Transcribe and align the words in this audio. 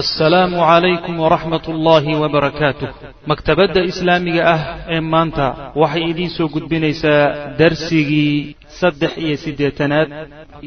assalaamu 0.00 0.56
calaykum 0.70 1.14
waraxmat 1.24 1.64
ullaahi 1.72 2.12
wabarakaatuh 2.22 2.88
maktabadda 3.30 3.80
islaamiga 3.90 4.42
ah 4.54 4.60
ee 4.94 5.00
maanta 5.14 5.46
waxay 5.82 6.02
idiin 6.12 6.30
soo 6.36 6.48
gudbinaysaa 6.54 7.20
darsigii 7.60 8.32
saddex 8.80 9.12
iyo 9.24 9.36
siddeetanaad 9.44 10.08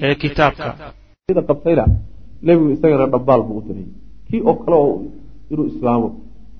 ee 0.08 0.16
kitaabka. 0.24 0.70
Sida 1.28 1.42
qabtayna 1.50 1.84
nebigu 2.48 2.70
isagana 2.76 3.06
dhambaal 3.14 3.42
buu 3.48 3.58
u 3.62 3.64
diray 3.68 3.88
kii 4.28 4.42
oo 4.50 4.56
kale 4.62 4.76
oo 4.86 4.94
inuu 5.52 5.66
islaamo 5.72 6.08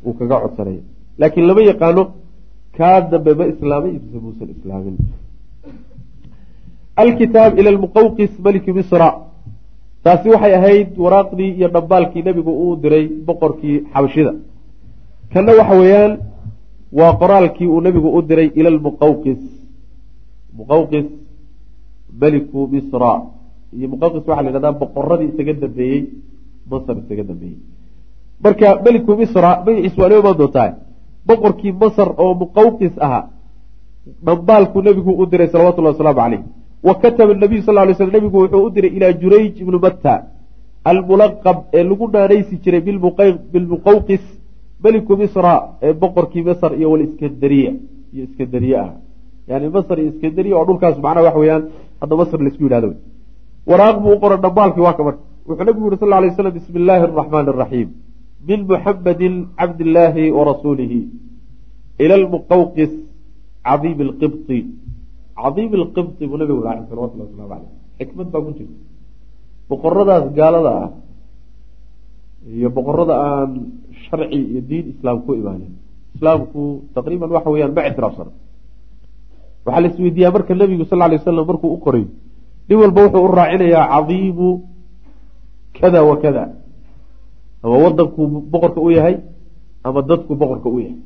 uu 0.08 0.14
kaga 0.20 0.36
codsanaya. 0.44 0.82
Laakiin 1.20 1.46
lama 1.50 1.62
yaqaano 1.72 2.04
kaa 2.78 2.98
dambe 3.12 3.32
ma 3.40 3.46
islaamay 3.54 3.92
mise 4.04 4.18
muusan 4.26 4.50
islaamin. 4.56 4.96
Alkitaab 7.04 7.52
ila 7.60 7.70
lmuqawqis 7.78 8.32
maliki 8.46 8.72
misra 8.80 9.08
taasi 10.08 10.28
waxay 10.34 10.54
ahayd 10.60 10.90
waraaqdii 11.04 11.52
iyo 11.60 11.68
dhambaalkii 11.76 12.22
nebigu 12.28 12.52
uu 12.64 12.76
diray 12.84 13.06
boqorkii 13.28 13.78
xabashida. 13.94 14.32
Kanna 15.34 15.52
waxa 15.60 15.76
weeyaan 15.82 16.14
waa 17.00 17.12
qoraalkii 17.22 17.68
uu 17.74 17.82
nebigu 17.86 18.10
u 18.18 18.22
diray 18.30 18.48
ila 18.60 18.70
lmuqawqis 18.78 19.42
muqawqis 20.58 21.08
meliku 22.22 22.60
misra. 22.74 23.14
Iyo 23.78 23.88
muqawqis 23.94 24.24
waxaa 24.28 24.44
la 24.46 24.50
yidhahdaa 24.50 24.80
boqoradii 24.82 25.30
isaga 25.32 25.54
dambeeyey 25.64 26.00
masar 26.72 26.96
isaga 27.04 27.24
dambeeyey. 27.30 27.58
Marka 28.44 28.68
meliku 28.86 29.12
misra 29.22 29.50
magaciis 29.66 29.96
waa 30.00 30.10
imaan 30.22 30.38
doontaa 30.42 30.70
boqorkii 31.28 31.74
masar 31.82 32.10
oo 32.24 32.34
muqawqis 32.44 32.94
ahaa 33.06 33.24
dhambaalkuu 34.26 34.82
nebigu 34.88 35.12
u 35.22 35.26
diray 35.32 35.48
salawatullahi 35.54 35.96
wasalaamu 35.96 36.22
caleyh 36.22 36.42
wa 36.84 36.94
kataba 37.02 37.34
nabiyu 37.34 37.62
sal 37.68 37.76
lay 37.76 37.94
sl 37.94 38.12
nebigu 38.16 38.38
wuxuu 38.44 38.66
u 38.68 38.70
diray 38.76 38.92
ilaa 38.98 39.14
jurayj 39.22 39.54
ibnu 39.64 39.80
matta 39.86 40.14
almulaqab 40.90 41.58
ee 41.74 41.84
lagu 41.84 42.06
naanaysi 42.14 42.56
jiray 42.64 42.82
bilmuqawqis 43.54 44.24
meliku 44.84 45.14
misra 45.22 45.54
ee 45.82 45.94
boqorkii 46.02 46.44
masr 46.50 46.72
iyo 46.80 46.88
waliskandariya 46.94 47.72
iyo 48.14 48.24
iskandariye 48.28 48.78
ah 48.86 48.92
yani 49.50 49.70
masr 49.76 49.96
iyo 50.00 50.10
iskandariya 50.14 50.56
oo 50.60 50.66
dhulkaas 50.70 50.96
macnaha 51.06 51.26
waxa 51.28 51.40
weyaan 51.44 51.64
hadda 52.02 52.16
masr 52.22 52.40
la 52.44 52.50
isku 52.52 52.64
yidhahdo 52.68 52.90
waraaq 53.70 53.96
buu 54.04 54.14
u 54.16 54.20
qoray 54.24 54.40
dhambaalkii 54.46 54.84
waa 54.88 54.98
ka 54.98 55.04
marka. 55.08 55.22
Wuxuu 55.48 55.66
nabigu 55.68 55.86
yuri 55.88 55.98
sal 56.02 56.10
lay 56.10 56.32
slam 56.36 56.54
bismi 56.58 56.78
illaahi 56.82 57.04
araxmaani 57.08 57.50
araxiim 57.54 57.90
min 58.48 58.60
muxamedin 58.72 59.34
cabdillaahi 59.60 60.32
warasuulihi 60.38 61.00
ila 62.04 62.16
lmuqawqis 62.24 62.92
cadiimi 63.68 64.04
lqibti 64.10 64.58
cadiim 65.38 65.72
ilqibti 65.78 66.24
buu 66.30 66.38
nabigu 66.42 66.62
raacay 66.68 66.86
salawatullahi 66.90 67.30
waslamu 67.30 67.50
caleyh 67.54 67.72
xikmad 68.00 68.28
baa 68.34 68.42
ku 68.46 68.52
jirta 68.58 68.78
boqoradaas 69.70 70.26
gaalada 70.38 70.72
ah 70.84 70.90
iyo 72.58 72.70
boqorada 72.78 73.14
aan 73.28 73.52
sharci 74.08 74.40
iyo 74.52 74.62
diin 74.70 74.86
islaam 74.94 75.18
ku 75.26 75.32
imaanin 75.42 75.74
islaamku 76.16 76.62
taqriiban 76.96 77.30
waxa 77.36 77.50
weyaan 77.54 77.74
ma 77.78 77.82
ictiraafsana 77.90 78.32
waxaa 79.66 79.82
la 79.84 79.88
isweydiiyaa 79.92 80.34
marka 80.36 80.54
nebigu 80.56 80.86
sal 80.90 81.00
lay 81.00 81.18
waslam 81.20 81.46
markuu 81.52 81.70
u 81.76 81.80
qorayo 81.86 82.08
nin 82.68 82.78
walba 82.82 83.00
wuxuu 83.06 83.24
u 83.28 83.32
raacinayaa 83.40 83.86
cadiimu 83.94 84.50
kada 85.80 86.00
wa 86.10 86.16
kada 86.24 86.44
ama 87.64 87.76
wadankuu 87.84 88.26
boqorka 88.52 88.80
u 88.88 88.90
yahay 88.98 89.16
ama 89.84 90.00
dadku 90.10 90.32
boqorka 90.42 90.68
u 90.70 90.80
yahay 90.80 90.98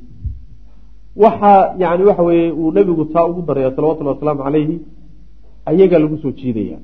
waxaa 1.16 1.74
yani 1.78 2.04
waxa 2.08 2.22
weye 2.22 2.50
uu 2.52 2.72
nebigu 2.72 3.04
taa 3.04 3.26
ugu 3.30 3.42
daraya 3.48 3.70
salawatullahi 3.76 4.14
wasalaamu 4.16 4.42
calayhi 4.44 4.76
ayagaa 5.70 5.98
lagu 5.98 6.16
soo 6.22 6.30
jiidaya. 6.30 6.78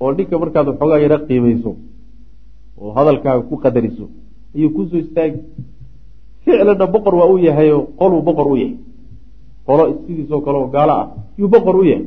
Oo 0.00 0.12
ninka 0.12 0.38
markaad 0.38 0.66
waxoogaa 0.68 0.98
yara 1.04 1.18
qiimayso 1.28 1.72
oo 2.80 2.90
hadalkaaga 2.96 3.42
ku 3.48 3.56
qadariso 3.64 4.04
ayuu 4.56 4.70
ku 4.76 4.82
soo 4.90 4.98
istaagi. 5.04 5.40
Ficlanna 6.44 6.86
boqor 6.94 7.14
waa 7.20 7.28
u 7.34 7.38
yahayo 7.38 7.78
qoluu 8.00 8.22
boqor 8.28 8.46
u 8.52 8.56
yahay. 8.56 8.76
Qolo 9.66 9.82
sidiisoo 10.06 10.40
kale 10.44 10.58
oo 10.58 10.68
gaalo 10.74 10.92
ah 11.02 11.06
yuu 11.38 11.48
boqor 11.54 11.76
u 11.76 11.84
yahay. 11.84 12.06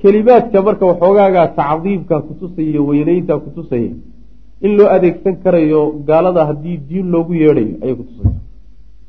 Kelimaadka 0.00 0.62
marka 0.66 0.84
waxoogaagaa 0.90 1.46
tacdiimka 1.58 2.16
kutusaya 2.26 2.80
weyneynta 2.88 3.34
kutusaya 3.44 3.92
in 4.64 4.70
loo 4.78 4.88
adeegsan 4.96 5.34
karayo 5.42 5.80
gaalada 6.08 6.42
haddii 6.48 6.76
diin 6.88 7.06
loogu 7.14 7.32
yeedhayo 7.42 7.74
ayay 7.82 7.94
kutusaysa 8.00 8.39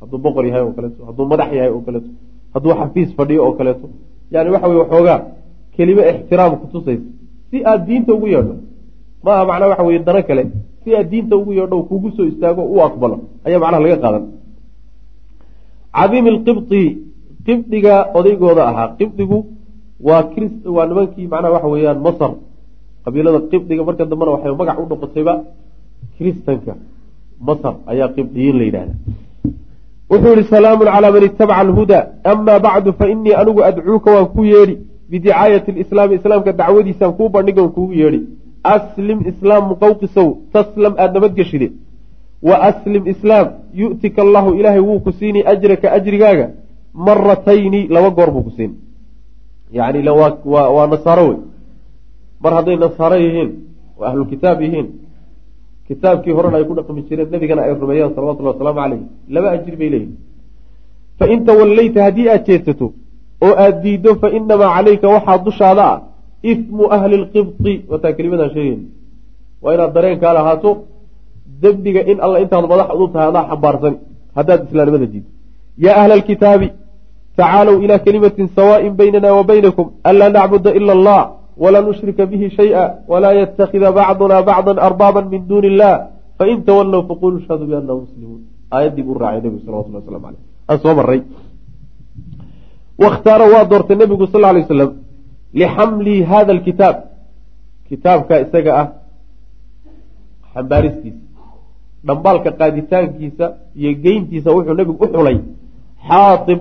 hadduu 0.01 0.19
boqor 0.25 0.43
yahay 0.49 0.61
oo 0.67 0.73
kaleeto. 0.77 0.99
Hadduu 1.07 1.25
madax 1.31 1.49
yahay 1.57 1.71
oo 1.75 1.81
kaleeto. 1.87 2.09
Hadduu 2.53 2.73
xafiis 2.79 3.09
fadhiyo 3.17 3.41
oo 3.47 3.53
kaleeto. 3.59 3.85
Yani 4.33 4.49
waxa 4.53 4.67
weye 4.69 4.79
waxoogaa 4.83 5.19
kelime 5.75 6.01
ixtiraam 6.11 6.51
kutusaysa 6.61 7.05
si 7.49 7.57
aad 7.69 7.81
diinta 7.87 8.11
ugu 8.17 8.27
yeedho 8.33 8.53
maaha 9.25 9.43
macnaa 9.49 9.69
waxa 9.71 9.83
weye 9.87 9.99
dano 10.07 10.21
kale. 10.29 10.43
Si 10.83 10.89
aad 10.97 11.07
diinta 11.11 11.33
ugu 11.41 11.51
yeedho 11.59 11.77
kugu 11.89 12.09
soo 12.15 12.25
istaago 12.31 12.61
u 12.73 12.77
aqbalo. 12.87 13.17
Ayaa 13.45 13.59
macnaha 13.63 13.83
laga 13.85 13.97
qaadan. 14.03 14.23
Cadiim 15.97 16.25
ilqibti 16.31 16.81
qibdiga 17.45 17.93
odaygooda 18.17 18.63
ahaa. 18.71 18.87
Qibdigu 18.99 19.37
waa 20.07 20.23
cris 20.33 20.53
waa 20.75 20.85
nimankii 20.89 21.27
macnaha 21.33 21.53
waxa 21.55 21.67
weeyaan 21.73 21.99
masar. 22.07 22.31
Qabiilada 23.03 23.39
qibdiga 23.51 23.81
marka 23.87 24.03
dambena 24.11 24.31
waxay 24.35 24.51
magac 24.61 24.77
u 24.81 24.85
noqotayba 24.91 25.33
kristanka 26.17 26.73
masar 27.47 27.73
ayaa 27.91 28.07
qibdiyiin 28.15 28.55
la 28.59 28.63
yidhahda 28.67 28.93
wuxuu 30.11 30.33
yihi 30.35 30.49
salaamun 30.55 30.87
calaa 30.93 31.11
man 31.11 31.23
itabaca 31.23 31.59
alhuda. 31.65 31.99
Amaa 32.23 32.59
bacdu 32.59 32.93
fa 32.99 33.05
inii 33.13 33.33
anigu 33.41 33.63
adcuuka 33.69 34.11
waan 34.15 34.27
ku 34.35 34.45
yeedhi. 34.45 34.75
Bidicaayati 35.09 35.71
lislaami 35.71 36.15
islaamka 36.15 36.51
dacwadiisaan 36.59 37.13
kuu 37.17 37.29
bandhigan 37.29 37.69
kuugu 37.75 37.93
yeedhi. 38.01 38.21
Aslim 38.63 39.19
islaam 39.31 39.63
muqawqisow 39.71 40.27
taslam 40.53 40.93
aada 40.97 41.13
nabadgeshide 41.13 41.71
wa 42.47 42.55
aslim 42.69 43.03
islaam 43.13 43.47
yu'tika 43.73 44.21
allahu 44.21 44.49
ilaahay 44.59 44.79
wuu 44.79 44.99
ku 44.99 45.11
siini 45.11 45.43
ajraka 45.53 45.91
ajrigaaga. 45.97 46.47
Maratayni 46.93 47.87
laba 47.87 48.09
goor 48.09 48.31
buu 48.31 48.43
ku 48.47 48.51
siin. 48.57 48.71
Yani 49.71 50.09
waa 50.09 50.87
nasaaro 50.87 51.27
wey 51.29 51.37
mar 52.43 52.53
hadday 52.53 52.75
nasaaro 52.75 53.15
yihiin 53.25 53.49
oo 53.97 54.05
ahlulkitaab 54.09 54.61
yihiin 54.61 54.87
kitaabkii 55.91 56.33
horena 56.37 56.57
ay 56.59 56.65
ku 56.69 56.73
dhaqmi 56.77 57.01
jireen 57.09 57.29
nabigana 57.33 57.61
ay 57.67 57.73
rumeeyaan 57.83 58.13
salawatullahi 58.15 58.55
wasalaamu 58.55 58.81
caleyh 58.83 59.01
laba 59.35 59.47
ajri 59.55 59.75
bay 59.81 59.89
leeyihiin 59.93 60.17
fain 61.19 61.39
tawallayta 61.49 61.99
haddii 62.07 62.27
aad 62.33 62.43
jeedsato 62.49 62.87
oo 63.45 63.53
aada 63.63 63.79
diiddo 63.83 64.11
fa 64.21 64.27
inamaa 64.37 64.71
calayka 64.77 65.07
waxaa 65.15 65.37
dushaada 65.47 65.83
ah 65.93 65.97
ismu 66.51 66.83
ahli 66.95 67.15
lqibti 67.23 67.73
wataa 67.91 68.13
kelimadan 68.17 68.49
sheegeyn 68.55 68.81
waa 69.63 69.73
inaad 69.75 69.91
dareenkaa 69.97 70.33
lahaato 70.37 70.71
dembiga 71.61 72.01
in 72.11 72.17
alla 72.25 72.37
intaad 72.43 72.65
madax 72.71 72.87
udu 72.95 73.05
tahay 73.13 73.27
adaa 73.31 73.45
xambaarsan 73.51 73.93
haddaad 74.37 74.59
islaamnimada 74.67 75.07
diiddo. 75.13 75.29
Yaa 75.85 75.95
ahla 76.01 76.13
alkitaabi 76.19 76.67
tacaalow 77.37 77.75
ilaa 77.85 77.99
kalimatin 78.05 78.47
sawaaءin 78.57 78.93
baynana 78.99 79.29
wa 79.37 79.43
baynakum 79.51 79.85
anlaa 80.09 80.29
nacbuda 80.37 80.69
ila 80.79 80.91
allah 80.97 81.21
nushrika 81.57 82.25
bihi 82.25 82.49
shayئa 82.49 83.03
walaa 83.07 83.33
yatakida 83.33 83.91
bacduna 83.91 84.41
bacda 84.43 84.81
arbaaba 84.81 85.21
min 85.21 85.47
duuni 85.47 85.67
illah 85.67 86.07
fain 86.37 86.63
tawallow 86.63 87.07
faquluu 87.09 87.39
ashhadu 87.41 87.65
biana 87.65 87.93
muslimuun 87.93 88.41
aayaddii 88.71 89.03
buu 89.03 89.17
raacay 89.23 89.41
nebigu 89.41 89.65
salawatullah 89.65 90.01
waslamu 90.01 90.27
aleyh 90.27 90.43
aan 90.69 90.79
soo 90.83 90.93
maray 90.99 91.21
wakhtaara 93.03 93.45
waa 93.53 93.65
doortay 93.71 93.97
nebigu 94.01 94.25
sal 94.27 94.41
lay 94.41 94.61
waslam 94.63 94.91
lixamli 95.53 96.15
hada 96.31 96.51
alkitaab 96.57 96.97
kitaabka 97.87 98.33
isaga 98.45 98.71
ah 98.81 98.87
xambaaristiisa 100.53 101.21
dhambaalka 102.07 102.49
qaaditaankiisa 102.59 103.45
iyo 103.79 103.91
geyntiisa 104.03 104.49
wuxuu 104.55 104.75
nebigu 104.79 105.03
u 105.05 105.07
xulay 105.13 105.37
xaatib 106.07 106.59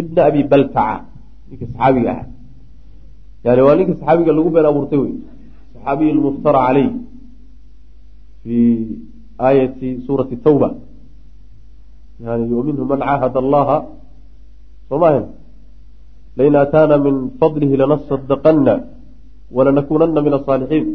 ibna 0.00 0.20
abi 0.28 0.40
baltaca 0.52 1.04
ninka 1.48 1.64
saxaabiga 1.70 2.10
ahaa 2.14 2.31
yani 3.44 3.60
waa 3.66 3.76
ninka 3.76 3.94
saxaabiga 4.00 4.32
lagu 4.32 4.50
been 4.54 4.66
abuurtay 4.70 4.98
wey 5.02 5.14
saxaabiy 5.74 6.10
lmuftara 6.18 6.58
caleyh 6.66 6.90
fi 8.42 8.58
aayati 9.38 9.88
suurati 10.06 10.36
tawba. 10.46 10.68
Yani 12.22 12.54
waminhu 12.54 12.84
man 12.86 13.00
caahad 13.02 13.34
allaha. 13.44 13.76
Soomaahan 14.88 15.26
lain 16.38 16.54
aataana 16.56 16.96
min 17.06 17.14
fadlihi 17.40 17.76
lanasadaqana 17.80 18.74
walanakunana 19.56 20.20
min 20.26 20.32
asaalixiin 20.38 20.86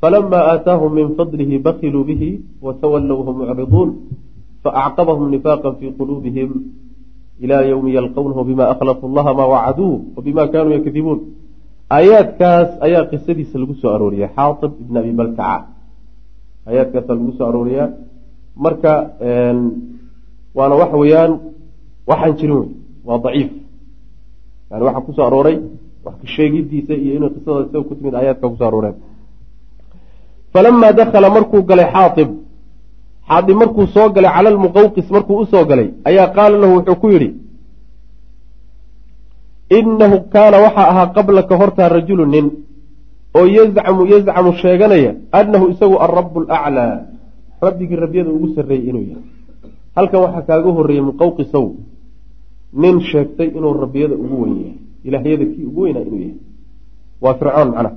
falama 0.00 0.38
aataahum 0.52 0.90
min 0.98 1.06
fadlihi 1.18 1.58
bakiluu 1.66 2.04
bihi 2.10 2.28
watawallow 2.62 3.18
hum 3.26 3.34
mucriduun 3.42 3.90
faacqabahum 4.62 5.32
nifaqa 5.34 5.74
fi 5.78 5.90
quluubihim 5.98 6.50
ila 7.42 7.58
ywmi 7.70 7.90
yalqawnahu 7.98 8.46
bima 8.48 8.70
akhlafuu 8.74 9.10
llaha 9.16 9.32
maa 9.38 9.50
wacaduu 9.54 9.94
wabima 10.16 10.46
kanuu 10.52 10.78
yakdibuun 10.78 11.20
aayaadkaas 11.90 12.68
ayaa 12.86 13.04
qisadiisa 13.10 13.58
lagu 13.62 13.74
soo 13.80 13.90
arooriya 13.96 14.28
xaatib 14.36 14.72
ibn 14.82 14.96
abi 15.00 15.12
baltaca 15.20 15.66
aayaadkaasa 16.68 17.10
lagu 17.14 17.32
soo 17.38 17.46
arooriyaa. 17.50 17.88
Marka 18.64 18.92
waana 20.56 20.74
waxa 20.80 20.96
weeyaan 21.02 21.32
waxaan 22.10 22.32
jirin 22.38 22.58
wey 22.60 22.68
waa 23.08 23.18
daciif. 23.24 23.50
Yani 24.70 24.82
waxaa 24.86 25.00
ku 25.06 25.12
soo 25.16 25.24
arooray 25.28 25.56
wax 26.04 26.14
ka 26.22 26.26
sheegidiisa 26.34 26.94
iyo 27.02 27.12
inay 27.16 27.30
qisada 27.34 27.60
isaga 27.66 27.84
ku 27.88 27.94
timid 27.98 28.14
aayaadka 28.14 28.46
ku 28.50 28.56
soo 28.60 28.66
arooreen 28.70 28.96
falamaa 30.52 30.92
dakala 30.98 31.28
markuu 31.36 31.62
galay 31.70 31.86
xaaib 31.94 32.30
xaadim 33.28 33.56
markuu 33.62 33.86
soo 33.94 34.08
galay 34.14 34.30
cala 34.36 34.48
almuqawqis 34.54 35.06
markuu 35.14 35.36
u 35.42 35.46
soo 35.52 35.64
galay 35.70 35.88
ayaa 36.08 36.28
qaala 36.36 36.56
lahu 36.62 36.72
wuxuu 36.78 36.96
ku 37.02 37.06
yidhi 37.14 37.28
innahu 39.70 40.16
kaana 40.34 40.56
waxaa 40.64 40.88
ahaa 40.92 41.12
qablaka 41.16 41.54
hortaa 41.60 41.88
rajulu 41.88 42.24
nin 42.34 42.46
oo 43.38 43.46
yazcamu 43.46 44.06
yazcamu 44.12 44.50
sheeganaya 44.62 45.12
annahu 45.32 45.64
isagu 45.74 45.96
alrabu 46.06 46.40
alaclaa 46.46 47.10
rabbigii 47.62 47.98
rabyada 48.04 48.30
ugu 48.30 48.48
sarreeyey 48.54 48.88
inuu 48.90 49.04
yahay. 49.10 49.26
Halkan 49.96 50.20
waxaa 50.24 50.46
kaaga 50.48 50.70
horreeyey 50.76 51.04
muqawqisow 51.08 51.66
nin 52.82 53.00
sheegtay 53.10 53.48
inuu 53.58 53.74
rabbiyada 53.82 54.14
ugu 54.14 54.36
weyn 54.42 54.56
yahay 54.60 54.74
ilaahyada 55.04 55.44
kii 55.52 55.64
ugu 55.70 55.80
weynaa 55.82 56.04
inuu 56.08 56.20
yahay. 56.24 56.38
Waa 57.22 57.34
fircoon 57.40 57.68
macnaha. 57.74 57.96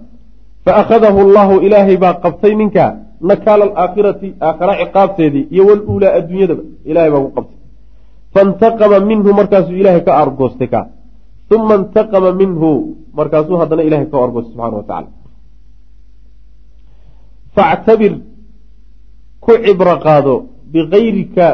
Fa 0.65 0.71
akhadahu 0.81 1.19
allahu 1.25 1.53
ilaahay 1.65 1.97
baa 2.03 2.13
qabtay 2.23 2.53
ninka 2.55 2.85
nakaala 3.29 3.63
alaakhirati 3.69 4.27
aakhara 4.47 4.73
ciqaabteedii 4.81 5.45
iyo 5.53 5.63
waluulaa 5.69 6.13
adduunyadaba 6.19 6.63
ilahay 6.89 7.11
baa 7.13 7.23
ku 7.25 7.31
qabtay. 7.37 7.57
Faintaqama 8.33 8.97
minhu 9.09 9.29
markaasuu 9.39 9.75
ilaahay 9.81 10.03
ka 10.07 10.11
argoostay 10.23 10.67
kaa 10.73 10.85
uma 11.55 11.75
intaqama 11.81 12.31
minhu 12.41 12.69
markaasuu 13.17 13.57
haddana 13.61 13.83
ilahay 13.87 14.07
ka 14.11 14.17
argoostay 14.25 14.53
subxana 14.53 14.77
wa 14.79 14.83
tacala 14.89 15.09
factabir 17.55 18.13
ku 19.43 19.51
cibro 19.65 19.95
qaado 20.05 20.33
bikayrika 20.73 21.47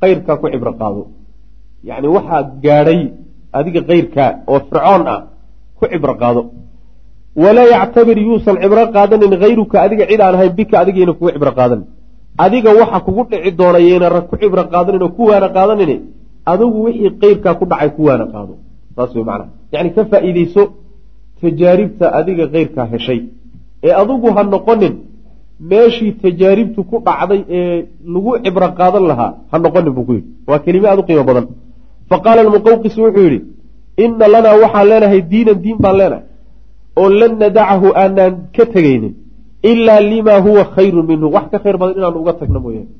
kayrkaa 0.00 0.36
ku 0.40 0.46
cibro 0.52 0.72
qaado 0.80 1.02
yacni 1.88 2.08
waxaa 2.16 2.42
gaadhay 2.64 3.00
adiga 3.58 3.80
kayrkaa 3.90 4.30
oo 4.52 4.60
fircoon 4.70 5.02
ah 5.14 5.20
ku 5.78 5.84
cibro 5.92 6.14
qaado 6.22 6.40
walaa 7.42 7.68
yactabir 7.74 8.18
yuusan 8.26 8.56
cibro 8.62 8.82
qaadanin 8.96 9.32
hayruka 9.42 9.76
adiga 9.84 10.04
cid 10.10 10.20
aan 10.20 10.34
ahayn 10.38 10.52
bika 10.58 10.74
adigayna 10.82 11.12
kugu 11.18 11.30
cibro 11.34 11.52
qaadanin 11.58 11.84
adiga 12.44 12.70
waxa 12.80 12.98
kugu 13.06 13.22
dhici 13.30 13.50
doona 13.58 13.78
yayna 13.88 14.06
rag 14.14 14.24
ku 14.30 14.34
cibro 14.42 14.62
qaadanin 14.72 15.02
oo 15.06 15.12
ku 15.16 15.22
waana 15.30 15.48
qaadanin 15.56 16.00
adigu 16.50 16.78
wixii 16.86 17.10
kayrkaa 17.22 17.54
ku 17.58 17.64
dhacay 17.70 17.90
ku 17.96 18.02
waana 18.08 18.26
qaado 18.34 18.54
saas 18.98 19.10
wey 19.16 19.24
macnaha. 19.30 19.50
Yacni 19.72 19.90
ka 19.96 20.02
faa'iideyso 20.12 20.62
tajaaribta 21.40 22.06
adiga 22.18 22.44
kayrkaa 22.54 22.86
heshay. 22.92 23.20
Ee 23.86 23.92
adigu 24.02 24.28
ha 24.36 24.42
noqonin 24.54 24.94
meeshii 25.70 26.12
tajaaribtu 26.24 26.80
ku 26.90 26.96
dhacday 27.06 27.40
ee 27.58 27.76
lagu 28.14 28.30
cibro 28.44 28.68
qaadan 28.78 29.04
lahaa 29.10 29.30
ha 29.50 29.56
noqonin 29.64 29.92
buu 29.96 30.04
ku 30.08 30.12
yidhi. 30.16 30.28
Waa 30.48 30.58
kelime 30.64 30.86
aad 30.90 30.98
u 31.02 31.04
qiimo 31.08 31.24
badan. 31.30 31.46
Fa 32.10 32.16
qaala 32.24 32.40
almuqawqis 32.46 32.94
wuxuu 33.02 33.24
yidhi 33.26 33.38
inna 34.04 34.26
lanaa 34.34 34.56
waxaan 34.62 34.86
leenahay 34.90 35.20
diinan 35.32 35.58
diin 35.64 35.78
baan 35.84 35.96
leenahay 36.00 36.24
oo 37.00 37.08
lan 37.20 37.32
nadacahu 37.42 37.86
aanaan 38.02 38.34
ka 38.56 38.64
tegaynin 38.74 39.14
ilaa 39.70 40.00
limaa 40.12 40.40
huwa 40.46 40.62
khayrun 40.74 41.06
minhu. 41.10 41.26
Wax 41.36 41.46
ka 41.52 41.58
khayr 41.64 41.76
badan 41.80 41.94
inaanu 41.98 42.18
uga 42.22 42.32
tagno 42.40 42.58
mooyaane. 42.64 42.90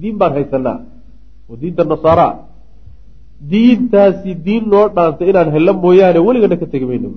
Diin 0.00 0.16
baan 0.20 0.32
haysanaa 0.36 0.78
oo 1.50 1.54
diinta 1.60 1.82
nasaaraa 1.92 2.32
diintaasi 3.50 4.34
diin 4.46 4.64
noo 4.72 4.88
dhaantay 4.96 5.28
inaan 5.30 5.50
hello 5.54 5.72
mooyaane 5.84 6.18
weligana 6.26 6.56
ka 6.56 6.66
tegi 6.72 6.86
mayno 6.90 7.08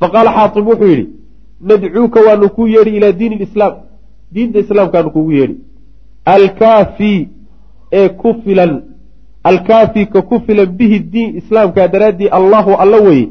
fa 0.00 0.06
qaala 0.14 0.30
xaatib 0.36 0.64
wuxuu 0.70 0.88
yidhi 0.92 1.06
nadcuuka 1.70 2.20
waanu 2.26 2.48
kuu 2.56 2.66
yeedhi 2.74 2.96
ilaa 2.98 3.12
diini 3.20 3.36
lislaam 3.42 3.74
diinta 4.34 4.58
islaamkaanu 4.64 5.10
kugu 5.10 5.32
yeedhi. 5.32 5.56
Alkaafi 6.34 7.28
ee 7.92 8.08
ku 8.08 8.34
filan 8.44 8.72
alkaafi 9.50 10.06
ka 10.06 10.22
ku 10.22 10.40
filan 10.46 10.66
bihi 10.78 10.98
diin 11.12 11.36
islaamkaa 11.40 11.88
daraaddii 11.94 12.28
allahu 12.38 12.70
alla 12.82 12.98
weye 13.06 13.28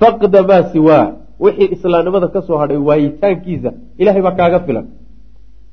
faqda 0.00 0.42
maa 0.50 0.62
siwaa 0.72 1.06
wixii 1.44 1.68
islaamnimada 1.76 2.28
ka 2.28 2.42
soo 2.42 2.58
hadhay 2.62 2.76
waayitaankiisa 2.88 3.70
ilahay 3.98 4.22
baa 4.26 4.36
kaaga 4.40 4.60
filan. 4.66 4.86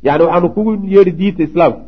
Yacni 0.04 0.24
waxaanu 0.26 0.50
kugu 0.56 0.72
yeedhi 0.96 1.12
diinta 1.20 1.44
islaamka 1.44 1.80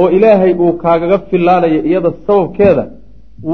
oo 0.00 0.08
ilaahay 0.16 0.52
uu 0.64 0.72
kaagaga 0.82 1.18
filaanayo 1.30 1.80
iyada 1.88 2.10
sababkeeda 2.26 2.84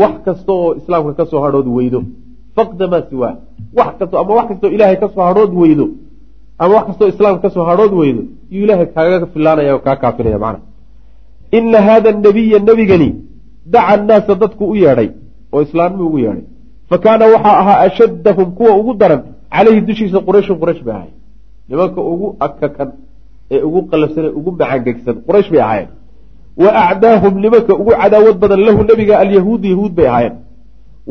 wax 0.00 0.14
kasta 0.26 0.52
oo 0.58 0.70
islaamka 0.80 1.12
ka 1.18 1.24
soo 1.30 1.40
hadhood 1.44 1.66
weydo. 1.76 2.00
Faqda 2.56 2.86
maa 2.92 3.02
siwaa. 3.10 3.32
Wax 3.78 3.92
kasto 3.98 4.14
ama 4.22 4.32
wax 4.38 4.46
kastoo 4.50 4.70
ilaahay 4.76 4.96
ka 5.02 5.08
soo 5.14 5.22
hadhood 5.28 5.52
weydo. 5.62 5.86
Ama 6.58 6.72
wax 6.76 6.84
kastoo 6.88 7.08
islaamka 7.14 7.40
ka 7.44 7.50
soo 7.54 7.64
hadhood 7.70 7.92
weydo 8.00 8.22
yuu 8.52 8.64
ilaahay 8.64 8.86
kaagaga 8.96 9.26
filaanaya 9.34 9.72
oo 9.76 9.80
kaa 9.86 9.96
kaafinaya 10.02 10.38
macna. 10.44 10.60
Ina 11.58 11.78
haada 11.86 12.10
nabiya 12.24 12.58
nebigani 12.68 13.08
daca 13.72 13.88
annaasa 13.94 14.32
dadku 14.42 14.64
u 14.72 14.74
yeedhay 14.82 15.08
oo 15.54 15.60
islaamnimuu 15.66 16.06
ugu 16.08 16.18
yeedhay. 16.24 16.44
Fa 16.88 16.96
kaana 17.04 17.24
waxaa 17.34 17.56
ahaa 17.62 17.78
ashaddahum 17.86 18.48
kuwa 18.58 18.72
ugu 18.80 18.92
daran 19.00 19.20
caleyhi 19.54 19.80
dushiisa 19.88 20.18
qurayshun 20.26 20.56
quraysh 20.62 20.82
bay 20.86 20.94
ahayen 20.96 21.14
nimanka 21.68 22.00
ugu 22.12 22.26
akakan 22.46 22.88
ee 23.54 23.60
ugu 23.68 23.80
qalabsan 23.90 24.24
ee 24.28 24.32
ugu 24.38 24.50
macangegsan 24.60 25.16
quraysh 25.26 25.50
bay 25.52 25.60
ahaayeen 25.66 25.88
wa 26.62 26.70
acdaahum 26.88 27.34
nimanka 27.44 27.72
ugu 27.74 27.92
cadaawad 28.00 28.36
badan 28.42 28.60
lahu 28.66 28.80
nebiga 28.90 29.14
alyahuudu 29.22 29.66
yahuud 29.72 29.92
bay 29.98 30.06
ahaayeen. 30.06 30.36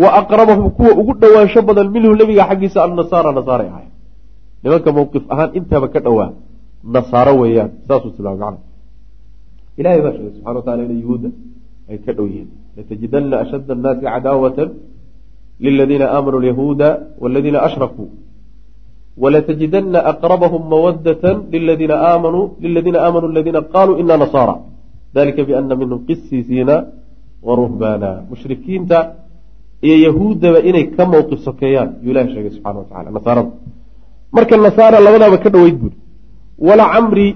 Wa 0.02 0.10
aqrabahum 0.20 0.66
kuwa 0.78 0.92
ugu 1.02 1.14
dhowaansho 1.22 1.62
badan 1.70 1.88
minhu 1.96 2.16
nebiga 2.16 2.44
xaggiisa 2.50 2.80
annasaara 2.88 3.32
nasaaray 3.38 3.68
ahayen 3.74 3.92
nimanka 4.64 4.90
mowqif 4.98 5.24
ahaan 5.34 5.50
intaba 5.60 5.88
ka 5.94 6.00
dhowaa 6.06 6.32
nasaaro 6.96 7.34
weeyaan 7.42 7.72
saasuu 7.88 8.12
tilmaamay 8.16 8.40
macna 8.44 8.60
ilahay 9.80 10.00
baa 10.06 10.14
sheegay 10.16 10.32
subxana 10.36 10.56
wa 10.58 10.64
tacala 10.66 10.84
ina 10.88 10.96
yuhuudda 11.02 11.30
ay 11.90 11.98
ka 12.06 12.12
dhow 12.18 12.26
yihiin. 12.32 12.50
Latajidanna 12.78 13.36
ashadda 13.44 13.72
annaasi 13.76 14.04
cadaawatan 14.14 14.70
liladiina 15.66 16.06
aamanuu 16.16 16.40
alyahuuda 16.44 16.88
waladiina 17.24 17.60
ashrakuu. 17.68 18.10
Walatajidana 19.24 20.00
aqrabahum 20.12 20.62
mawadatan 20.74 21.36
liladiina 21.54 21.96
aamanuu 22.10 22.46
liladiina 22.64 23.00
aamanuu 23.06 23.30
aladiina 23.34 23.62
qaluu 23.76 24.00
ina 24.02 24.18
nasaara 24.24 24.56
dalika 25.16 25.42
biana 25.48 25.76
minhum 25.82 26.00
qisiisiina 26.08 26.76
wa 27.48 27.54
ruhbaana 27.60 28.10
mushrikiinta 28.30 28.98
iyo 29.88 29.96
yahuuddaba 30.08 30.60
inay 30.70 30.86
ka 30.96 31.04
mowqif 31.12 31.40
sokeeyaan 31.48 31.90
yuu 32.04 32.12
ilahi 32.14 32.30
sheegay 32.34 32.52
subxana 32.56 32.80
wa 32.82 32.86
tacala 32.90 33.10
nasaarada 33.18 33.52
marka 34.36 34.56
nasaara 34.68 34.98
labadaaba 35.06 35.38
ka 35.44 35.50
dhoweyd 35.54 35.76
buuri 35.82 35.98
wala 36.68 36.86
camri 36.94 37.28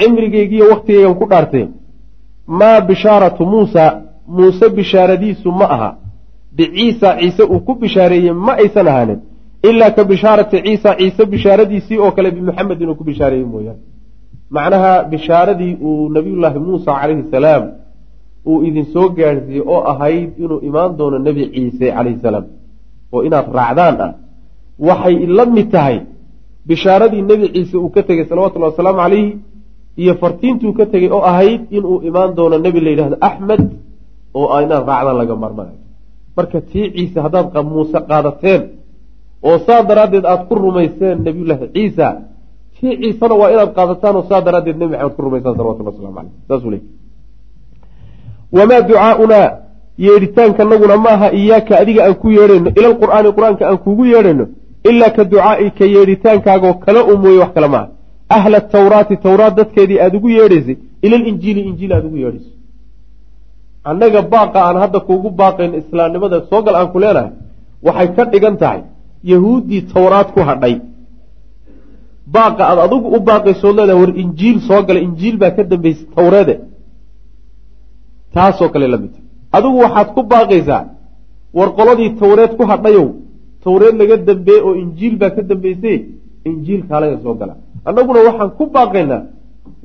cimrigeygiiyo 0.00 0.64
waktigeygan 0.72 1.14
ku 1.20 1.24
dhaartee 1.32 1.66
maa 2.58 2.80
bishaaratu 2.88 3.42
muusa 3.52 3.84
muuse 4.36 4.66
bishaaradiisu 4.78 5.48
ma 5.60 5.66
aha. 5.76 5.90
Biciisa 6.56 7.08
ciise 7.20 7.42
uu 7.52 7.60
ku 7.66 7.72
bishaareeyey 7.82 8.32
ma 8.46 8.52
aysan 8.62 8.86
ahaanin 8.92 9.20
ilaa 9.68 9.90
ka 9.96 10.02
bishaarati 10.10 10.56
ciisa 10.66 10.90
ciise 10.98 11.22
bishaaradiisii 11.32 11.98
oo 12.04 12.10
kale 12.16 12.28
bimuxamed 12.36 12.78
inuu 12.82 12.94
ku 13.00 13.04
bishaareeyey 13.08 13.46
mooyaane 13.52 13.80
macnaha 14.56 14.92
bishaaradii 15.12 15.74
uu 15.88 16.08
nabiyullaahi 16.16 16.58
muusa 16.66 16.90
calayhi 17.00 17.24
salaam 17.36 17.62
uu 18.50 18.58
idin 18.68 18.84
soo 18.94 19.06
gaadhsiiyey 19.18 19.64
oo 19.74 19.80
ahayd 19.92 20.30
inuu 20.44 20.58
imaan 20.68 20.90
doono 20.98 21.18
nebi 21.28 21.42
ciise 21.54 21.86
calayhi 21.96 22.18
salaam 22.26 22.44
oo 23.14 23.20
inaad 23.28 23.46
raacdaan 23.58 23.96
ah 24.06 24.10
waxay 24.88 25.16
la 25.38 25.44
mid 25.56 25.68
tahay 25.74 25.96
bishaaradii 26.68 27.22
nebi 27.30 27.46
ciise 27.54 27.76
uu 27.82 27.90
ka 27.94 28.00
tegey 28.08 28.24
salawatullahi 28.30 28.72
wasalaamu 28.74 29.00
calayhi 29.04 29.28
iyo 30.02 30.12
fartiintuu 30.22 30.72
ka 30.78 30.84
tegey 30.92 31.10
oo 31.16 31.22
ahayd 31.32 31.60
inuu 31.76 31.96
imaan 32.08 32.30
doono 32.38 32.56
nebi 32.66 32.78
la 32.84 32.90
yidhahdo 32.92 33.16
axmed 33.28 33.62
oo 34.38 34.46
inaad 34.64 34.84
raacdaan 34.90 35.16
laga 35.20 35.34
maarmanayo 35.42 35.78
marka 36.36 36.58
tii 36.70 36.86
ciise 36.94 37.18
haddaad 37.24 37.56
muuse 37.72 37.98
qaadateen 38.10 38.62
oo 39.48 39.56
saa 39.66 39.80
daraaddeed 39.88 40.24
aada 40.30 40.44
ku 40.48 40.54
rumayseen 40.64 41.16
nebiyullaahi 41.26 41.66
ciisa 41.76 42.06
tii 42.82 42.94
ciisena 43.02 43.34
waa 43.40 43.50
inaad 43.54 43.70
qaadataan 43.78 44.16
oo 44.18 44.24
saa 44.30 44.40
daraaddeed 44.46 44.76
nebi 44.82 44.92
maxamed 44.94 45.14
ku 45.16 45.22
rumaysaan 45.26 45.54
salawatullah 45.58 45.92
waslamu 45.94 46.14
caleyh 46.18 46.32
saasuu 46.48 46.70
leey 46.74 46.82
wamaa 48.56 48.80
ducaaunaa 48.88 49.48
yeedhitaankanaguna 50.06 50.96
maaha 51.06 51.28
iyaaka 51.40 51.72
adiga 51.82 52.00
aan 52.06 52.14
ku 52.22 52.28
yeedhayno 52.38 52.70
ila 52.78 52.88
lqur'aani 52.94 53.28
qur'aanka 53.36 53.62
aan 53.70 53.78
kuugu 53.84 54.04
yeedhayno 54.12 54.44
ilaa 54.90 55.10
ka 55.16 55.22
ducaa'ika 55.32 55.84
yeedhitaankaagoo 55.94 56.74
kala 56.84 57.00
u 57.12 57.14
mooye 57.22 57.38
wax 57.42 57.52
kale 57.56 57.68
maaha. 57.74 57.88
Ahla 58.36 58.58
tawraati 58.74 59.16
tawraat 59.26 59.54
dadkeedii 59.60 59.98
aada 60.04 60.16
ugu 60.18 60.28
yeedhaysay 60.38 60.76
ila 61.06 61.16
linjiili 61.24 61.60
injiil 61.68 61.92
aada 61.96 62.06
ugu 62.10 62.16
yeedhayso 62.24 62.50
annaga 63.90 64.20
baaqa 64.34 64.58
aan 64.68 64.76
hadda 64.82 64.98
kuugu 65.08 65.28
baaqayn 65.40 65.72
islaamnimada 65.80 66.36
soogal 66.50 66.74
aan 66.80 66.88
ku 66.92 66.98
leenahay 67.04 67.30
waxay 67.86 68.08
ka 68.16 68.22
dhigan 68.32 68.56
tahay 68.62 68.80
yahuuddii 69.32 69.82
tawraad 69.94 70.28
ku 70.34 70.40
hadhay 70.48 70.74
baaqa 72.36 72.62
aad 72.70 72.78
adigu 72.86 73.06
u 73.16 73.18
baaqaysood 73.28 73.74
leedahay 73.78 73.98
war 74.02 74.12
injiil 74.22 74.56
soo 74.68 74.80
gala 74.88 75.00
injiil 75.06 75.36
baa 75.42 75.50
ka 75.56 75.62
dambaysay 75.72 76.06
tawreede. 76.16 76.54
Taasoo 78.34 78.68
kale 78.74 78.86
la 78.92 78.98
midta 79.02 79.18
adigu 79.56 79.76
waxaad 79.84 80.08
ku 80.16 80.20
baaqaysaa 80.32 80.82
war 81.58 81.68
qoladii 81.78 82.10
tawreed 82.22 82.52
ku 82.58 82.62
hadhayow 82.70 83.06
tawreed 83.64 83.94
laga 84.00 84.16
dambeeye 84.28 84.60
oo 84.68 84.74
injiil 84.84 85.14
baa 85.22 85.30
ka 85.36 85.42
dambayse 85.50 85.92
injiil 86.50 86.80
kaalaga 86.88 87.16
soo 87.24 87.34
gala. 87.40 87.54
Annaguna 87.88 88.20
waxaan 88.28 88.50
ku 88.58 88.64
baaqaynaa 88.76 89.22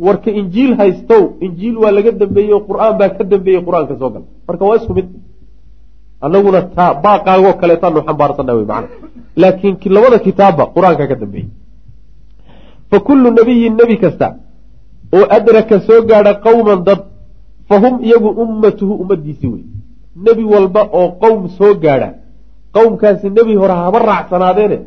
warka 0.06 0.30
injiil 0.42 0.72
haystow 0.80 1.24
injiil 1.46 1.76
waa 1.84 1.92
laga 1.98 2.12
dambeeyey 2.22 2.52
oo 2.56 2.62
qur'aan 2.70 2.94
baa 3.00 3.10
ka 3.18 3.24
dambeeyey 3.32 3.62
qur'aanka 3.68 3.94
soo 4.02 4.10
gala. 4.14 4.26
Marka 4.48 4.64
waa 4.70 4.78
isku 4.80 4.94
mid. 4.98 5.08
Annaguna 6.26 6.60
taa 6.78 6.92
baaqaagoo 7.06 7.54
kaleetaanu 7.62 8.00
xambaarsanna 8.08 8.54
wey 8.58 8.66
macana 8.72 8.88
laakiin 9.42 9.76
labada 9.96 10.18
kitaabba 10.28 10.64
qur'aanka 10.76 11.04
ka 11.12 11.16
dambeeyey 11.24 11.48
fa 12.92 13.00
kullu 13.00 13.32
nabiyin 13.32 13.76
nebi 13.76 13.98
kasta 13.98 14.36
oo 15.14 15.26
adraka 15.38 15.80
soo 15.80 16.02
gaadha 16.10 16.34
qowman 16.46 16.84
dad 16.84 17.00
fa 17.70 17.80
hum 17.80 18.04
iyagu 18.04 18.30
ummatuhu 18.44 18.94
ummadiisii 18.94 19.48
wey 19.48 19.64
nebi 20.26 20.44
walba 20.44 20.82
oo 21.00 21.08
qowm 21.22 21.50
soo 21.58 21.74
gaadha 21.84 22.10
qowmkaasi 22.74 23.30
nebi 23.30 23.56
hore 23.56 23.74
haba 23.74 24.00
raacsanaadeen 24.00 24.80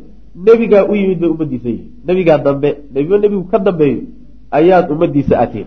nebigaa 0.47 0.85
u 0.85 0.95
yimid 0.95 1.21
bay 1.21 1.31
ummadiisa 1.31 1.69
yihiin 1.69 1.93
nebigaa 2.07 2.39
dambe 2.39 2.77
nebiba 2.95 3.19
nebigu 3.19 3.45
ka 3.45 3.59
dambeeyo 3.59 4.03
ayaad 4.51 4.91
ummadiisa 4.91 5.39
ateen 5.41 5.67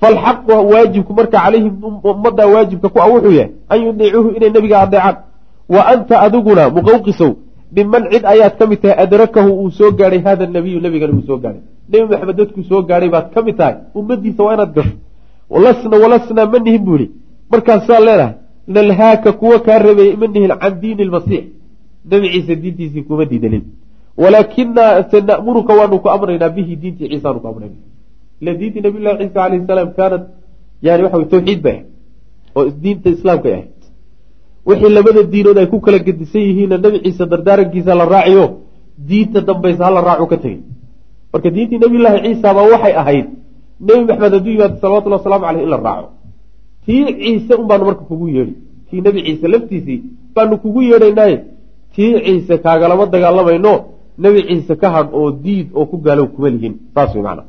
falxaqu 0.00 0.52
waajibku 0.72 1.12
marka 1.14 1.38
calayhim 1.40 1.74
ummaddaa 2.04 2.46
waajibka 2.46 2.88
ku 2.88 2.98
a 3.00 3.06
wuxuu 3.12 3.32
yahay 3.32 3.50
an 3.68 3.78
yudiicuuhu 3.86 4.28
inay 4.36 4.50
nebiga 4.50 4.80
adeecaan 4.80 5.16
wa 5.68 5.86
anta 5.92 6.20
adiguna 6.20 6.70
muqawqisow 6.70 7.32
miman 7.72 8.04
cid 8.12 8.24
ayaad 8.24 8.54
ka 8.58 8.66
mid 8.66 8.80
tahay 8.82 8.96
adrakahu 9.04 9.50
uu 9.62 9.70
soo 9.78 9.90
gaadhay 9.98 10.20
hada 10.26 10.46
nabiyu 10.46 10.80
nebigana 10.80 11.12
uu 11.18 11.26
soo 11.28 11.38
gaadhay 11.44 11.62
nebi 11.90 12.04
maxamed 12.10 12.36
dadkuu 12.40 12.64
soo 12.70 12.82
gaadhay 12.88 13.10
baad 13.14 13.26
ka 13.34 13.42
mid 13.46 13.56
tahay 13.60 13.76
ummadiisa 13.98 14.42
waa 14.46 14.54
inaad 14.56 14.72
gasho. 14.76 14.96
Lasna 15.64 15.96
walasnaa 16.02 16.46
ma 16.52 16.58
nihin 16.58 16.82
buu 16.86 16.96
ihi 16.96 17.08
markaasaa 17.52 18.00
leenahay 18.06 18.34
nalhaaka 18.74 19.32
kuwa 19.40 19.58
kaa 19.66 19.78
rebeeyey 19.86 20.16
ma 20.22 20.56
can 20.62 20.74
diini 20.82 21.04
lmasiix 21.08 21.44
nebi 22.10 22.26
ciise 22.32 22.54
diintiisii 22.62 23.02
kuma 23.08 23.24
diidanin. 23.30 23.64
Walaakinaa 24.22 25.02
se 25.10 25.20
na'muruka 25.28 25.72
waanu 25.78 25.98
ku 26.02 26.08
amraynaa 26.16 26.54
bihi 26.56 26.76
diintii 26.82 27.08
ciisaanu 27.10 27.40
ku 27.42 27.48
amrayna 27.52 27.76
ila 28.40 28.54
diintii 28.60 28.82
nabiy 28.86 29.02
ciisa 29.20 29.44
alayhi 29.44 29.66
salaam 29.66 29.90
kaanad 29.98 30.22
yani 30.82 31.02
waxa 31.04 31.24
tawxiid 31.32 31.60
bay 31.66 31.78
ahayd 31.78 31.86
oo 32.56 32.70
diinta 32.82 33.08
islaamkay 33.16 33.52
ahayd 33.56 33.68
wixii 34.66 34.94
labada 34.96 35.22
diinood 35.22 35.58
ay 35.58 35.66
ku 35.72 35.80
kala 35.80 35.98
gedisan 36.06 36.42
yihiinna 36.48 36.76
nebi 36.84 36.98
ciise 37.04 37.24
dardaarankiisa 37.32 37.94
la 37.94 38.04
raaciyo 38.14 38.46
diinta 39.08 39.40
dambaysa 39.40 39.84
hala 39.86 40.00
raacu 40.08 40.26
ka 40.26 40.36
tegey 40.36 40.62
marka 41.32 41.50
diintii 41.50 41.78
nabiy 41.78 42.00
llaahi 42.04 42.20
ciisa 42.26 42.54
baa 42.56 42.68
waxay 42.72 42.94
ahayd 43.02 43.26
nebi 43.80 44.04
maxamed 44.08 44.32
hadduu 44.34 44.52
yimaado 44.52 44.76
salawatullhi 44.80 45.18
wasalaamu 45.18 45.44
caleyh 45.46 45.62
in 45.62 45.70
la 45.70 45.76
raaco. 45.76 46.08
Tii 46.86 47.04
ciise 47.20 47.54
un 47.54 47.66
marka 47.66 48.04
kugu 48.08 48.28
yeedhi 48.28 48.54
tii 48.90 49.00
nebi 49.00 49.22
ciise 49.26 49.48
laftiisii 49.48 50.02
baanu 50.34 50.58
kugu 50.58 50.82
yeedhaynaaye 50.82 51.36
tii 51.94 52.12
ciise 52.24 52.58
kaagalama 52.58 53.06
dagaalamayno 53.06 53.74
nebi 54.18 54.42
ciise 54.48 54.74
ka 54.76 54.90
hadh 54.90 55.14
oo 55.14 55.30
diid 55.44 55.68
oo 55.74 55.86
ku 55.86 55.96
gaalow 55.98 56.26
kuma 56.26 56.48
lihin. 56.50 56.74
Saas 56.94 57.14
wey 57.14 57.22
macana 57.22 57.44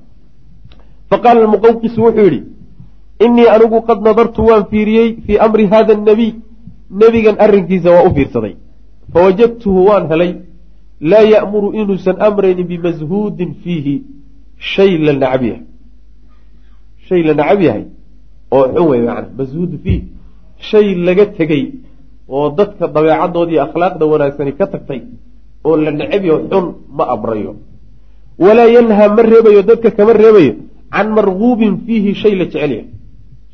fa 1.09 1.17
qaala 1.23 1.47
muqawqisu 1.47 2.01
wuxuu 2.01 2.23
yidhi 2.27 2.43
innii 3.25 3.47
anigu 3.55 3.81
qad 3.87 3.99
nadartu 4.07 4.41
waan 4.49 4.65
fiiriyey 4.71 5.09
fii 5.25 5.37
amri 5.45 5.65
hada 5.71 5.93
annabiy 5.97 6.31
nebigan 6.89 7.35
arrinkiisa 7.39 7.89
waa 7.91 8.07
u 8.07 8.13
fiirsaday. 8.15 8.55
Fawajadtuhu 9.13 9.79
waan 9.89 10.05
helay 10.11 10.31
laa 11.01 11.25
ya'muru 11.33 11.73
inuusan 11.79 12.17
amraynin 12.27 12.67
bimashuudin 12.67 13.51
fiihi 13.63 13.95
shay 14.57 14.97
la 14.97 15.13
nacab 15.13 15.43
yahay. 15.43 15.63
Shay 17.07 17.21
la 17.23 17.33
nacab 17.33 17.61
yahay? 17.61 17.85
Oo 18.51 18.65
xun 18.73 18.87
wey 18.89 19.01
macana 19.07 19.29
mashuudu 19.37 19.77
fiih. 19.83 20.01
Shay 20.69 20.95
laga 20.95 21.25
tegey 21.37 21.63
oo 22.27 22.49
dadka 22.57 22.87
dabeecadoodii 22.95 23.59
akhlaaqda 23.65 24.03
wanaagsani 24.11 24.53
ka 24.59 24.65
tagtay 24.73 25.01
oo 25.67 25.75
la 25.83 25.91
necab 25.91 26.23
yaho 26.29 26.39
xun 26.51 26.65
ma 26.97 27.03
amrayo. 27.15 27.55
Walaa 28.43 28.69
yanhaa 28.77 29.09
ma 29.15 29.21
reebayo 29.31 29.61
dadka 29.69 29.91
kama 29.97 30.13
reebayo 30.13 30.53
can 30.93 31.07
marguubin 31.17 31.73
fiihi 31.85 32.11
shay 32.21 32.33
la 32.39 32.45
jecel 32.45 32.71
yahay. 32.71 32.87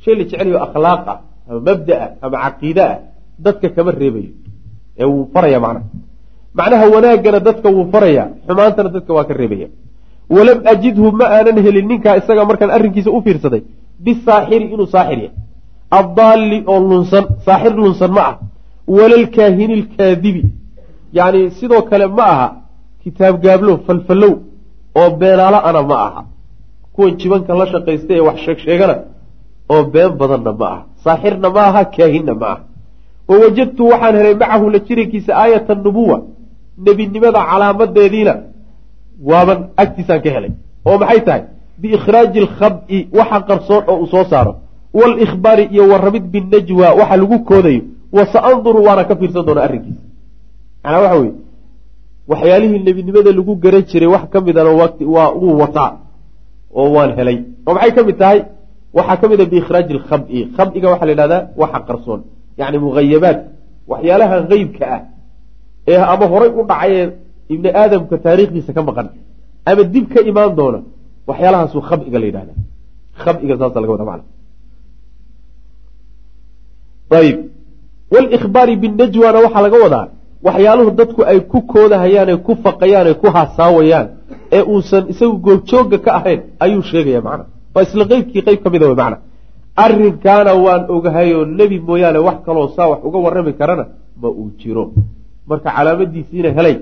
Shay 0.03 0.15
la 0.19 0.23
jecel 0.29 0.55
akhlaaq 0.67 1.03
ah 1.13 1.19
ama 1.49 1.59
mabda 1.67 1.95
ah 2.05 2.09
ama 2.25 2.37
caqiide 2.43 2.83
ah 2.93 2.99
dadka 3.45 3.67
kama 3.75 3.91
reebayo 4.01 4.31
ee 5.01 5.05
wuu 5.11 5.25
faraya 5.33 5.59
macnaha 5.65 5.85
macnaha 6.59 6.85
wanaaggana 6.95 7.39
dadka 7.47 7.67
wuu 7.75 7.85
faraya 7.93 8.23
xumaantana 8.47 8.89
dadka 8.95 9.11
waa 9.17 9.27
ka 9.29 9.33
reebaya. 9.41 9.67
Walam 10.35 10.59
ajidhu 10.71 11.07
ma 11.19 11.25
aanan 11.35 11.57
helin 11.65 11.87
ninkaa 11.91 12.15
isaga 12.19 12.43
markaan 12.49 12.71
arrinkiisa 12.77 13.09
u 13.17 13.19
fiirsaday 13.25 13.61
bisaaxiri 14.05 14.65
inuu 14.73 14.87
saaxir 14.95 15.19
yahay. 15.23 15.31
Addaalli 15.99 16.57
oo 16.71 16.79
lunsan 16.89 17.25
saaxir 17.45 17.73
lunsan 17.83 18.11
ma 18.17 18.23
ah. 18.29 18.35
Walalkaahini 18.97 19.75
lkaadibi. 19.81 20.43
Yacni 21.17 21.41
sidoo 21.57 21.81
kale 21.89 22.07
ma 22.17 22.25
aha 22.33 22.47
kitaab 23.03 23.35
gaablo 23.43 23.73
falfallow 23.85 24.33
oo 24.99 25.09
beenaalo 25.19 25.59
ana 25.69 25.81
ma 25.89 25.97
aha. 26.07 26.21
Kuwan 26.95 27.11
jibanka 27.19 27.51
la 27.59 27.65
shaqaysta 27.73 28.11
ee 28.17 28.23
wax 28.27 28.37
sheeg 28.45 28.57
sheegana 28.65 28.95
oo 29.73 29.83
been 29.93 30.11
badanna 30.19 30.51
ma 30.61 30.67
aha. 30.73 30.81
Saaxirna 31.03 31.49
ma 31.55 31.61
aha 31.69 31.81
kaahinna 31.95 32.33
ma 32.41 32.47
aha 32.53 32.61
wa 33.29 33.35
wajadtu 33.43 33.83
waxaan 33.91 34.15
helay 34.19 34.35
macahu 34.41 34.69
la 34.69 34.79
jirankiisa 34.87 35.31
aayata 35.41 35.75
nubuwa 35.75 36.17
nebinimada 36.85 37.41
calaamadeediina. 37.49 38.33
Waaban 39.29 39.59
agtiisaan 39.77 40.21
ka 40.21 40.29
helay. 40.35 40.51
Oo 40.85 40.97
maxay 41.01 41.21
tahay? 41.27 41.43
Biikhraaji 41.81 42.39
alkhab'i 42.45 42.97
waxa 43.17 43.39
qarsoon 43.47 43.83
oo 43.87 43.97
uu 44.01 44.07
soo 44.13 44.23
saaro. 44.31 44.53
Waalikhbaari 44.93 45.63
iyo 45.73 45.83
warramid 45.91 46.23
binajwa 46.33 46.87
waxa 46.99 47.17
lagu 47.17 47.39
koodayo. 47.49 47.81
Wa 48.15 48.25
sa 48.31 48.39
anduru 48.49 48.83
waana 48.85 49.03
ka 49.03 49.15
fiirsan 49.15 49.45
doona 49.45 49.61
arrinkiisa. 49.63 50.01
Macnaa 50.83 51.01
waxa 51.01 51.15
weye 51.19 51.33
waxyaalihii 52.27 52.79
nebinimada 52.87 53.31
lagu 53.31 53.55
garan 53.63 53.83
jiray 53.89 54.09
wax 54.15 54.23
ka 54.33 54.41
midana 54.41 54.69
waa 55.15 55.31
uu 55.43 55.57
wataa 55.61 55.91
oo 56.75 56.89
waan 56.95 57.11
helay. 57.17 57.37
Oo 57.67 57.73
maxay 57.73 57.91
ka 57.95 58.03
mid 58.03 58.17
tahay? 58.17 58.39
Waxaa 58.93 59.17
ka 59.21 59.27
mid 59.29 59.39
a 59.41 59.45
biikhraaji 59.45 59.93
alkhab'i 59.93 60.39
waxaa 60.57 61.05
la 61.05 61.11
yidhahdaa 61.11 61.47
waxa 61.61 61.79
qarsoon 61.87 62.21
yacni 62.59 62.77
mughayabaad 62.85 63.37
waxyaalaha 63.91 64.35
qeybka 64.51 64.83
ah 64.95 65.01
ee 65.91 65.99
ama 66.13 66.25
horay 66.33 66.49
u 66.59 66.63
dhacayee 66.71 67.05
ibni 67.53 67.69
aadamka 67.81 68.15
taariikhdiisa 68.25 68.71
ka 68.77 68.81
maqan 68.89 69.07
ama 69.69 69.83
dib 69.93 70.05
ka 70.13 70.19
imaan 70.31 70.51
doona 70.59 70.79
waxyaalahaasuu 71.29 71.81
khab'iga 71.89 72.17
la 72.21 72.25
yidhahda 72.29 72.53
khab'iga 73.23 73.53
saasa 73.61 73.77
laga 73.81 73.91
wada 73.95 74.05
macna 74.09 74.25
ayib. 77.19 77.37
Walikhbaari 78.13 78.73
binajwana 78.81 79.39
waxaa 79.45 79.61
laga 79.65 79.77
wadaa 79.85 80.07
waxyaaluhu 80.47 80.91
dadku 80.99 81.21
ay 81.31 81.39
ku 81.51 81.57
koodahayaan 81.73 82.29
ee 82.33 82.39
ku 82.45 82.51
faqayaan 82.63 83.07
ee 83.11 83.13
ku 83.21 83.27
haasaawayaan 83.35 84.07
ee 84.57 84.63
uusan 84.73 85.03
isagu 85.11 85.35
goobjooga 85.45 85.97
ka 86.05 86.11
ahayn 86.19 86.39
ayuu 86.65 86.83
sheegaya 86.91 87.21
macna. 87.27 87.45
Waa 87.73 87.83
isla 87.87 88.03
qeybkii 88.11 88.41
qeyb 88.47 88.59
ka 88.63 88.69
mida 88.73 88.85
wey 88.89 88.97
macna 89.01 89.17
arrinkaana 89.75 90.53
waan 90.53 90.85
ogahayoo 90.89 91.45
nebi 91.45 91.79
mooyaane 91.79 92.19
wax 92.27 92.37
kaloo 92.45 92.67
saa 92.75 92.87
wax 92.87 92.99
uga 93.03 93.17
warrami 93.25 93.53
karana 93.53 93.85
ma 94.21 94.29
uu 94.29 94.51
jiro. 94.59 94.93
Marka 95.47 95.71
calaamadiisiina 95.75 96.49
helay 96.57 96.77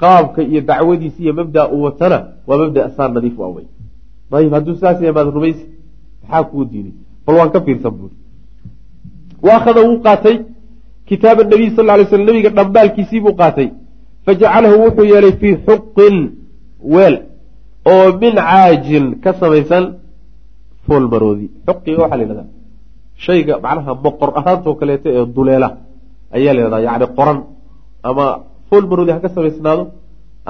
qaabka 0.00 0.42
iyo 0.42 0.60
dacwadiisi 0.60 1.22
iyo 1.22 1.32
mabdaa 1.34 1.68
uu 1.68 1.82
watana 1.82 2.18
waa 2.46 2.58
mabda 2.58 2.90
saan 2.96 3.12
nadiif 3.14 3.38
u 3.38 3.44
awey 3.44 3.64
ayib 4.32 4.52
hadduu 4.52 4.74
saas 4.76 4.96
yahay 5.00 5.12
maad 5.12 5.34
rumaysi 5.34 5.64
maxaa 6.22 6.44
kuu 6.44 6.64
diiday? 6.64 6.92
Bal 7.26 7.36
waan 7.36 7.50
ka 7.50 7.60
fiirsan 7.60 7.90
buuri. 7.98 8.14
Waakhada 9.42 9.80
wuu 9.88 9.98
qaatay 10.06 10.36
kitaaba 11.08 11.44
nabiy 11.44 11.70
sal 11.76 11.86
ly 11.98 12.04
sl 12.10 12.24
nabiga 12.28 12.50
dhambaalkiisii 12.50 13.20
buu 13.20 13.34
qaatay. 13.42 13.68
Fajacalahu 14.24 14.76
wuxuu 14.84 15.04
yeelay 15.12 15.32
fii 15.40 15.56
xuqin 15.66 16.16
weel 16.94 17.16
oo 17.92 18.06
min 18.20 18.34
caajin 18.34 19.06
ka 19.22 19.32
samaysan 19.40 19.84
foolmaroodi 20.86 21.46
xuqiga 21.66 22.00
waxaa 22.04 22.18
la 22.20 22.24
yhahdaa 22.26 22.48
shayga 23.24 23.54
macnaha 23.64 23.92
boqor 24.04 24.30
ahaantoo 24.40 24.74
kaleeto 24.80 25.08
ee 25.18 25.24
duleela 25.36 25.68
ayaa 26.36 26.52
la 26.56 26.60
yhahdaa 26.62 26.80
yani 26.88 27.06
qoran. 27.18 27.38
Ama 28.08 28.24
foolmaroodi 28.68 29.10
ha 29.14 29.18
ka 29.24 29.28
samaysnaado 29.36 29.82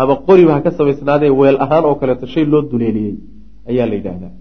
ama 0.00 0.14
qoriba 0.28 0.52
ha 0.56 0.60
ka 0.66 0.70
samaysnaadee 0.78 1.30
weel 1.40 1.56
ahaan 1.64 1.84
oo 1.88 1.94
kaleeto 2.00 2.24
shay 2.34 2.44
loo 2.52 2.62
duleeliyey 2.72 3.14
ayaa 3.70 3.86
la 3.90 3.94
yidhaahdaa 3.98 4.32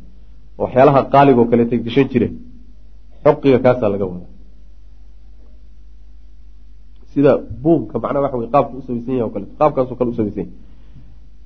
waxyaalaha 0.61 0.99
qaaliga 1.13 1.39
oo 1.43 1.47
kaleeto 1.51 1.73
gashan 1.87 2.07
jireen 2.11 2.33
xuqiga 3.25 3.57
kaasaa 3.65 3.89
laga 3.93 4.05
wadaa. 4.11 4.29
Sida 7.13 7.31
buumka 7.63 7.95
macnaha 8.03 8.23
waxa 8.25 8.37
wey 8.41 8.49
qaabka 8.55 8.73
u 8.79 8.81
samaysan 8.87 9.13
yahay 9.19 9.27
o 9.29 9.33
kaleeto 9.35 9.53
qaabkaasoo 9.61 9.95
kale 9.99 10.09
u 10.13 10.15
samaysan 10.19 10.39
yahay 10.43 10.53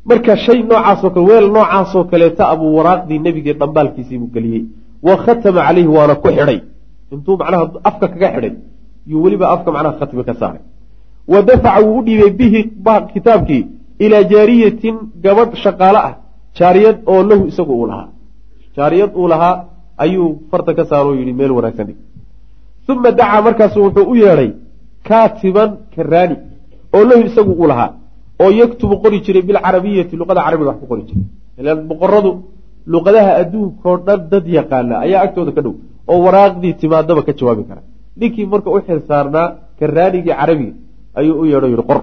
marka 0.09 0.37
shay 0.45 0.59
noocaasoo 0.63 1.09
kale 1.09 1.25
weel 1.29 1.47
noocaasoo 1.55 2.03
kaleeta 2.11 2.49
abuu 2.53 2.71
waraaqdii 2.77 3.19
nebigee 3.25 3.53
dhambaalkiisiibuu 3.61 4.29
geliyey. 4.35 4.63
Wa 5.07 5.15
khatama 5.23 5.61
caleyhi 5.67 5.89
waana 5.97 6.15
ku 6.15 6.27
xidhay. 6.37 6.59
Intuu 7.13 7.37
macnaha 7.37 7.65
afka 7.89 8.07
kaga 8.07 8.27
xidhay 8.33 8.53
yuu 9.07 9.23
weliba 9.23 9.45
afka 9.55 9.71
macnaha 9.71 9.99
khatmi 9.99 10.23
ka 10.23 10.33
saaray. 10.41 10.63
Wa 11.31 11.41
dafaca 11.41 11.85
wuu 11.85 11.99
u 11.99 12.03
dhiibay 12.07 12.31
bihi 12.39 12.61
kitaabkii 13.13 13.63
ilaa 13.99 14.23
jaariyatin 14.23 14.95
gabadh 15.23 15.55
shaqaalo 15.63 15.99
ah. 16.09 16.13
Jaariyad 16.57 16.97
oo 17.11 17.23
lahu 17.29 17.47
isagu 17.51 17.73
uu 17.79 17.87
lahaa. 17.87 18.07
Jaariyad 18.75 19.11
uu 19.15 19.27
lahaa 19.27 19.55
ayuu 19.97 20.29
farta 20.51 20.73
ka 20.73 20.85
saaro 20.85 21.09
o 21.09 21.15
yidhi 21.15 21.33
meel 21.33 21.51
wanaagsan 21.51 21.95
uma 22.89 23.11
dacaa 23.11 23.41
markaasu 23.41 23.83
wuxuu 23.83 24.09
u 24.11 24.15
yeedhay 24.15 24.51
kaatiban 25.07 25.69
karaani 25.95 26.35
oo 26.93 27.03
lahu 27.09 27.21
isagu 27.29 27.51
uu 27.51 27.67
lahaa 27.71 27.93
oo 28.43 28.51
yaktubu 28.61 28.95
qori 29.03 29.17
jiray 29.25 29.43
bilcarabiyati 29.47 30.13
luqada 30.21 30.41
carabiga 30.45 30.69
wax 30.71 30.77
ku 30.81 30.87
qori 30.91 31.03
jiray. 31.07 31.25
Ilaan 31.59 31.79
boqoradu 31.89 32.31
luqadaha 32.93 33.31
adduunkao 33.41 33.95
dhan 34.07 34.19
dad 34.31 34.45
yaqaana 34.57 34.95
ayaa 35.05 35.21
agtooda 35.25 35.51
ka 35.57 35.61
dhow 35.65 35.73
oo 36.11 36.19
waraaqdii 36.25 36.73
timaadaba 36.81 37.21
ka 37.27 37.31
jawaabi 37.39 37.63
kara. 37.69 37.81
Ninkii 38.19 38.45
marka 38.51 38.69
u 38.75 38.79
xil 38.85 38.99
karaanigii 39.79 40.35
carabiga 40.39 40.73
ayuu 41.19 41.35
u 41.41 41.45
yeedho 41.51 41.67
yihi 41.73 41.83
qor. 41.89 41.99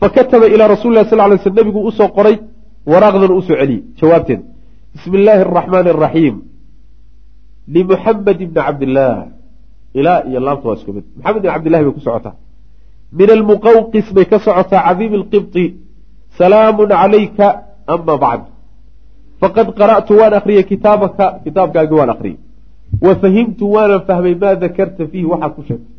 Fa 0.00 0.06
kataba 0.14 0.46
ilaa 0.54 0.68
rasuli 0.74 0.94
lah 0.96 1.06
sal 1.10 1.20
ly 1.30 1.38
sl 1.38 1.54
nebigu 1.58 1.80
u 1.88 1.90
soo 1.98 2.08
qoray 2.16 2.36
waraaqdana 2.92 3.34
u 3.40 3.42
soo 3.46 3.56
celiyey 3.60 3.82
jawaabteeda 3.98 4.42
bismi 4.94 5.16
illaahi 5.18 5.40
araxmaani 5.46 5.88
araxiim 5.94 6.36
limuxamed 7.74 8.38
ibni 8.44 8.54
cabdillaah 8.66 9.18
ilaa 9.98 10.18
iyo 10.28 10.40
laamta 10.46 10.64
waa 10.68 10.76
isku 10.78 10.92
mid. 10.96 11.04
Maxamed 11.16 11.42
ibn 11.44 11.52
cabdillahi 11.54 11.82
bay 11.86 11.94
ku 11.96 12.00
socotaa 12.06 12.34
min 13.18 13.30
almuqawqis 13.30 14.12
bay 14.14 14.24
ka 14.24 14.38
socotaa 14.38 14.82
cadiimi 14.86 15.16
alqibti 15.22 15.64
salaamun 16.38 16.88
calayka 16.88 17.46
ama 17.86 18.16
bacd 18.24 18.44
faqad 19.40 19.68
qara'tu 19.78 20.12
waan 20.20 20.34
akriyey 20.34 20.64
kitaabaka 20.70 21.24
kitaabkaagii 21.44 21.98
waan 22.00 22.10
akriyey 22.14 22.38
wa 23.06 23.14
fahimtu 23.22 23.64
waanan 23.74 24.00
fahmay 24.08 24.34
maa 24.42 24.54
dakarta 24.64 25.06
fiihi 25.10 25.26
waxaad 25.32 25.52
ku 25.56 25.62
sheegtay 25.68 25.92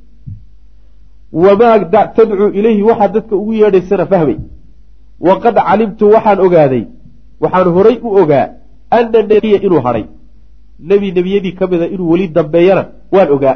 wamaa 1.43 2.05
tadcuu 2.17 2.49
ilayhi 2.59 2.83
waxaad 2.89 3.13
dadka 3.13 3.35
ugu 3.35 3.53
yeedhaysana 3.53 4.05
fahmay 4.05 4.37
waqad 5.27 5.55
calimtu 5.67 6.05
waxaan 6.15 6.39
ogaaday 6.45 6.83
waxaan 7.43 7.67
horay 7.75 7.97
u 8.07 8.09
ogaa 8.21 8.47
ana 8.97 9.19
nebiya 9.31 9.59
inuu 9.65 9.81
hadhay 9.85 10.05
nebi 10.79 11.11
nebiyadii 11.17 11.53
ka 11.59 11.67
mida 11.67 11.85
inuu 11.95 12.09
weli 12.11 12.27
dambeeyana 12.27 12.83
waan 13.11 13.29
ogaa 13.35 13.55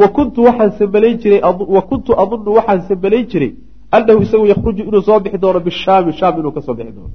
wa 0.00 0.08
kuntu 0.16 0.38
waxaan 0.46 0.70
sambalayn 0.78 1.16
jiray 1.22 1.40
wa 1.76 1.82
kuntu 1.90 2.10
adunnu 2.22 2.50
waxaan 2.58 2.80
sambalayn 2.88 3.26
jiray 3.32 3.50
annahu 3.96 4.22
isagu 4.24 4.46
yakhruju 4.52 4.82
inuu 4.88 5.02
soo 5.08 5.20
bixi 5.24 5.38
doono 5.42 5.60
bishaami 5.66 6.12
shaam 6.20 6.34
inuu 6.40 6.52
ka 6.56 6.60
soo 6.66 6.74
bixi 6.78 6.92
doono. 6.96 7.14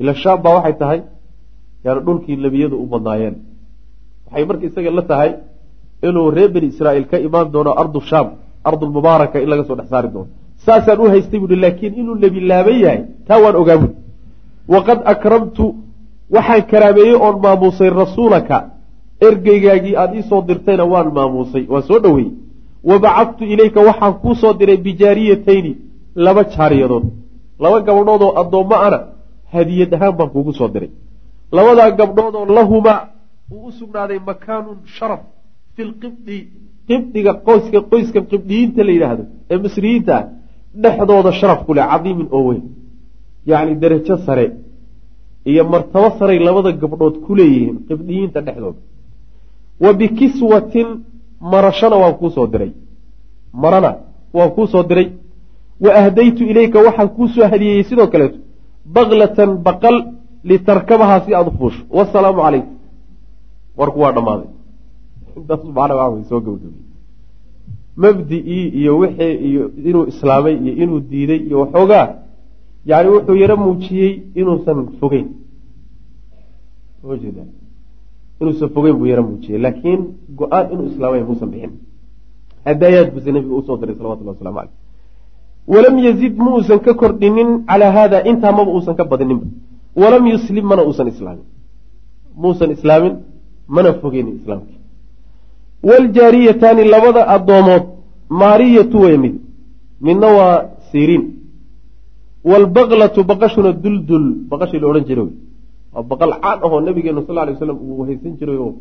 Ila 0.00 0.14
shaam 0.22 0.38
baa 0.42 0.54
waxay 0.56 0.74
tahay 0.82 1.00
yani 1.84 2.00
dhulkii 2.06 2.36
nebiyadu 2.44 2.76
u 2.82 2.86
badnaayeen. 2.92 3.34
Waxay 4.26 4.44
marka 4.48 4.64
isaga 4.66 4.90
la 4.98 5.02
tahay 5.10 5.30
inuu 6.08 6.30
reer 6.36 6.50
bani 6.54 6.66
israa'iil 6.72 7.06
ka 7.10 7.16
imaan 7.26 7.48
doono 7.54 7.70
ardu 7.82 8.00
shaam 8.10 8.26
ardulmubaaraka 8.68 9.36
in 9.42 9.48
laga 9.52 9.64
soo 9.68 9.76
dhex 9.78 9.88
saari 9.92 10.08
doono. 10.14 10.28
Saasaan 10.66 11.00
u 11.00 11.08
haystay 11.12 11.38
buui 11.40 11.56
laakiin 11.64 11.94
inuu 12.00 12.14
nebi 12.24 12.40
laaban 12.50 12.76
yahay 12.84 13.00
taa 13.28 13.38
waan 13.44 13.56
ogaa 13.62 13.78
buui 13.82 13.92
waqad 14.74 14.98
akramtu 15.12 15.64
waxaan 16.34 16.62
karaameeyey 16.70 17.14
oon 17.24 17.36
maamuusay 17.44 17.90
rasuulaka 18.02 18.56
ergeygaagii 19.28 19.94
aada 20.02 20.14
iisoo 20.18 20.40
dirtayna 20.48 20.84
waan 20.92 21.08
maamuusay 21.16 21.64
waan 21.72 21.84
soo 21.88 21.98
dhoweeyey. 22.04 22.32
Wa 22.88 22.96
bacadtu 23.04 23.42
ilayka 23.52 23.80
waxaan 23.88 24.14
kuu 24.22 24.34
soo 24.42 24.52
diray 24.58 24.78
bijaariyatayni 24.86 25.72
laba 26.24 26.42
jaariyadood. 26.54 27.04
Laba 27.62 27.78
gabdhood 27.86 28.22
oo 28.26 28.32
addoommo 28.42 28.76
ana 28.86 28.98
hadiyad 29.54 29.92
ahaan 29.96 30.14
baan 30.18 30.30
kuugu 30.34 30.52
soo 30.58 30.68
diray. 30.74 30.90
Labadaa 31.56 31.90
gabdhoodoo 31.98 32.44
lahumaa 32.56 33.00
uu 33.54 33.66
u 33.68 33.72
sugnaaday 33.78 34.18
makaanun 34.30 34.78
sharaf 34.96 35.22
fi 35.74 35.82
lqibdi 35.90 36.36
qibdiga 36.88 37.32
qoyska 37.46 37.78
qoyskan 37.90 38.24
qibdiyiinta 38.32 38.80
la 38.86 38.92
yidhaahdo 38.96 39.24
ee 39.52 39.58
misriyiinta 39.64 40.12
ah 40.18 40.24
dhexdooda 40.82 41.30
sharaf 41.40 41.60
ku 41.66 41.72
leh 41.76 41.86
cadiimin 41.92 42.28
oo 42.36 42.42
weyn. 42.48 42.62
Yacni 43.50 43.74
derajo 43.82 44.16
sare 44.26 44.46
iyo 45.50 45.62
martabo 45.72 46.08
saray 46.18 46.38
labada 46.46 46.70
gabdhood 46.82 47.16
ku 47.24 47.32
leeyihiin 47.38 47.76
qibdiyiinta 47.88 48.38
dhexdooda 48.46 48.80
wa 49.84 49.90
bikiswatin 49.98 50.88
marashana 51.52 51.96
waan 52.02 52.14
kuu 52.20 52.30
soo 52.36 52.46
diray. 52.52 52.72
Marana 53.62 53.90
waan 54.36 54.50
kuu 54.54 54.66
soo 54.72 54.82
diray. 54.90 55.08
Wa 55.84 55.90
ahdaytu 56.00 56.42
ilayka 56.50 56.78
waxaan 56.86 57.08
kuu 57.16 57.28
soo 57.34 57.46
hadiyeeyey 57.52 57.84
sidoo 57.88 58.06
kaleeto 58.12 58.38
baklatan 58.94 59.50
baqal 59.66 59.96
litarkabahaa 60.48 61.20
si 61.24 61.34
aada 61.34 61.50
u 61.50 61.56
fuusho. 61.58 61.82
Wasalaamu 61.96 62.40
calaykum. 62.42 62.74
Warku 63.78 63.98
waa 64.02 64.12
dhammaaday. 64.16 64.48
Intaas 65.36 65.62
macnaa 65.64 65.96
waa 66.00 66.24
soo 66.30 66.40
gabagabay. 66.44 66.82
Mabdi-ii 68.02 68.64
iyo 68.80 68.92
wixii 68.98 69.34
iyo 69.48 69.62
inuu 69.88 70.04
islaamay 70.12 70.54
iyo 70.64 70.72
inuu 70.82 71.00
diiday 71.10 71.40
iyo 71.46 71.56
waxoogaa 71.60 72.06
yani 72.90 73.08
wuxuu 73.14 73.36
yaro 73.42 73.56
muujiyey 73.56 74.12
inuusan 74.40 74.78
fogeyn 75.00 75.26
inuusan 78.40 78.68
fogeyn 78.74 78.96
buu 78.98 79.06
yaro 79.12 79.22
muujiyey 79.28 79.58
laakiin 79.64 80.00
go'aan 80.38 80.66
inuu 80.72 80.86
islaamay 80.92 81.22
muusan 81.28 81.48
bixin. 81.52 81.72
Hadaayaad 82.66 83.08
buse 83.14 83.30
nabiga 83.34 83.54
u 83.60 83.62
soo 83.66 83.76
diray 83.80 83.94
salawatullah 83.98 84.34
waslamu 84.34 84.56
caleyh 84.58 84.74
walam 85.72 85.96
yazid 86.06 86.34
ma 86.44 86.50
uusan 86.56 86.78
ka 86.84 86.92
kordhinin 87.00 87.50
calaa 87.68 87.92
haada 87.96 88.18
intaa 88.30 88.52
maba 88.58 88.70
uusan 88.76 88.94
ka 88.98 89.04
badininba 89.10 89.46
walam 90.00 90.24
yuslim 90.32 90.64
mana 90.70 90.82
uusan 90.88 91.06
islaamin. 91.12 91.46
Muusan 92.42 92.70
islaamin 92.76 93.14
mana 93.74 93.90
fogeynin 94.02 94.34
islaamki 94.40 94.74
wljaariyataani 95.88 96.82
labada 96.94 97.22
addoomood 97.34 97.84
maariyatu 98.42 98.96
way 99.04 99.16
mid. 99.24 99.34
Midna 100.06 100.28
waa 100.38 100.56
siriin. 100.90 101.24
Waalbaklatu 102.48 103.20
baqashuna 103.30 103.70
duldul 103.84 104.26
baqashii 104.50 104.80
la 104.82 104.86
odhan 104.90 105.04
jiray 105.08 105.28
waa 105.94 106.02
baqal 106.10 106.32
caan 106.42 106.58
ahoo 106.66 106.80
nabigeenu 106.88 107.22
sal 107.26 107.34
lay 107.36 107.52
waslam 107.54 107.78
uu 107.86 108.02
haysan 108.08 108.32
jiray 108.38 108.58
oo 108.64 108.74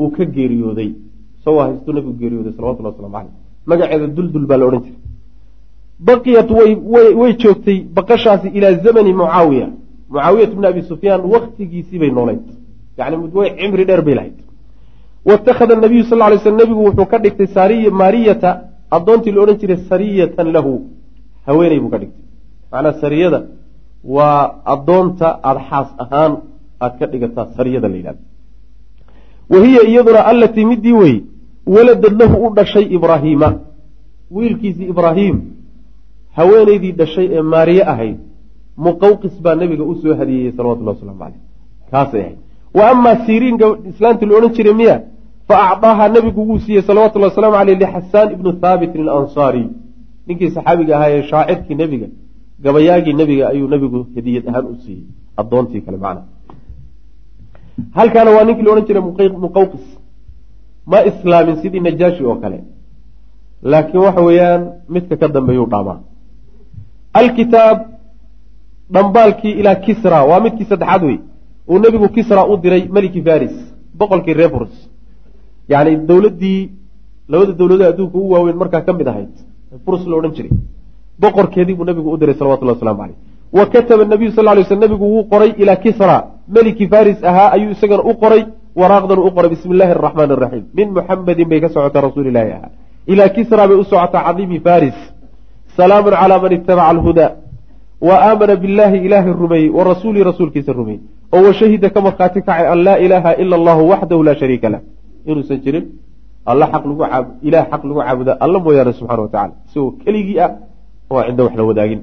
uu 0.00 0.10
ka 0.16 0.24
geeriyooday 0.24 0.90
isagoo 1.38 1.62
haystuu 1.66 1.92
nabigu 1.96 2.14
geeriyooday 2.20 2.52
salawatullah 2.56 2.92
waslamu 2.92 3.14
caleyh 3.16 3.34
magaceeda 3.66 4.06
duldul 4.16 4.46
baa 4.46 4.56
la 4.56 4.66
odhan 4.66 4.82
jiray. 4.86 5.00
Baqiyat 6.08 6.50
way 7.20 7.32
joogtay 7.42 7.78
baqashaasi 7.96 8.48
ilaa 8.58 8.74
zamani 8.84 9.12
mucaawiya 9.20 9.68
mucaawiyat 10.10 10.52
bni 10.56 10.66
abi 10.66 10.82
sufyaan 10.90 11.22
waktigiisii 11.34 11.98
bay 12.02 12.10
noolayd 12.10 12.42
yani 12.98 13.16
way 13.34 13.50
cimri 13.58 13.84
dheer 13.88 14.02
bay 14.02 14.14
lahayd. 14.14 14.38
Waittakhada 15.28 15.74
nabiyu 15.84 16.04
sal 16.04 16.18
lay 16.18 16.38
sl 16.38 16.56
nebigu 16.62 16.82
wuxuu 16.88 17.06
ka 17.06 17.18
dhigtay 17.18 17.90
maariyata 17.90 18.50
addoontii 18.90 19.32
la 19.32 19.40
odhan 19.42 19.58
jiray 19.62 19.78
sariyatan 19.90 20.48
lahu. 20.56 20.72
Haweeney 21.46 21.80
buu 21.80 21.90
ka 21.94 21.98
dhigtay. 22.02 22.22
Macnaa 22.72 23.00
sariyada 23.02 23.38
waa 24.04 24.62
addoonta 24.74 25.38
aada 25.42 25.60
xaas 25.70 25.88
ahaan 26.04 26.32
aada 26.80 26.96
ka 26.98 27.06
dhigataa 27.06 27.46
sariyada 27.56 27.88
la 27.88 27.96
yidhahda 27.96 28.22
wa 29.50 29.64
hiya 29.66 29.82
iyaduna 29.90 30.26
allatii 30.32 30.64
midii 30.64 30.92
wey 30.92 31.14
waladad 31.66 32.20
lahu 32.20 32.46
u 32.46 32.54
dhashay 32.54 32.86
ibraahiima 32.96 33.48
wiilkiisii 34.30 34.88
ibraahim 34.94 35.40
haweeneydii 36.36 36.92
dhashay 36.92 37.28
ee 37.32 37.42
maariye 37.42 37.84
ahayd 37.84 38.18
muqawqis 38.76 39.42
baa 39.42 39.54
nabiga 39.54 39.84
u 39.84 39.94
soo 39.94 40.14
hadiyeeyey 40.14 40.52
salawatullah 40.56 40.94
waslamu 40.94 41.18
caleyh 41.18 41.40
kaasay 41.90 42.20
ahayd. 42.20 42.38
Wa 42.74 42.90
amaa 42.90 43.16
siriin 43.26 43.56
islaantii 43.90 44.26
la 44.26 44.36
odhan 44.36 44.52
jiray 44.56 44.74
miya 44.74 44.96
fa 45.48 45.56
acdaaha 45.70 46.08
nabigu 46.08 46.48
wuu 46.48 46.58
siiyey 46.58 46.82
salawatullhi 46.82 47.28
wasalaamu 47.28 47.56
caleyh 47.56 47.78
lixasaan 47.78 48.32
ibnu 48.32 48.52
thaabitin 48.52 49.08
alansaari. 49.08 49.64
Ninkii 50.26 50.50
saxaabiga 50.50 50.96
ahaa 50.96 51.10
ee 51.10 51.22
shaacirkii 51.30 51.74
nebiga 51.74 52.06
gabayaagii 52.64 53.14
nebiga 53.20 53.44
ayuu 53.52 53.68
nebigu 53.74 54.00
hadiyad 54.16 54.44
ahaan 54.50 54.66
u 54.72 54.74
siiyey 54.82 55.04
addoontii 55.40 55.80
kale 55.86 55.98
macna. 56.04 56.22
Halkaana 57.96 58.30
waa 58.36 58.44
ninkii 58.46 58.64
la 58.66 58.70
odhan 58.72 58.86
jiray 58.88 59.02
muqawqis 59.44 59.86
ma 60.90 60.98
islaamin 61.10 61.56
sidii 61.62 61.80
najaashi 61.86 62.22
oo 62.30 62.36
kale. 62.42 62.58
Laakiin 63.70 64.02
waxa 64.06 64.22
weeyaan 64.28 64.62
midka 64.94 65.14
ka 65.20 65.26
dambeeyuu 65.34 65.66
dhaamaa. 65.72 65.98
Alkitaab 67.20 67.78
dhambaalkii 68.94 69.52
ilaa 69.60 69.74
kisra 69.86 70.18
waa 70.30 70.40
midkii 70.44 70.66
saddexaad 70.70 71.02
wey 71.08 71.18
uu 71.70 71.78
nebigu 71.84 72.08
kisra 72.16 72.42
u 72.52 72.56
diray 72.62 72.82
meliki 72.94 73.20
faris 73.26 73.54
boqolkii 73.98 74.34
reer 74.38 74.50
furs 74.54 74.74
yacni 75.72 75.96
dowladdii 76.08 76.60
labada 77.32 77.52
dowladood 77.60 77.86
adduunka 77.90 78.16
ugu 78.18 78.30
waaweyn 78.34 78.56
markaa 78.62 78.82
ka 78.86 78.92
mid 78.98 79.08
ahayd 79.12 79.32
furs 79.84 80.02
la 80.10 80.14
odhan 80.18 80.32
jiray 80.36 80.52
boqorkeedii 81.20 81.74
buu 81.74 81.84
nabigu 81.84 82.12
u 82.12 82.16
diray 82.16 82.34
salawatullahi 82.34 82.76
waslamu 82.78 83.00
caleyh 83.02 83.16
wa 83.52 83.66
kataba 83.66 84.04
nabiyu 84.04 84.32
sal 84.32 84.44
lay 84.44 84.64
sl 84.64 84.78
nabigu 84.78 85.04
wuu 85.04 85.24
qoray 85.24 85.52
ilaa 85.58 85.76
kisra. 85.76 86.24
Meliki 86.48 86.88
faris 86.88 87.24
ahaa 87.24 87.52
ayuu 87.52 87.70
isagana 87.70 88.02
u 88.02 88.14
qoray. 88.14 88.46
Waraaqdan 88.76 89.18
u 89.18 89.30
qoray 89.30 89.50
bismi 89.50 89.74
illaahi 89.74 89.92
araxmaan 89.92 90.30
araxiim 90.30 90.64
min 90.74 90.88
muxamedin 90.96 91.48
bay 91.48 91.60
ka 91.60 91.68
socotaa 91.68 92.02
rasuulilaahi 92.08 92.52
ahaa. 92.56 92.70
Ilaa 93.06 93.28
kisra 93.28 93.68
bay 93.68 93.76
u 93.76 93.84
socotaa 93.84 94.24
cadiimi 94.26 94.58
faris 94.60 94.98
salaamun 95.76 96.12
calaa 96.12 96.40
man 96.42 96.52
itabaca 96.52 96.88
alhudaa. 96.88 97.30
Wa 98.00 98.14
aamana 98.28 98.56
billahi 98.56 98.96
ilaahay 99.06 99.32
rumeeyey 99.32 99.70
wa 99.70 99.84
rasuulii 99.84 100.24
rasuulkiisa 100.30 100.72
rumeeyey 100.72 101.02
oo 101.34 101.42
washahida 101.46 101.90
ka 101.90 102.00
markhaati 102.00 102.40
kacay 102.42 102.66
an 102.72 102.78
laa 102.86 102.96
ilaaha 103.04 103.36
ila 103.42 103.54
allahu 103.56 103.88
waxdahu 103.92 104.22
laa 104.22 104.34
shariika 104.34 104.68
lah. 104.68 104.80
Inuusan 105.26 105.60
jirin 105.64 105.84
alla 106.50 106.66
xaq 106.72 106.84
lagu 106.88 107.02
ilaah 107.42 107.64
xaq 107.70 107.82
lagu 107.84 108.00
caabuda 108.00 108.32
alla 108.44 108.58
mooyaane 108.58 108.92
subxana 108.98 109.22
wa 109.22 109.28
tacala 109.28 109.54
isagoo 109.68 109.90
keligii 110.04 110.40
ah 110.40 110.50
oo 111.12 111.22
cinda 111.26 111.42
wax 111.46 111.54
la 111.60 111.64
wadaagin. 111.70 112.00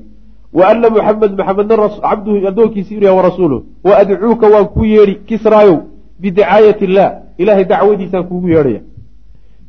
Wa 0.57 0.63
ana 0.71 0.87
muxamed 0.95 1.31
maxamedna 1.39 1.75
cabduhu 2.05 2.37
addoonkiisi 2.49 2.91
inuu 2.95 3.05
yahay 3.07 3.17
warasuuluh 3.19 3.59
wa 3.87 3.93
adcuuka 4.01 4.45
waan 4.53 4.67
kuu 4.75 4.85
yeedhi 4.95 5.15
kisraayow 5.29 5.77
bidicaayati 6.21 6.83
illah 6.87 7.07
ilahay 7.41 7.65
dacwadiisaan 7.71 8.23
kuugu 8.29 8.47
yeedhaya. 8.55 8.81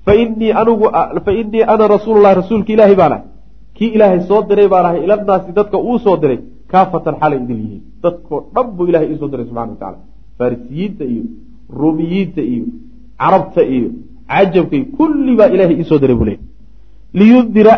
Fainii 0.07 0.53
anigu 0.61 0.87
fainii 1.26 1.62
ana 1.72 1.85
rasuululahi 1.94 2.35
rasuulka 2.42 2.72
ilaahi 2.72 2.94
baan 3.00 3.12
ahay 3.12 3.24
kii 3.76 3.90
ilaahay 3.96 4.20
soo 4.29 4.42
diray 4.48 4.68
baan 4.74 4.87
ahay 4.88 5.00
ilanaasi 5.05 5.53
dadka 5.59 5.76
uu 5.88 5.98
soo 6.05 6.16
diray 6.22 6.38
kaafatan 6.72 7.14
xalay 7.20 7.38
idil 7.44 7.61
yihiin. 7.64 7.83
Dadkoo 8.03 8.40
dhan 8.55 8.66
buu 8.76 8.87
ilahay 8.90 9.09
iisoo 9.12 9.29
diray 9.33 9.46
subxana 9.48 9.72
wa 9.72 9.76
tacala 9.81 9.98
farisiyiinta 10.38 11.05
iyo 11.12 11.24
ruumiyiinta 11.81 12.42
iyo 12.53 12.64
carabta 13.20 13.62
iyo 13.74 13.88
cajabka 14.31 14.74
iyo 14.76 14.87
kulli 14.96 15.33
baa 15.38 15.50
ilahay 15.55 15.76
iisoo 15.81 15.98
diray 16.03 16.16
buu 16.18 16.24
leeyay 16.31 16.42
liyundira 17.18 17.74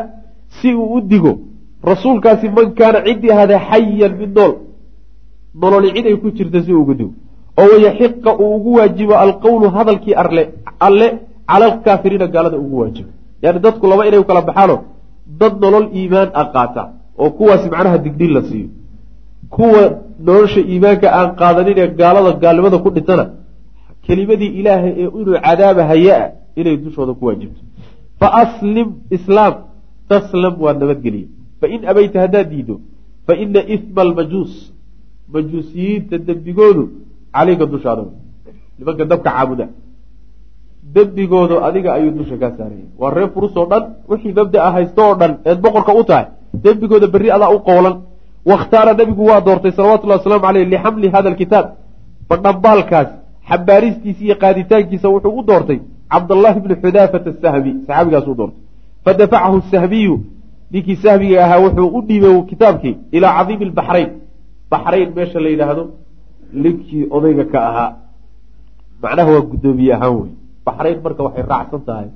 si 0.61 0.75
uu 0.75 0.95
u 0.97 1.01
digo 1.01 1.33
rasuulkaasi 1.91 2.47
man 2.57 2.67
kaana 2.79 2.99
ciddii 3.07 3.31
ahaadee 3.35 3.61
xayan 3.71 4.13
mid 4.21 4.31
nool. 4.39 4.53
Nololi 5.63 5.89
cid 5.95 6.07
ay 6.11 6.17
ku 6.23 6.29
jirta 6.37 6.59
si 6.65 6.73
ugu 6.81 6.95
digo 6.99 7.13
oo 7.61 7.67
wayaxiqa 7.73 8.31
uu 8.43 8.51
ugu 8.57 8.71
waajibo 8.79 9.15
alqowlu 9.25 9.67
hadalkii 9.77 10.15
arle 10.23 10.43
alle 10.87 11.07
cala 11.51 11.65
alkaafiriina 11.71 12.27
gaalada 12.35 12.57
ugu 12.65 12.77
waajibo 12.83 13.11
yani 13.43 13.59
dadku 13.65 13.85
laba 13.91 14.03
inay 14.09 14.23
kala 14.29 14.43
baxaano 14.49 14.77
dad 15.41 15.55
nolol 15.63 15.87
iimaan 15.99 16.29
a 16.41 16.45
qaata 16.55 16.83
oo 17.23 17.31
kuwaasi 17.39 17.67
macnaha 17.73 17.99
digdin 18.05 18.33
la 18.37 18.43
siiyo. 18.49 18.69
Kuwa 19.55 19.83
nolosha 20.27 20.61
iimaanka 20.73 21.07
aan 21.19 21.29
qaadaninee 21.41 21.89
gaalada 22.01 22.31
gaalnimada 22.43 22.79
ku 22.85 22.89
dhintana 22.97 23.25
kelimadii 24.07 24.51
ilaahay 24.61 24.93
ee 25.03 25.09
inuu 25.21 25.37
cadaaba 25.47 25.83
haya-a 25.91 26.27
inay 26.61 26.77
dushooda 26.85 27.13
ku 27.19 27.23
waajibto. 27.29 27.61
Fa 28.21 28.29
aslim 28.43 28.89
islaam 29.17 29.55
taslam 30.11 30.55
waa 30.65 30.75
nabadgeliya 30.81 31.29
fain 31.63 31.81
abayta 31.93 32.19
haddaad 32.25 32.49
diido 32.53 32.75
fa 33.27 33.33
ina 33.45 33.61
isma 33.75 34.01
almajuus 34.07 34.53
majuusiyiinta 35.35 36.17
dembigoodu 36.29 36.85
caleyka 37.37 37.67
dushaada 37.73 38.05
nimanka 38.79 39.05
dabka 39.13 39.31
caabuda 39.31 39.67
dembigoodu 40.95 41.57
adiga 41.67 41.91
ayuu 41.97 42.13
dusha 42.19 42.37
kaa 42.43 42.53
saaraya 42.59 42.87
waa 43.01 43.11
reer 43.17 43.31
furus 43.35 43.55
oo 43.61 43.67
dhan 43.73 43.85
wixii 44.11 44.35
mabdaa 44.39 44.71
haysto 44.77 45.01
oo 45.09 45.15
dhan 45.21 45.33
eed 45.49 45.59
boqorka 45.65 45.93
u 46.01 46.05
tahay 46.11 46.27
dembigooda 46.65 47.07
berri 47.15 47.31
adaa 47.37 47.51
u 47.57 47.59
qoolan 47.69 47.97
wakhtaara 48.51 48.93
nabigu 49.01 49.23
waa 49.31 49.41
doortay 49.47 49.73
salawatullahi 49.79 50.19
wasalaamu 50.21 50.45
caleyh 50.47 50.65
lixamli 50.73 51.09
hada 51.15 51.29
alkitaab 51.33 51.67
badhambaalkaas 52.29 53.09
xambaaristiisa 53.51 54.23
iyo 54.27 54.37
qaaditaankiisa 54.43 55.09
wuxuu 55.15 55.35
u 55.41 55.43
doortay 55.51 55.79
cabdallahi 56.13 56.61
bni 56.65 56.75
xudaafata 56.83 57.31
asahmi 57.35 57.73
saxaabigaasuu 57.87 58.35
doortay 58.41 58.61
fadafacahu 59.05 59.57
sahmiyu 59.75 60.15
ninkii 60.73 60.97
sahmiga 61.03 61.39
ahaa 61.45 61.61
wuxuu 61.65 61.89
u 61.99 62.01
dhiibay 62.09 62.37
kitaabkii 62.51 62.95
ilaa 63.17 63.33
cadiimi 63.39 63.65
lbaxrayn 63.71 64.09
baxrayn 64.73 65.09
meesha 65.17 65.39
la 65.45 65.49
yidhaahdo 65.53 65.85
linkii 66.65 67.03
odayga 67.17 67.45
ka 67.53 67.59
ahaa. 67.71 67.91
Macnaha 69.03 69.31
waa 69.35 69.45
guddoomiye 69.51 69.93
ahaan 69.97 70.15
wey 70.21 70.31
baxrayn 70.67 70.99
marka 71.05 71.23
waxay 71.27 71.45
raacsan 71.53 71.81
tahay. 71.89 72.09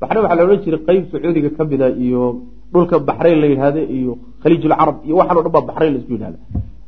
Baxrayn 0.00 0.22
waxaa 0.24 0.38
la 0.38 0.42
odhan 0.46 0.60
jiray 0.64 0.80
qeyb 0.88 1.02
sacuudiga 1.12 1.50
ka 1.56 1.62
mida 1.70 1.88
iyo 2.04 2.22
dhulka 2.72 2.96
baxrayn 3.08 3.38
la 3.42 3.46
yidhahda 3.52 3.80
iyo 3.96 4.12
khaliijulcarab 4.42 4.96
iyo 5.06 5.14
waxaan 5.20 5.38
o 5.38 5.42
dhan 5.44 5.52
baa 5.56 5.66
baxrayn 5.68 5.92
la 5.94 5.98
isku 6.00 6.12
yidhahda 6.16 6.38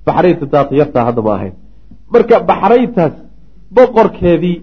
baxraynta 0.06 0.44
daaqiyartaa 0.54 1.04
hadda 1.08 1.22
ma 1.26 1.32
ahayn. 1.36 1.54
Marka 2.12 2.36
baxrayntaas 2.50 3.14
boqorkeedii 3.76 4.56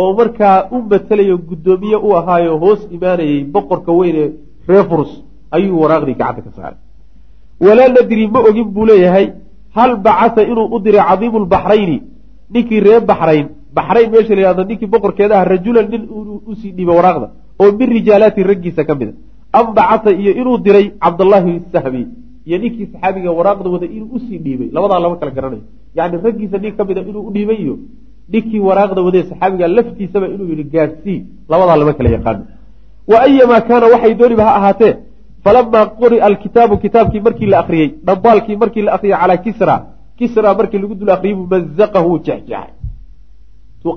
oo 0.00 0.10
markaa 0.18 0.56
u 0.74 0.82
matelayo 0.90 1.36
guddoomiye 1.48 1.96
u 2.06 2.08
ahaayo 2.18 2.52
hoos 2.62 2.80
imaanayay 2.96 3.38
boqorka 3.54 3.90
weyne 3.98 4.24
reer 4.68 4.84
furus 4.90 5.12
ayuu 5.56 5.78
waraaqdii 5.82 6.16
gacanta 6.20 6.42
ka 6.46 6.50
saaray. 6.56 6.78
Walaa 7.66 7.88
nadri 7.96 8.24
ma 8.34 8.40
ogin 8.48 8.68
buu 8.74 8.84
leeyahay 8.90 9.26
hal 9.76 9.90
bacasa 10.06 10.40
inuu 10.50 10.66
u 10.74 10.78
diray 10.84 11.04
cadiimu 11.08 11.38
lbaxrayni 11.44 11.96
ninkii 12.52 12.80
reer 12.86 13.00
baxrayn 13.10 13.46
baxrayn 13.76 14.08
meesha 14.12 14.34
la 14.36 14.40
yihahdo 14.42 14.62
ninkii 14.70 14.90
boqorkeeda 14.94 15.36
rajulan 15.52 15.86
nin 15.92 16.02
u 16.50 16.54
sii 16.60 16.70
dhiibay 16.76 16.96
waraaqda 17.00 17.26
oo 17.62 17.68
min 17.78 17.88
rijaalaati 17.96 18.40
raggiisa 18.50 18.82
ka 18.88 18.94
mid 19.00 19.08
a 19.10 19.58
am 19.58 19.66
bacasa 19.78 20.10
iyo 20.20 20.30
inuu 20.40 20.56
diray 20.66 20.86
cabdallaahi 21.04 21.52
sahmi 21.72 22.02
iyo 22.48 22.56
ninkii 22.62 22.86
saxaabiga 22.92 23.30
waraaqda 23.38 23.68
wada 23.74 23.86
inuu 23.96 24.08
u 24.16 24.18
sii 24.26 24.38
dhiibay. 24.44 24.68
Labadaa 24.76 25.00
lama 25.04 25.16
kala 25.20 25.30
garanayo. 25.36 25.64
Yani 25.96 26.16
raggiisa 26.24 26.56
nin 26.62 26.72
ka 26.78 26.82
mid 26.88 26.96
a 26.98 27.02
inuu 27.10 27.22
u 27.28 27.30
dhiibay 27.34 27.58
iyo 27.64 27.74
ninkii 28.32 28.60
waraaqda 28.68 29.00
wadee 29.06 29.24
saxaabiga 29.30 29.66
laftiisaba 29.76 30.26
inuu 30.34 30.46
yihi 30.52 30.64
gaadhsii 30.74 31.18
labadaa 31.50 31.76
lama 31.80 31.92
kala 31.98 32.10
yaqaano. 32.16 32.42
Wa 33.10 33.16
ayamaa 33.26 33.60
kaana 33.68 33.86
waxay 33.92 34.14
dooniba 34.20 34.44
ha 34.48 34.52
ahaatee 34.58 34.92
falamaa 35.46 35.86
quri'a 36.00 36.26
alkitaabu 36.30 36.76
kitaabkii 36.84 37.24
markii 37.26 37.50
la 37.52 37.58
akriyey 37.62 37.90
dhambaalkii 38.06 38.56
markii 38.62 38.86
la 38.86 38.92
akriyey 38.96 39.18
calaa 39.22 39.42
kisra 39.46 39.74
kisra 40.18 40.54
markii 40.60 40.80
lagu 40.82 40.94
dul 41.00 41.10
akriyey 41.16 41.36
buu 41.38 41.48
mazaqahu 41.54 42.18
jexjexay 42.26 42.70
tuu 43.82 43.94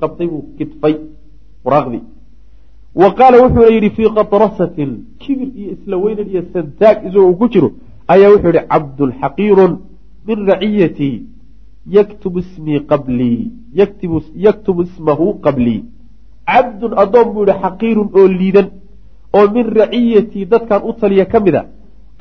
qabtay 0.00 0.26
buu 0.32 0.42
kitfay 0.58 0.94
waraaqdii 1.64 2.02
wa 3.00 3.08
qaala 3.18 3.42
wuxuuna 3.42 3.70
yidhi 3.76 3.90
fii 3.96 4.10
qatrasatin 4.18 4.90
kibir 5.22 5.48
iyo 5.60 5.70
isla 5.76 5.96
iyo 6.32 6.42
santaag 6.52 7.06
isagoo 7.06 7.34
ku 7.40 7.48
jiro 7.54 7.70
ayaa 8.14 8.32
wuxuu 8.34 8.52
yihi 8.56 8.66
cabdun 8.72 9.78
min 10.26 10.38
raciyatii 10.50 11.16
yaktubu 11.96 12.38
ismii 12.44 12.80
qablii 12.90 13.52
yaktubu 14.44 14.82
ismahu 14.82 15.26
qablii 15.44 15.80
cabdun 16.52 16.92
addoon 17.02 17.28
buu 17.34 17.46
yihi 17.48 17.60
xaqiirun 17.62 18.08
oo 18.18 18.28
liidan 18.40 18.68
oo 19.36 19.46
min 19.54 19.66
raciyatii 19.80 20.44
dadkan 20.52 20.80
u 20.88 20.92
taliya 21.00 21.24
ka 21.32 21.38
mid 21.40 21.54
a 21.54 21.62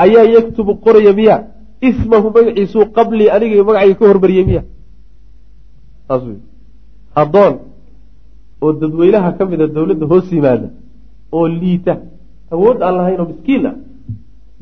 ayaa 0.04 0.26
yaktubu 0.36 0.72
qoraya 0.86 1.13
miya. 1.19 1.38
Ismahu 1.89 2.28
magaciisuu 2.36 2.86
qablii 2.98 3.30
aniga 3.36 3.63
magacayga 3.63 3.95
ka 4.00 4.06
hormariyey 4.10 4.45
miya. 4.50 4.62
Saas 6.08 6.24
wy 6.28 6.36
addoon 7.22 7.54
oo 8.62 8.72
dadweynaha 8.82 9.32
ka 9.38 9.43
mida 9.45 9.67
dowladda 9.76 10.06
hoos 10.12 10.28
yimaada 10.32 10.67
oo 11.32 11.48
liita 11.48 11.93
awood 12.54 12.82
aan 12.84 12.95
lahayn 12.98 13.19
oo 13.22 13.28
miskiin 13.32 13.65
ah 13.72 13.76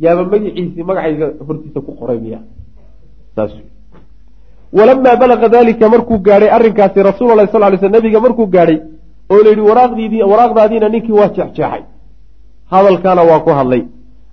yaaba 0.04 0.22
magaciisii 0.34 0.84
magacayga 0.90 1.26
hortiisa 1.48 1.80
ku 1.86 1.92
qoray 2.00 2.20
miya. 2.26 2.40
Saas 3.36 3.52
wy 3.58 3.64
walamaa 4.78 5.16
balaqa 5.22 5.48
dalika 5.50 5.90
markuu 5.90 6.18
gaadhay 6.28 6.50
arrinkaasi 6.58 7.00
rasuul 7.10 7.36
lahi 7.38 7.50
sal 7.52 7.64
ly 7.72 7.78
sl 7.82 7.90
nabiga 7.96 8.20
markuu 8.26 8.46
gaadhay 8.56 8.78
oo 9.32 9.40
la 9.44 9.50
yidhi 9.50 9.64
waraaqdiidii 9.70 10.24
waraaqdaadiina 10.32 10.90
ninkii 10.94 11.16
waa 11.20 11.30
jeexjeexay 11.36 11.82
hadalkaana 12.74 13.22
waa 13.30 13.40
ku 13.46 13.50
hadlay. 13.60 13.82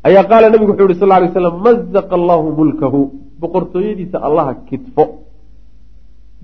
Ayaa 0.08 0.24
qaala 0.30 0.46
nabigu 0.52 0.70
wuxuu 0.72 0.88
yihi 0.88 1.00
sal 1.00 1.08
lay 1.08 1.30
slam 1.32 1.56
mazaqa 1.66 2.14
allahu 2.20 2.46
mulkahu. 2.58 3.00
Boqortooyadiisa 3.40 4.16
allaha 4.28 4.52
kitfo. 4.68 5.04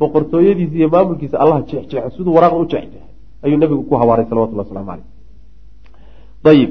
Boqortooyadiisa 0.01 0.75
iyo 0.81 0.89
maamulkiisa 0.95 1.37
allaha 1.43 1.61
jeexjeexo 1.71 2.11
siduu 2.17 2.35
waraaqda 2.37 2.61
u 2.65 2.67
jeexjeexay 2.73 3.11
ayuu 3.45 3.59
nabigu 3.63 3.83
ku 3.89 3.95
habaaray 4.01 4.27
salawatullah 4.31 4.65
waslamu 4.69 4.91
aleyh 4.95 5.07
ayib 6.53 6.71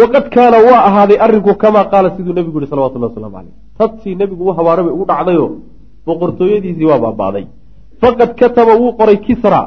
waqad 0.00 0.24
kaana 0.34 0.58
waa 0.68 0.80
ahaaday 0.88 1.18
arrinku 1.24 1.54
kamaa 1.62 1.84
qaala 1.92 2.08
siduu 2.16 2.34
nabigu 2.38 2.58
yihi 2.60 2.70
salawatullah 2.72 3.08
waslamu 3.10 3.36
aleyh 3.40 3.54
tadtii 3.78 4.14
nabigu 4.22 4.42
u 4.48 4.52
habaaray 4.58 4.84
bay 4.86 4.94
ugu 4.96 5.04
dhacdayo 5.10 5.46
boqortooyadiisii 6.06 6.86
waa 6.90 7.00
baaba'day 7.04 7.46
faqad 8.02 8.30
kataba 8.40 8.72
wuu 8.80 8.92
qoray 8.98 9.18
kisra. 9.26 9.60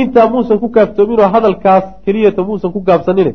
Intaa 0.00 0.26
muusan 0.32 0.58
ku 0.62 0.68
kaaftoominoo 0.76 1.28
hadalkaas 1.34 1.84
keliyata 2.04 2.42
muusan 2.48 2.70
ku 2.74 2.80
gaabsanine 2.88 3.32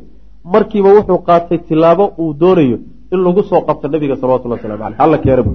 markiiba 0.54 0.90
wuxuu 0.98 1.20
qaatay 1.28 1.60
tilaabo 1.68 2.06
uu 2.22 2.34
doonayo 2.42 2.78
in 3.14 3.20
lagu 3.26 3.44
soo 3.50 3.62
qabto 3.68 3.88
nabiga 3.88 4.16
salawatullah 4.22 4.58
waslamu 4.58 4.84
aleyh 4.88 5.02
alla 5.06 5.18
keena 5.24 5.44
bu 5.48 5.54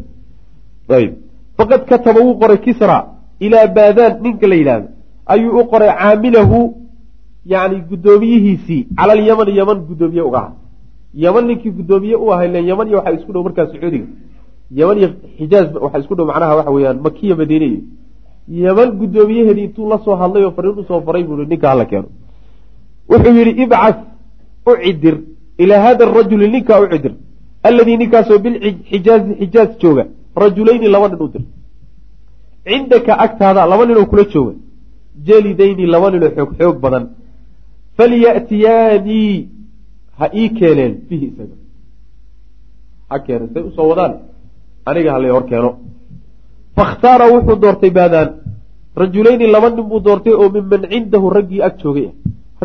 faqad 1.61 1.85
kataba 1.91 2.21
wuu 2.21 2.39
qoray 2.41 2.59
kisra 2.67 2.97
ilaa 3.41 3.67
baadaan 3.77 4.23
ninka 4.23 4.47
la 4.47 4.57
yidhaahdo. 4.61 4.89
Ayuu 5.27 5.61
u 5.61 5.65
qoray 5.73 5.91
caamilahu 6.01 6.59
yani 7.53 7.77
guddoomiyihiisii 7.91 8.87
cala 8.99 9.13
alyaman 9.13 9.49
yaman 9.61 9.79
guddoomiye 9.89 10.23
uga 10.23 10.39
aha 10.39 10.53
yaman 11.15 11.45
ninkii 11.49 11.73
guddoomiye 11.79 12.17
u 12.17 12.33
ahay 12.33 12.49
len 12.55 12.65
yaman 12.71 12.89
iyo 12.89 12.97
waxaa 12.99 13.17
isku 13.19 13.33
dhow 13.33 13.43
markaa 13.45 13.67
sacuudiga. 13.67 14.07
Yaman 14.79 14.99
iyo 14.99 15.09
xijaaz 15.39 15.69
waxaa 15.85 16.01
isku 16.03 16.15
dhow 16.17 16.27
macnaha 16.31 16.57
waxa 16.59 16.71
weeyaan 16.77 17.01
makiya 17.07 17.37
madiine 17.41 17.67
iyo 17.73 17.81
yaman 18.67 18.89
guddoomiyaheedii 19.01 19.65
intuu 19.69 19.89
la 19.89 19.99
hadlay 20.23 20.45
oo 20.45 20.55
fariin 20.57 20.79
u 20.81 20.85
soo 20.89 21.01
faray 21.07 21.25
buu 21.25 21.37
ninka 21.37 21.69
hala 21.69 21.85
keeno 21.85 22.09
wuxuu 23.11 23.35
yidhi 23.39 23.63
ibcas 23.63 23.97
u 24.67 24.73
cidir 24.85 25.17
ilaa 25.63 25.81
hada 25.87 26.03
arajuli 26.11 26.47
ninkaa 26.55 26.81
u 26.85 26.87
cidir 26.93 27.15
alladii 27.69 27.97
ninkaasoo 28.03 28.39
bilxijaazi 28.45 29.33
xijaaz 29.41 29.71
jooga. 29.83 30.05
Rajulayni 30.43 30.89
laba 30.95 31.09
nin 31.09 31.21
u 31.27 31.29
dir 31.33 31.43
cindaka 32.67 33.13
agtaada 33.25 33.67
laba 33.71 33.85
ninoo 33.87 34.07
kula 34.11 34.25
jooga. 34.33 34.53
Jelidayni 35.27 35.85
laba 35.95 36.11
ninoo 36.11 36.31
xoog 36.37 36.51
xoog 36.59 36.77
badan. 36.85 37.05
Falyatiyaanii 37.97 39.49
ha 40.19 40.27
ii 40.41 40.49
keeneen 40.59 40.93
bihi 41.09 41.27
isaga. 41.31 41.57
Ha 43.11 43.17
keenen 43.27 43.49
say 43.55 43.63
u 43.69 43.71
soo 43.77 43.89
wadaan. 43.91 44.13
Aniga 44.89 45.11
halay 45.15 45.31
hor 45.37 45.45
keeno. 45.51 45.71
Fakhtaara 46.77 47.27
wuxuu 47.33 47.61
doortay 47.63 47.91
baadaan. 47.99 48.29
Rajulayni 49.01 49.47
laba 49.55 49.69
nin 49.71 49.87
buu 49.91 50.01
doortay 50.07 50.35
oo 50.43 50.49
minman 50.55 50.83
cindahu 50.93 51.27
raggii 51.37 51.63
ag 51.67 51.75
joogay 51.83 52.07
ah 52.11 52.15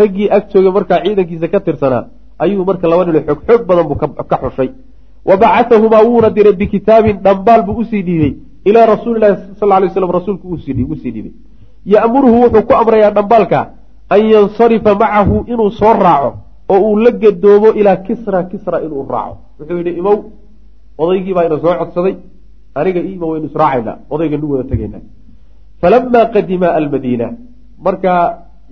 raggii 0.02 0.28
ag 0.36 0.44
joogay 0.52 0.72
markaa 0.78 1.00
ciidankiisa 1.04 1.48
ka 1.54 1.60
tirsanaa 1.66 2.04
ayuu 2.44 2.66
marka 2.70 2.88
laba 2.92 3.06
ninoo 3.06 3.24
xoog 3.28 3.42
xoog 3.48 3.62
badan 3.70 3.86
buu 3.90 3.98
ka 4.32 4.38
xushay. 4.44 4.70
Wa 5.26 5.38
bacatahumaa 5.42 6.04
wuuna 6.08 6.30
diray 6.36 6.54
bikitaabin 6.62 7.18
dhambaal 7.26 7.62
buu 7.68 7.78
u 7.82 7.84
sii 7.90 8.04
dhiibay. 8.08 8.34
Ilaa 8.70 8.86
rasuulilahi 8.94 9.36
sal 9.60 9.70
lay 9.70 9.90
slam 9.90 10.12
rasuulku 10.18 10.48
u 10.54 10.58
sii 10.58 10.74
dhiibay. 11.16 11.34
Ya'muruhu 11.94 12.38
wuxuu 12.44 12.64
ku 12.68 12.74
amrayaa 12.82 13.12
dhambaalka 13.18 13.60
an 14.10 14.22
yansarifa 14.34 14.92
macahu 15.02 15.36
inuu 15.52 15.72
soo 15.80 15.94
raaco 16.06 16.30
oo 16.70 16.80
uu 16.88 16.98
la 17.06 17.12
gadoomo 17.12 17.70
ilaa 17.80 17.98
kisra 18.08 18.44
kisra 18.52 18.78
inuu 18.86 19.06
raaco. 19.10 19.38
Wuxuu 19.60 19.78
yidhi 19.78 19.92
imow 20.02 20.18
odaygii 20.98 21.34
baa 21.38 21.46
ina 21.48 21.58
soo 21.64 21.76
codsaday 21.80 22.16
aniga 22.76 23.00
iima 23.10 23.26
waynu 23.32 23.46
israacaynaa 23.50 23.98
odayga 24.14 24.38
nu 24.38 24.52
wada 24.52 24.70
tegaynaa. 24.72 25.04
Falamaa 25.82 26.26
qadima 26.34 26.68
almadiina 26.80 27.28
marka 27.86 28.12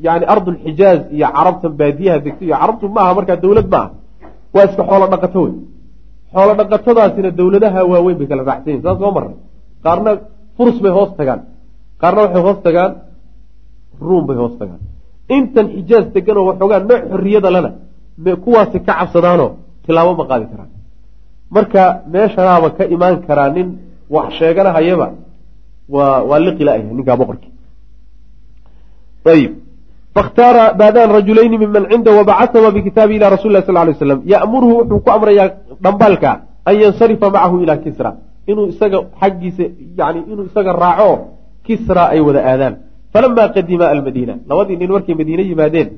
yani 0.05 0.25
ardulxijaaz 0.33 0.99
iyo 1.15 1.27
carabtan 1.35 1.71
baadiyaha 1.79 2.19
degto 2.25 2.41
iyo 2.47 2.55
carabtu 2.61 2.85
maaha 2.95 3.11
markaa 3.17 3.37
dowlad 3.43 3.67
maaha 3.73 3.89
waa 4.55 4.65
iska 4.69 4.83
xoolo 4.89 5.05
dhaqato 5.13 5.39
wey 5.45 5.53
xoolo 6.33 6.53
dhaqatadaasina 6.59 7.29
dowladaha 7.39 7.79
waaweyn 7.91 8.17
bay 8.19 8.27
kala 8.31 8.43
raacsan 8.49 8.69
yihiin 8.69 8.83
saas 8.85 8.97
soo 9.01 9.11
maray 9.17 9.35
qaarna 9.85 10.11
furus 10.57 10.77
bay 10.83 10.91
hoos 10.97 11.11
tagaan 11.19 11.41
qaarna 12.01 12.19
waxay 12.25 12.41
hoos 12.47 12.59
tagaan 12.67 12.91
ruum 14.07 14.23
bay 14.27 14.37
hoos 14.41 14.55
tagaan. 14.61 14.81
Intan 15.37 15.67
xijaaz 15.75 16.05
deganoo 16.15 16.45
waxoogaa 16.49 16.79
nooc 16.89 17.01
xorriyada 17.11 17.49
lana 17.55 17.71
kuwaasi 18.43 18.77
ka 18.87 18.93
cabsadaanoo 18.99 19.49
tilaabo 19.85 20.11
ma 20.19 20.25
qaadi 20.31 20.45
karaan. 20.51 20.71
Marka 21.55 21.81
meeshanaaba 22.13 22.69
ka 22.77 22.83
imaan 22.95 23.15
karaa 23.27 23.49
nin 23.55 23.67
wax 24.13 24.27
sheeganahayaba 24.39 25.07
waa 25.95 26.17
waa 26.29 26.39
liqi 26.45 26.63
la-yahay 26.67 26.93
ninkaa 26.97 27.17
boqorkii. 27.21 27.51
Ayib 29.33 29.51
fakhtaara 30.15 30.73
baadaan 30.79 31.09
rajulayni 31.17 31.57
miman 31.57 31.83
cinda 31.91 32.11
wabacahama 32.17 32.69
bikitaabi 32.77 33.15
ila 33.17 33.33
rasuli 33.35 33.53
lah 33.57 33.65
sal 33.65 33.77
lay 33.87 33.95
slam 33.97 34.19
ya'muruhu 34.33 34.73
wuxuu 34.79 34.99
ku 35.05 35.09
amrayaa 35.17 35.49
dhambaalka 35.83 36.31
an 36.69 36.75
yansarifa 36.83 37.27
macahu 37.35 37.55
ilaa 37.63 37.81
kisra 37.85 38.09
inuu 38.51 38.67
isaga 38.73 38.99
xaggiisa 39.21 39.65
yani 39.97 40.19
inuu 40.31 40.45
isaga 40.51 40.71
raaco 40.83 41.11
kisra 41.65 42.03
ay 42.13 42.19
wada 42.27 42.41
aadaan 42.51 42.73
falama 43.13 43.43
qadima 43.55 43.85
almadiina 43.93 44.33
labadii 44.49 44.77
nin 44.81 44.91
markay 44.95 45.15
madiine 45.15 45.43
yimaadeen 45.51 45.89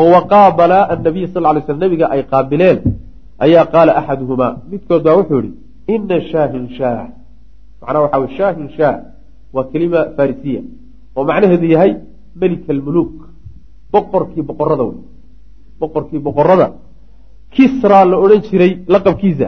oo 0.00 0.08
waqaabala 0.14 0.78
annabiy 0.94 1.26
sal 1.34 1.42
lay 1.54 1.62
slam 1.66 1.80
nabiga 1.84 2.06
ay 2.14 2.20
qaabileen 2.32 2.78
ayaa 3.44 3.64
qaala 3.74 3.92
axaduhumaa 4.00 4.52
midkood 4.72 5.02
baa 5.06 5.16
wuxuu 5.20 5.40
yihi 5.44 5.54
ina 5.94 6.16
shaahin 6.32 6.64
shaah 6.78 7.06
macnaha 7.80 8.02
waxa 8.04 8.18
wey 8.22 8.30
shaahin 8.38 8.68
shaah 8.76 8.96
waa 9.54 9.68
kelima 9.72 10.00
farisiya 10.16 10.62
oo 11.16 11.24
macnaheedu 11.30 11.66
yahay 11.74 11.92
melik 12.42 12.64
almuluuk 12.74 13.29
boqorkii 13.92 14.42
boqorada 14.42 14.82
wey. 14.88 14.98
Boqorkii 15.80 16.20
boqorada 16.26 16.66
kisra 17.54 18.04
la 18.04 18.16
odhan 18.24 18.40
jiray 18.48 18.72
laqabkiisa. 18.92 19.46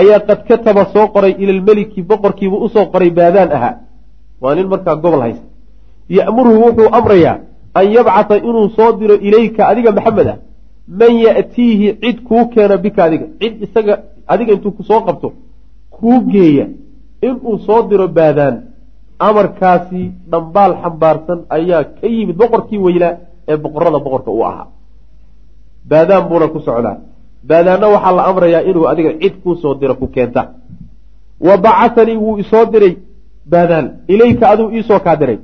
Ayaa 0.00 0.20
qad 0.28 0.40
kataba 0.48 0.84
soo 0.92 1.06
qoray 1.14 1.34
ila 1.42 1.52
lmeliki 1.52 2.02
boqorkiibu 2.10 2.56
u 2.64 2.68
soo 2.68 2.86
qoray 2.92 3.10
baadaan 3.10 3.50
ahaa. 3.56 3.74
Waa 4.40 4.54
nin 4.54 4.66
markaa 4.72 4.96
gobol 4.96 5.20
haysta. 5.20 5.46
Ya'muruhu 6.08 6.58
wuxuu 6.64 6.88
amrayaa 6.98 7.36
an 7.74 7.86
yabcata 7.96 8.36
inuu 8.36 8.68
soo 8.76 8.92
diro 9.00 9.14
ilayka 9.14 9.62
adiga 9.70 9.92
maxamed 9.92 10.28
ah. 10.32 10.38
Man 10.98 11.12
ya'tiihi 11.26 11.86
cid 12.02 12.18
kuu 12.28 12.44
keena 12.52 12.76
bika 12.76 13.04
adiga. 13.04 13.26
Cid 13.40 13.62
isaga 13.62 13.94
adiga 14.26 14.52
intuu 14.52 14.72
ku 14.76 14.82
soo 14.82 15.00
qabto 15.06 15.28
kuu 15.90 16.20
geeya 16.32 16.66
inuu 17.22 17.58
soo 17.66 17.82
diro 17.88 18.08
baadaan. 18.08 18.56
Amarkaasi 19.18 20.02
dhambaal 20.30 20.72
xambaarsan 20.82 21.38
ayaa 21.56 21.84
ka 21.84 22.06
yimid 22.06 22.36
boqorkii 22.36 22.78
weynaa 22.86 23.14
ee 23.50 23.56
boqorada 23.64 23.98
boqorka 24.04 24.30
uu 24.36 24.44
ahaa. 24.50 24.66
Baadaan 25.90 26.24
buuna 26.28 26.46
ku 26.54 26.58
socdaa. 26.66 26.96
Baadaanna 27.48 27.86
waxaa 27.94 28.16
la 28.16 28.22
amrayaa 28.30 28.62
inuu 28.70 28.86
adiga 28.92 29.12
cid 29.20 29.34
kuu 29.42 29.54
soo 29.62 29.74
diro 29.80 29.94
ku 30.00 30.06
keenta. 30.14 30.42
Wa 31.46 31.54
bacatanii 31.64 32.16
wuu 32.24 32.36
isoo 32.42 32.64
diray 32.72 32.94
baadaan. 33.52 33.86
Ilayka 34.12 34.44
aduu 34.52 34.68
iisoo 34.76 35.00
kaa 35.06 35.16
diray. 35.20 35.38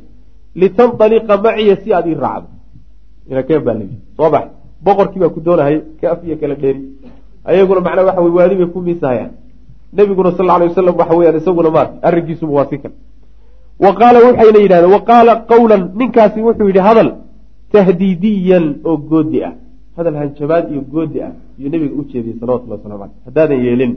Litandaliqa 0.60 1.34
maciya 1.44 1.76
si 1.82 1.88
aad 1.96 2.06
ii 2.10 2.14
raacdo. 2.24 2.48
Inakeen 3.30 3.62
baa 3.66 3.74
layii 3.78 3.98
soo 4.16 4.30
bax. 4.34 4.44
Boqorkii 4.84 5.20
baa 5.22 5.34
ku 5.34 5.40
doonahaya 5.46 5.80
kaaf 6.00 6.18
iyo 6.26 6.36
kala 6.40 6.54
dheeri. 6.62 6.80
Ayaguna 7.48 7.80
macnaa 7.86 8.04
waxa 8.08 8.20
wey 8.24 8.32
waadi 8.38 8.54
bay 8.60 8.66
ku 8.74 8.80
miisahayaan. 8.86 9.30
Nebiguna 9.96 10.30
sal 10.36 10.50
alay 10.50 10.68
wasalam 10.68 10.96
waxa 11.00 11.14
weyaan 11.18 11.36
isaguna 11.40 11.70
maarta 11.76 11.94
arrinkiisuba 12.06 12.52
waa 12.58 12.68
si 12.70 12.78
kale 12.82 12.94
wa 13.84 13.90
qaala 14.00 14.18
waxayna 14.26 14.58
yidhahdeen 14.64 14.92
wa 14.96 15.00
qaala 15.10 15.32
qawlan 15.50 15.82
ninkaasi 15.98 16.38
wuxuu 16.46 16.68
yidhi 16.70 16.82
hadal 16.88 17.08
tahdiidiyan 17.72 18.66
oo 18.88 18.96
goodi 19.10 19.38
ah. 19.48 19.54
Hadal 19.96 20.16
hanjabaad 20.20 20.64
iyo 20.72 20.82
goodi 20.92 21.18
ah 21.26 21.32
iyuu 21.58 21.70
nabiga 21.72 21.94
u 22.00 22.04
jeediyey 22.10 22.36
salawatullah 22.40 22.76
waslamu 22.78 23.02
aleyh 23.04 23.18
haddaadan 23.26 23.58
yeelin 23.66 23.92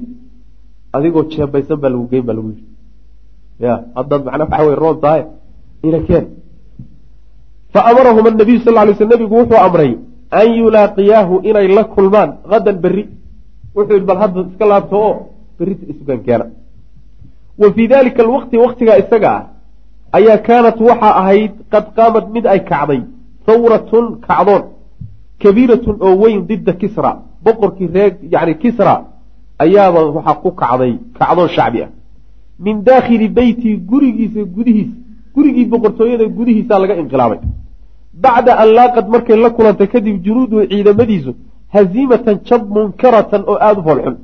adigoo 0.95 1.23
jeebaysan 1.34 1.77
baa 1.82 1.91
lagu 1.93 2.05
geyn 2.12 2.23
baa 2.27 2.36
lagu 2.38 2.49
yidhi. 2.53 2.65
Ya 3.65 3.73
haddaad 3.97 4.21
macnaa 4.25 4.47
waxa 4.49 4.65
wey 4.67 4.75
roon 4.84 4.97
tahay 5.03 5.23
ina 5.88 5.99
keen 6.08 6.25
fa 7.73 7.79
amarahum 7.89 8.25
anabiyu 8.27 8.60
sal 8.65 8.75
lay 8.88 8.95
sl 8.95 9.12
nabigu 9.13 9.36
wuxuu 9.41 9.60
amray 9.67 9.91
an 10.41 10.47
yulaaqiyaahu 10.62 11.34
inay 11.49 11.67
la 11.77 11.84
kulmaan 11.95 12.29
hadan 12.51 12.77
berri. 12.84 13.03
Wuxuu 13.75 13.93
yidhi 13.95 14.08
bal 14.10 14.19
hadda 14.23 14.39
iska 14.49 14.65
laabto 14.71 14.95
oo 15.08 15.15
berrita 15.60 15.86
isugan 15.91 16.19
keena 16.27 16.45
wa 17.62 17.67
fii 17.75 17.88
dalika 17.88 18.23
alwaqti 18.23 18.55
waqtigaa 18.63 18.97
isaga 19.03 19.29
ah 19.38 19.43
ayaa 20.17 20.38
kaanat 20.47 20.77
waxaa 20.89 21.13
ahayd 21.21 21.53
qad 21.73 21.86
qaamad 21.97 22.25
mid 22.36 22.45
ay 22.53 22.60
kacday 22.69 23.01
hawratun 23.47 24.06
kacdoon 24.28 24.63
kabiiratun 25.41 25.95
oo 26.06 26.15
weyn 26.23 26.41
didda 26.49 26.73
kisra 26.82 27.12
boqorkii 27.45 27.89
reer 27.95 28.12
yani 28.34 28.54
kisra 28.63 28.93
ayaaba 29.63 29.99
waxaa 30.15 30.41
ku 30.43 30.49
kacday 30.62 30.93
kacdoon 31.19 31.49
shacbi 31.56 31.80
ah. 31.86 31.89
Min 32.65 32.75
daakhili 32.88 33.28
beyti 33.38 33.69
gurigiisa 33.91 34.41
gudihiisa 34.56 34.95
gurigii 35.36 35.65
boqortooyada 35.73 36.25
gudihiisaa 36.38 36.80
laga 36.84 36.95
inqilaabay. 37.02 37.39
Bacda 38.23 38.52
an 38.62 38.67
laaqad 38.78 39.06
markay 39.13 39.38
la 39.43 39.49
kulantay 39.58 39.88
kadib 39.93 40.15
junuuduhu 40.25 40.63
ciidamadiisu 40.71 41.32
haziimatan 41.73 42.38
jab 42.47 42.62
munkaratan 42.75 43.41
oo 43.52 43.58
aada 43.67 43.80
u 43.82 43.84
foolxun 43.88 44.15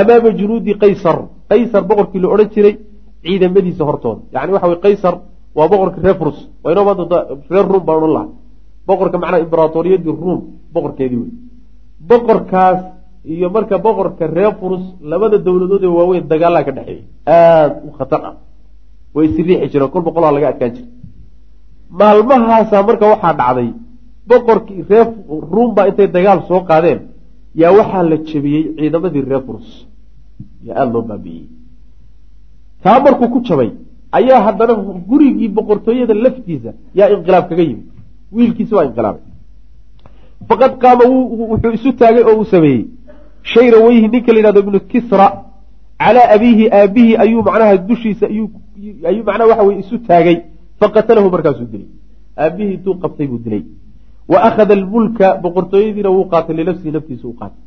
amaama 0.00 0.30
junuudi 0.40 0.72
qaysar 0.82 1.16
qaysar 1.50 1.82
boqorkii 1.90 2.20
la 2.22 2.28
odhan 2.34 2.48
jiray 2.54 2.74
ciidamadiisa 3.24 3.82
hortooda 3.88 4.22
yani 4.34 4.50
waxa 4.54 4.68
wey 4.72 4.80
qaysar 4.86 5.14
waa 5.56 5.68
boqorkii 5.72 6.02
reer 6.06 6.16
furus 6.20 6.38
waynoo 6.64 6.84
maanta 6.88 7.16
reer 7.52 7.66
ruum 7.72 7.84
baan 7.88 7.96
odhan 7.98 8.12
laha 8.16 8.26
boqorka 8.86 9.18
macnaa 9.22 9.44
imberatoriyadii 9.46 10.14
ruum 10.22 10.40
boqorkeedii 10.74 11.20
wey 11.22 11.32
boqorkaas 12.08 12.80
iyo 13.34 13.48
marka 13.54 13.78
boqorka 13.86 14.26
reer 14.36 14.54
labada 15.10 15.38
dowladood 15.46 15.84
ee 15.84 15.94
waaweyn 15.98 16.24
dagaalaa 16.32 16.64
ka 16.66 16.72
dhexeeyay 16.76 17.04
aada 17.26 17.76
u 17.88 17.90
khatar 17.98 18.20
ah. 18.30 18.34
Way 19.14 19.26
isriixi 19.30 19.70
jireen 19.72 19.90
kol 19.94 20.02
boqolaa 20.08 20.32
laga 20.36 20.48
adkaan 20.52 20.72
jiray. 20.76 20.90
Maalmahaasaa 21.98 22.82
marka 22.88 23.04
waxaa 23.12 23.34
dhacday 23.40 23.70
boqorkii 24.28 24.84
reer 24.90 25.08
ruum 25.52 25.74
baa 25.76 25.86
intay 25.90 26.08
dagaal 26.16 26.40
soo 26.48 26.60
qaadeen 26.70 27.00
yaa 27.60 27.72
waxaa 27.78 28.02
la 28.10 28.16
jebiyey 28.28 28.64
ciidamadii 28.76 29.24
reer 29.30 29.42
yaa 30.66 30.76
aada 30.80 30.92
loo 30.94 31.04
baabi'iyey 31.10 31.48
taa 32.82 32.98
markuu 33.04 33.28
ku 33.34 33.38
jabay 33.48 33.70
ayaa 34.18 34.40
haddana 34.46 34.74
gurigii 35.10 35.48
boqortooyada 35.56 36.14
laftiisa 36.24 36.70
yaa 36.98 37.08
inqilaab 37.14 37.44
kaga 37.50 37.64
yimid 37.70 37.86
wiilkiisi 38.36 38.74
waa 38.76 38.84
inqilaabay 38.88 39.22
faqad 40.48 40.72
qaama 40.82 41.04
wuxuu 41.50 41.72
isu 41.78 41.90
taagay 42.00 42.22
oo 42.30 42.36
uu 42.40 42.44
sameeyey. 42.54 42.82
Shayra 43.52 43.78
weyhi 43.84 44.08
ninka 44.08 44.32
la 44.32 44.38
yidhahdo 44.38 44.60
ibnu 44.64 44.78
kisra 44.92 45.26
calaa 46.02 46.26
abiihi 46.34 46.64
aabihii 46.78 47.16
ayuu 47.24 47.42
macnaha 47.48 47.76
dushiisa 47.88 48.26
ayuu 48.26 49.24
macnaha 49.28 49.48
waxa 49.50 49.64
weye 49.68 49.78
isu 49.84 49.96
taagay. 50.08 50.36
Faqatalahu 50.80 51.28
markaasuu 51.34 51.68
dilay. 51.72 51.88
Aabihii 52.44 52.74
intuu 52.76 52.94
qabtay 53.02 53.26
buu 53.30 53.40
dilay. 53.44 53.62
Wa 54.32 54.38
akhada 54.48 54.74
almulka 54.78 55.26
boqortooyadiina 55.42 56.10
wuu 56.16 56.26
qaatay 56.32 56.54
linafsihi 56.60 56.92
naftiisa 56.96 57.26
u 57.28 57.34
qaatay. 57.40 57.62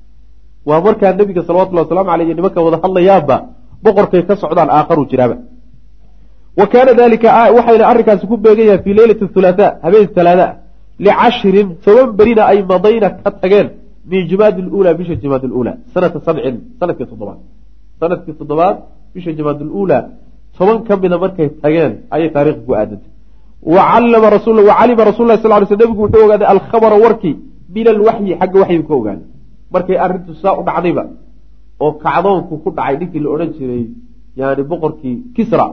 Waa 0.67 0.81
markaa 0.87 1.13
nabiga 1.19 1.41
salawatullhi 1.47 1.83
waslamu 1.85 2.09
aleyh 2.13 2.27
nimanka 2.35 2.59
wada 2.65 2.77
hadlayaanba 2.83 3.35
boqorkay 3.83 4.21
ka 4.29 4.35
socdaan 4.43 4.69
aakharu 4.77 5.03
jiraaba 5.11 5.35
wa 6.59 6.65
kaana 6.71 6.91
dalika 7.01 7.29
waxayna 7.57 7.85
arrinkaasi 7.91 8.25
ku 8.31 8.35
beegan 8.45 8.79
fii 8.83 8.93
leylati 8.99 9.25
thulaatha 9.35 9.67
habeen 9.83 10.07
talaada 10.17 10.47
licashrin 11.05 11.67
toban 11.83 12.09
berina 12.19 12.43
ay 12.51 12.59
madayna 12.71 13.09
ka 13.21 13.29
tageen 13.41 13.67
min 14.11 14.21
jimaadi 14.29 14.61
luulaa 14.67 14.93
bisha 14.99 15.15
jimaad 15.23 15.43
luulaa 15.51 15.77
sanata 15.93 16.19
sabcin 16.27 16.55
sannadkii 16.79 17.07
toddobaad. 17.11 17.39
Sanadkii 17.99 18.35
toddobaad 18.39 18.75
bisha 19.13 19.31
jimaad 19.37 19.59
luulaa 19.69 20.03
toban 20.57 20.77
ka 20.87 20.93
mida 21.01 21.17
markay 21.23 21.47
tageen 21.61 21.91
ayay 22.15 22.29
taarikhda 22.35 22.63
ku 22.67 22.71
aadantay. 22.79 23.11
Wacalima 23.75 24.27
rasul 24.37 24.57
wacalima 24.69 25.03
rasul 25.09 25.25
lah 25.29 25.37
sal 25.43 25.53
ly 25.61 25.65
sl 25.71 25.77
nebigu 25.81 26.01
wuxuu 26.05 26.23
ogaaday 26.25 26.47
alkhabara 26.53 26.97
warkii 27.05 27.35
min 27.75 27.87
alwaxyi 27.95 28.33
xagga 28.39 28.57
waxyigu 28.61 28.85
ka 28.89 28.93
ogaaday. 29.01 29.27
Markay 29.73 29.97
arrintu 30.05 30.31
saa 30.41 30.53
u 30.59 30.63
dhacdayba 30.67 31.03
oo 31.83 31.91
kacdoonku 32.03 32.53
ku 32.63 32.69
dhacay 32.77 32.95
ninkii 33.01 33.21
la 33.23 33.29
odhan 33.35 33.49
jiray 33.57 33.83
yani 34.39 34.63
boqorkii 34.71 35.15
kisra 35.35 35.67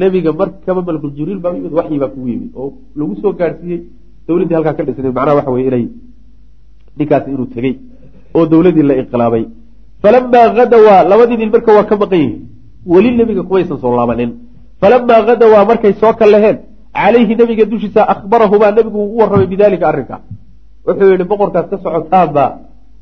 nebiga 0.00 0.30
markaba 0.40 0.80
malkul 0.88 1.12
jibriil 1.16 1.40
baa 1.44 1.52
yimid 1.56 1.72
waxyi 1.78 1.98
baa 2.02 2.10
kugu 2.14 2.28
yimid 2.32 2.50
oo 2.60 2.68
lagu 2.98 3.14
soo 3.22 3.32
gaadhsiiyey 3.40 3.80
dowladdii 4.26 4.56
halkaa 4.58 4.74
ka 4.78 4.82
dhisnay 4.86 5.12
macnaha 5.18 5.36
waxa 5.38 5.50
weye 5.54 5.66
inay 5.70 5.84
ninkaasi 6.98 7.28
inuu 7.34 7.48
tegey 7.54 7.74
oo 8.36 8.44
dowladdii 8.52 8.86
la 8.90 8.94
inqilaabay. 9.00 9.44
Falamaa 10.02 10.46
hadawaa 10.58 11.00
labadii 11.10 11.38
nin 11.40 11.50
marka 11.54 11.70
waa 11.76 11.86
ka 11.90 11.94
maqan 12.02 12.18
yihiin 12.22 12.40
weli 12.92 13.10
nebiga 13.18 13.42
kumaysan 13.48 13.78
soo 13.82 13.92
laabanin. 13.98 14.30
Falamaa 14.80 15.20
hadawaa 15.28 15.64
markay 15.70 15.92
soo 16.02 16.12
kallaheen 16.20 16.56
calayhi 16.98 17.34
nebiga 17.40 17.64
dushiisa 17.72 18.00
akhbarahumaa 18.14 18.72
nebigu 18.76 18.98
uu 19.04 19.12
u 19.14 19.18
warramay 19.20 19.48
bidalika 19.52 19.84
arrinka. 19.90 20.16
Wuxuu 20.86 21.08
yihi 21.12 21.24
boqorkaas 21.30 21.66
ka 21.70 21.76
socotaanbaa 21.84 22.48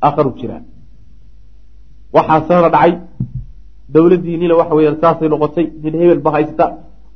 aakharu 0.07 0.31
jiraa 0.40 0.61
waxaasaana 2.16 2.68
dhacay 2.74 2.92
dowladdiinina 3.94 4.55
waxa 4.61 4.74
weyaan 4.78 4.96
saasay 5.02 5.28
noqotay 5.33 5.66
nin 5.83 5.94
hebel 6.00 6.20
ba 6.26 6.31
haysta. 6.37 6.64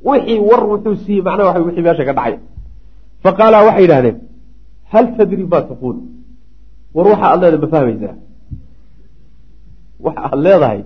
Wixii 0.07 0.39
war 0.49 0.61
wuxuu 0.71 0.95
siiyey 1.03 1.21
macnaha 1.27 1.47
waxa 1.49 1.61
wixii 1.67 1.83
meesha 1.87 2.03
ka 2.09 2.13
dhacay. 2.17 2.35
Fa 3.23 3.29
qaala 3.37 3.57
waxay 3.67 3.83
yidhahdeen 3.85 4.17
hal 4.91 5.05
tadri 5.17 5.43
ma 5.53 5.59
taquul 5.69 5.97
war 6.95 7.05
waxa 7.11 7.25
aad 7.31 7.41
leedahay 7.43 7.59
ma 7.63 7.67
fahmaysaa. 7.73 8.15
Waxa 10.05 10.21
aad 10.27 10.39
leedahay 10.45 10.79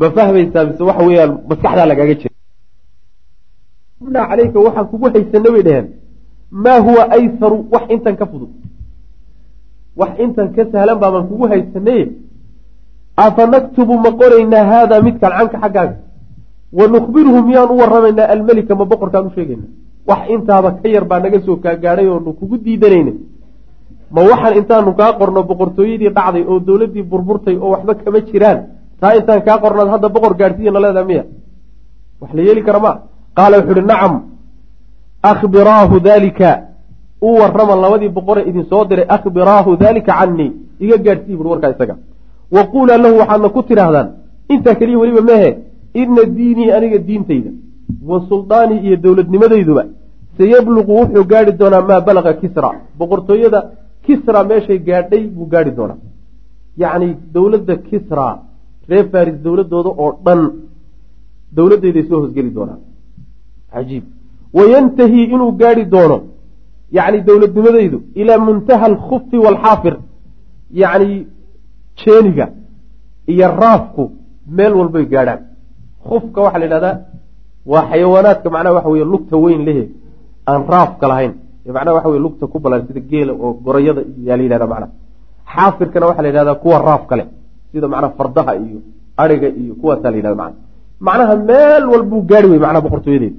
ma 0.00 0.06
fahmaysaa 0.16 0.64
mise 0.68 0.82
waxa 0.88 1.02
weeyaan 1.08 1.30
maskaxdaa 1.50 1.86
lagaaga 1.90 2.14
jira 2.20 2.34
naa 4.14 4.26
calayka 4.30 4.58
waxaan 4.66 4.86
kugu 4.90 5.06
haysana 5.14 5.48
bay 5.54 5.62
dheheen 5.68 5.86
maa 6.64 6.78
huwa 6.86 7.02
aysaru 7.16 7.56
wax 7.72 7.84
intan 7.94 8.14
ka 8.20 8.26
fudud. 8.30 8.50
Wax 10.00 10.12
intan 10.24 10.48
ka 10.56 10.62
sahlan 10.72 10.98
baabaan 11.02 11.26
kugu 11.30 11.44
haysanay 11.52 12.00
afa 13.26 13.42
naktubu 13.54 13.94
ma 14.04 14.10
qoraynaa 14.20 14.64
haadaa 14.72 15.00
midkan 15.06 15.32
canka 15.38 15.56
xaggaaga 15.64 15.96
wa 16.78 16.84
nukhbiruhu 16.94 17.38
miyaan 17.48 17.70
u 17.74 17.76
waramaynaa 17.82 18.28
almelika 18.34 18.72
ma 18.80 18.84
boqorkaan 18.90 19.26
u 19.28 19.30
sheegayna 19.36 19.66
wax 20.08 20.20
intaaba 20.34 20.70
ka 20.82 20.88
yar 20.94 21.04
baa 21.10 21.20
naga 21.24 21.38
soo 21.46 21.56
kaagaadhay 21.64 22.06
oonu 22.12 22.32
kugu 22.38 22.56
diidanayna 22.64 23.12
ma 24.14 24.20
waxaan 24.30 24.54
intaanu 24.60 24.90
kaa 25.00 25.12
qorno 25.20 25.40
boqortooyadii 25.50 26.10
dhacday 26.16 26.44
oo 26.50 26.58
dowladdii 26.68 27.04
burburtay 27.10 27.56
oo 27.64 27.70
waxba 27.74 27.92
kama 28.04 28.20
jiraan 28.28 28.58
taa 29.00 29.12
intaan 29.18 29.40
kaa 29.46 29.58
qornaad 29.64 29.88
hadda 29.94 30.08
boqor 30.14 30.32
gaadhsiiya 30.40 30.72
naleedaa 30.76 31.04
miya 31.10 31.24
wax 32.20 32.30
la 32.36 32.42
yeeli 32.46 32.62
kara 32.66 32.80
ma 32.86 32.92
qaala 33.38 33.54
wuxuu 33.58 33.74
uhi 33.78 33.86
nacam 33.92 34.14
akhbiraahu 35.32 36.00
daalika 36.08 36.48
u 37.22 37.28
warrama 37.40 37.74
labadii 37.84 38.08
boqore 38.18 38.42
idin 38.50 38.64
soo 38.70 38.84
diray 38.90 39.06
akhbiraahu 39.16 39.70
daalika 39.82 40.12
canii 40.18 40.50
iga 40.84 40.96
gaadhsiiy 41.06 41.36
bui 41.38 41.48
warkaa 41.52 41.70
isaga 41.74 41.94
wa 42.56 42.62
quulaa 42.72 42.98
lahu 43.04 43.14
waxaadna 43.22 43.48
ku 43.56 43.60
tidhaahdaan 43.68 44.08
intaa 44.54 44.74
keliya 44.80 44.98
weliba 45.02 45.22
mehe 45.30 45.50
ina 46.02 46.22
diinii 46.36 46.70
aniga 46.76 46.98
diintayda 47.08 47.50
wa 48.10 48.18
suldaanii 48.30 48.80
iyo 48.86 48.96
dowladnimadayduba 49.04 49.82
sayabluqu 50.38 50.92
wuxuu 51.00 51.24
gaadhi 51.32 51.52
doonaa 51.60 51.82
maa 51.88 52.00
balaqa 52.08 52.32
kisra. 52.42 52.70
Boqortooyada 52.98 53.60
kisra 54.06 54.40
meeshay 54.50 54.78
gaadhay 54.88 55.22
buu 55.34 55.46
gaadhi 55.52 55.72
doonaa. 55.78 55.98
Yacni 56.82 57.08
dowladda 57.34 57.74
kisra 57.88 58.26
reer 58.90 59.06
faris 59.12 59.36
dowladooda 59.46 59.90
oo 60.02 60.10
dhan 60.26 60.40
dowladayday 61.56 62.04
soo 62.08 62.20
hosgeli 62.22 62.50
doonaa 62.56 62.78
cajiib. 63.72 64.04
Wayantahi 64.56 65.20
inuu 65.34 65.52
gaadhi 65.60 65.84
doono 65.94 66.16
yacni 66.98 67.18
dowladnimadaydu 67.28 67.98
ilaa 68.20 68.40
muntaha 68.48 68.84
alkhufi 68.92 69.36
waalxaafir 69.44 69.94
yacni 70.82 71.10
jeeniga 71.96 72.46
iyo 73.32 73.46
raafku 73.62 74.02
meel 74.56 74.72
walbay 74.80 75.04
gaadhaan. 75.12 75.40
Khufka 76.08 76.40
waxaa 76.44 76.58
la 76.58 76.64
yidhahdaa 76.66 76.96
waa 77.72 77.84
xayawaanaadka 77.90 78.48
macnaha 78.54 78.74
waxa 78.76 78.88
weye 78.94 79.04
lugta 79.12 79.36
weyn 79.44 79.62
lehe 79.68 79.84
aan 80.50 80.62
raafka 80.72 81.04
lahayn. 81.10 81.32
Macnaha 81.76 81.94
waxa 81.96 82.08
weye 82.12 82.22
lugta 82.26 82.46
ku 82.52 82.58
balan 82.64 82.86
sida 82.86 83.00
geela 83.10 83.32
oo 83.32 83.52
gorayada 83.64 84.02
yaa 84.26 84.36
la 84.36 84.42
yidhahda 84.42 84.66
macnaha. 84.72 84.92
Xaafirkana 85.54 86.06
waxaa 86.08 86.22
la 86.22 86.28
yidhahdaa 86.28 86.54
kuwa 86.62 86.78
raafka 86.88 87.14
leh 87.16 87.26
sida 87.72 87.86
macnaha 87.92 88.12
fardaha 88.18 88.52
iyo 88.56 88.80
ariga 89.22 89.48
iyo 89.48 89.74
kuwaasaa 89.80 90.10
la 90.10 90.16
yidhahda 90.16 90.36
macna 90.42 90.56
macnaha 91.06 91.36
meel 91.36 91.84
walbuu 91.92 92.22
gaari 92.30 92.48
wey 92.52 92.58
macnaha 92.64 92.80
boqortooyadeeda 92.86 93.36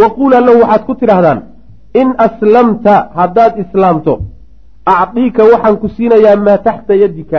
wa 0.00 0.06
quulaa 0.16 0.40
lahu 0.46 0.58
waxaad 0.62 0.82
ku 0.88 0.94
tidhaahdaan 1.00 1.40
in 2.00 2.08
aslamta 2.26 2.94
haddaad 3.18 3.52
islaamto 3.64 4.14
acdiika 4.86 5.42
waxaan 5.52 5.76
ku 5.82 5.88
siinayaa 5.96 6.36
maa 6.46 6.58
taxta 6.66 6.94
yadika 7.02 7.38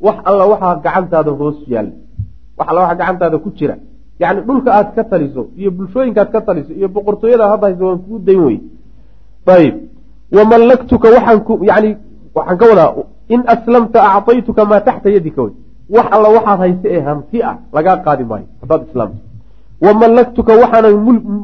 wax 0.00 0.16
alla 0.24 0.44
waxaa 0.52 0.74
gacantaada 0.84 1.30
hoos 1.30 1.58
yaalla 1.72 1.92
wax 2.58 2.68
alla 2.70 2.80
waxaa 2.80 2.98
gacantaada 3.00 3.38
ku 3.38 3.50
jira. 3.58 3.76
Yacni 4.20 4.40
dhulka 4.46 4.70
aad 4.78 4.88
ka 4.94 5.04
taliso 5.04 5.42
iyo 5.56 5.70
bulshooyinka 5.70 6.20
aad 6.20 6.30
ka 6.32 6.40
taliso 6.40 6.72
iyo 6.72 6.88
boqortooyada 6.88 7.48
hadda 7.52 7.66
hayso 7.66 7.84
waan 7.86 7.98
kuu 7.98 8.18
dayn 8.18 8.40
wey 8.46 8.60
ayib 9.46 9.74
wamallaktuka 10.36 11.08
waxaan 11.14 11.40
ku 11.46 11.52
yani 11.62 11.96
waxaan 12.34 12.58
ka 12.58 12.66
wadaa 12.70 12.92
in 13.28 13.42
aslamta 13.46 13.98
acطaytuka 14.02 14.64
maa 14.64 14.80
taxta 14.80 15.10
yadika 15.10 15.42
wey 15.42 15.54
wax 15.88 16.06
alla 16.10 16.28
waxaad 16.36 16.58
hayse 16.58 16.88
ee 16.94 17.00
hanti 17.00 17.42
ah 17.42 17.56
lagaa 17.72 17.96
qaadi 18.06 18.24
maayo 18.24 18.46
haddaad 18.60 18.82
islaamto. 18.88 19.20
Wamallaktuka 19.84 20.52
waxaanan 20.62 20.94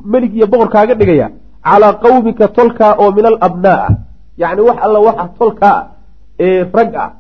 melig 0.05 0.33
iyo 0.37 0.47
boqor 0.47 0.69
kaaga 0.69 0.95
dhigaya 0.95 1.31
calaa 1.63 1.93
qawmika 2.05 2.49
tolkaa 2.49 2.93
oo 2.99 3.11
min 3.17 3.27
alabnaa 3.27 3.79
ah. 3.87 3.93
Yacni 4.39 4.63
wax 4.69 4.79
alla 4.87 4.99
waxa 5.01 5.29
tolkaa 5.39 5.79
ah 5.79 5.87
ee 6.41 6.67
rag 6.75 6.95
ah 6.95 7.11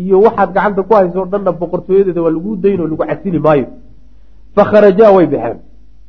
iyo 0.00 0.20
waxaad 0.26 0.50
gacanta 0.54 0.82
ku 0.82 0.94
hayso 0.94 1.18
o 1.22 1.26
dhanna 1.32 1.52
boqortooyadeeda 1.52 2.22
waa 2.22 2.30
lagu 2.36 2.56
daynoo 2.56 2.86
lagu 2.86 3.04
casili 3.10 3.38
maayo. 3.38 3.66
Fakharajaa 4.56 5.10
way 5.16 5.26
baxeen. 5.26 5.58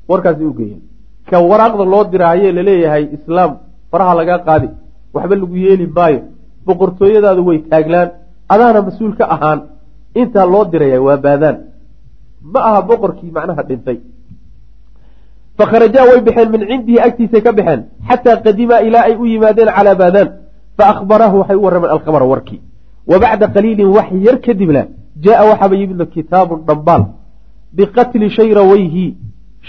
Warkaasi 0.10 0.44
u 0.46 0.54
geeyeen 0.54 0.82
ka 1.30 1.38
waraaqda 1.40 1.84
loo 1.94 2.04
diraaye 2.12 2.52
la 2.52 2.62
leeyahay 2.70 3.04
islaam 3.18 3.52
faraha 3.92 4.14
lagaa 4.20 4.40
qaadi 4.48 4.70
waxba 5.14 5.36
lagu 5.36 5.56
yeeli 5.66 5.88
maayo. 5.98 6.20
Boqortooyadaadu 6.66 7.42
way 7.48 7.58
taaglaan 7.72 8.10
adaana 8.54 8.82
mas'uul 8.88 9.14
ka 9.20 9.26
ahaan 9.36 9.60
intaa 10.22 10.46
loo 10.54 10.66
diraya 10.72 11.02
waa 11.02 11.18
baadaan. 11.26 11.58
Ma 12.54 12.60
aha 12.70 12.82
boqorkii 12.90 13.32
macnaha 13.36 13.64
dhintay. 13.70 13.98
Fakharajaa 15.58 16.06
way 16.10 16.20
baxeen 16.28 16.50
min 16.52 16.62
cindihi 16.70 17.00
agtiisay 17.08 17.42
ka 17.46 17.52
baxeen 17.58 17.82
xataa 18.08 18.38
qadimaa 18.46 18.82
ilaa 18.88 19.04
ay 19.10 19.16
u 19.22 19.26
yimaadeen 19.26 19.70
calaa 19.76 19.96
baadaan. 20.02 20.30
Fa 20.78 20.84
akhbarahu 20.94 21.36
waxay 21.42 21.56
u 21.56 21.64
warrameen 21.66 21.92
alkhabara 21.96 22.26
warkii 22.26 22.62
wa 23.12 23.20
bacda 23.24 23.48
qaliilin 23.56 23.90
wax 23.98 24.08
yar 24.28 24.38
kadibna 24.46 24.82
jaa 25.24 25.44
waxaaba 25.50 25.76
yimidna 25.76 26.06
kitaabun 26.06 26.60
dhambaal. 26.68 27.04
Biqatli 27.78 28.30
shayraweyhi 28.38 29.06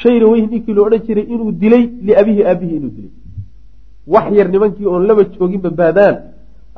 shayraweyhi 0.03 0.47
ninkii 0.53 0.75
lo 0.77 0.83
odhan 0.87 1.01
jiray 1.07 1.27
inuu 1.35 1.53
dilay 1.63 1.85
liabihi 2.07 2.43
aabihi 2.51 2.75
inuu 2.79 2.93
dilay. 2.97 3.13
Wax 4.13 4.27
yar 4.39 4.49
nimankii 4.55 4.87
oon 4.87 5.07
laba 5.09 5.23
jooginba 5.25 5.71
baadaan 5.81 6.15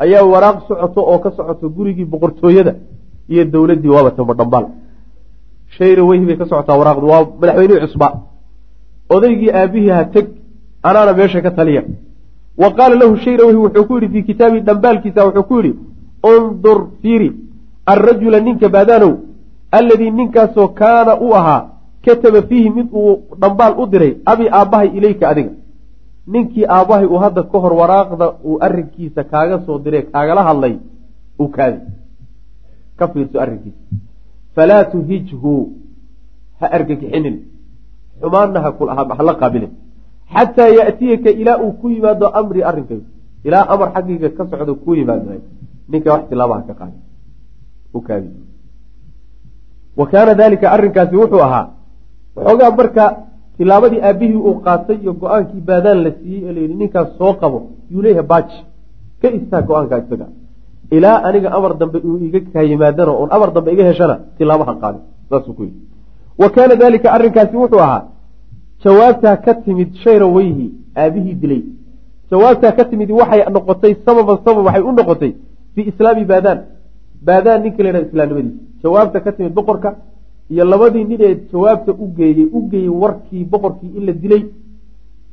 ayaa 0.04 0.24
waraaq 0.32 0.58
socoto 0.68 1.00
oo 1.12 1.18
ka 1.24 1.30
socoto 1.36 1.68
gurigii 1.76 2.04
boqortooyada 2.12 2.72
iyo 3.32 3.44
dowladdii 3.44 3.92
waaba 3.96 4.10
tamba 4.10 4.34
dhambaal. 4.34 4.66
Shayraweyhi 5.76 6.24
bay 6.28 6.36
ka 6.36 6.46
socotaa 6.50 6.76
waraaqdu. 6.80 7.06
Waa 7.12 7.26
madaxweynihii 7.40 7.80
cusba. 7.84 8.08
Odaygii 9.14 9.50
aabihii 9.60 9.88
ha 9.96 10.04
teg 10.14 10.26
anaana 10.82 11.12
meesha 11.18 11.40
ka 11.42 11.50
taliya. 11.50 11.82
Wa 12.62 12.68
qaala 12.76 12.94
lahu 13.00 13.16
shayraweyhi 13.24 13.58
wuxuu 13.64 13.84
ku 13.88 13.94
yidhi 13.94 14.08
fii 14.14 14.22
kitaabii 14.22 14.60
dhambaalkiisa 14.68 15.20
wuxuu 15.26 15.42
ku 15.48 15.54
yidhi 15.60 15.72
undur 16.32 16.78
fiiri 17.02 17.30
alrajula 17.92 18.40
ninka 18.40 18.68
baadaanow 18.76 19.14
alladii 19.78 20.10
ninkaasoo 20.18 20.68
kaana 20.80 21.20
u 21.26 21.32
ahaa 21.40 21.62
kataba 22.04 22.42
fiihi 22.48 22.70
mid 22.78 22.88
uu 23.00 23.14
dhambaal 23.40 23.78
u 23.82 23.86
diray 23.92 24.12
abi 24.32 24.48
aabbahay 24.58 24.88
ilayka 24.98 25.28
adiga. 25.28 25.52
Ninkii 26.32 26.66
aabbahay 26.76 27.06
uu 27.06 27.22
hadda 27.24 27.42
ka 27.52 27.58
hor 27.64 27.72
waraaqda 27.80 28.26
uu 28.44 28.58
arrinkiisa 28.66 29.24
kaaga 29.32 29.58
soo 29.66 29.78
diray 29.78 30.02
kaagala 30.12 30.46
hadlay 30.48 30.74
uu 31.40 31.48
kaadi. 31.56 31.80
Ka 32.98 33.08
fiirso 33.08 33.40
arrinkiisa. 33.40 33.82
Falaa 34.54 34.84
tuhijhu 34.92 35.52
ha 36.60 36.66
argagixinin. 36.78 37.36
Xumaanna 38.20 38.60
hala 39.18 39.34
qaabilin. 39.42 39.72
Xataa 40.34 40.70
yaatiyaka 40.78 41.30
ilaa 41.30 41.58
uu 41.64 41.72
ku 41.80 41.90
yimaado 41.94 42.26
amri 42.40 42.62
arrinkaygu 42.70 43.06
ilaa 43.46 43.66
amar 43.74 43.92
xaggayga 43.94 44.28
ka 44.36 44.46
socdo 44.50 44.74
ku 44.74 44.94
yimaado 44.94 45.40
ninka 45.90 46.08
wax 46.14 46.22
tilaabaha 46.30 46.62
ka 46.68 46.74
qaadi 46.80 46.98
u 47.96 48.00
kaadi. 48.08 48.28
Wa 49.98 50.06
kaana 50.12 50.32
dalika 50.40 50.66
arrinkaasi 50.74 51.14
wuxuu 51.16 51.42
ahaa 51.46 51.64
waxoogaa 52.36 52.70
marka 52.78 53.04
tilaabadii 53.58 54.00
aabihii 54.08 54.40
uu 54.48 54.54
qaatay 54.66 54.96
iyo 55.02 55.12
go'aankii 55.20 55.60
baadaan 55.68 55.98
la 56.04 56.10
siiyey 56.18 56.42
ee 56.48 56.52
layidhi 56.56 56.74
ninkaas 56.80 57.08
soo 57.18 57.32
qabo 57.40 57.58
yuu 57.92 58.02
leeyahay 58.04 58.26
baaji 58.32 58.58
ka 59.20 59.28
istaag 59.38 59.64
go'aankaa 59.68 59.98
isaga. 60.04 60.26
Ilaa 60.96 61.18
aniga 61.28 61.48
amar 61.56 61.72
dambe 61.80 61.98
uu 62.08 62.16
iga 62.26 62.40
kaa 62.52 62.62
yimaadana 62.70 63.12
oon 63.20 63.30
amar 63.36 63.48
dambe 63.54 63.70
iga 63.74 63.84
heshana 63.90 64.14
tilaabaha 64.38 64.74
qaadi. 64.82 64.98
Saasuu 65.30 65.54
ku 65.58 65.62
yidhi. 65.66 65.80
Wa 66.40 66.48
kaana 66.54 66.74
dalika 66.82 67.08
arrinkaasi 67.16 67.56
wuxuu 67.62 67.80
ahaa 67.86 68.02
jawaabtaa 68.84 69.36
ka 69.44 69.52
timid 69.64 69.90
shayraweyhi 70.04 70.66
aabihii 71.02 71.34
dilay. 71.42 71.62
Jawaabtaa 72.30 72.72
ka 72.78 72.84
timid 72.90 73.10
waxay 73.20 73.40
noqotay 73.56 73.92
sababan 74.06 74.38
sabab 74.44 74.64
waxay 74.68 74.82
u 74.90 74.92
noqotay 74.98 75.32
fii 75.76 75.86
islaami 75.92 76.24
baadaan 76.32 76.58
baadaan 77.28 77.62
ninka 77.64 77.82
la 77.82 77.88
yidhahda 77.88 78.08
islaamnimadiisa 78.08 78.60
jawaabta 78.82 79.18
ka 79.24 79.32
timid 79.36 79.52
boqorka 79.58 79.90
iyo 80.52 80.64
labadii 80.72 81.04
nin 81.10 81.20
ee 81.28 81.34
jawaabta 81.52 81.90
u 82.02 82.06
geeyey 82.18 82.48
u 82.56 82.60
geeyey 82.70 82.88
warkii 83.02 83.44
boqorkii 83.52 83.90
in 83.98 84.06
la 84.06 84.12
dilay 84.22 84.42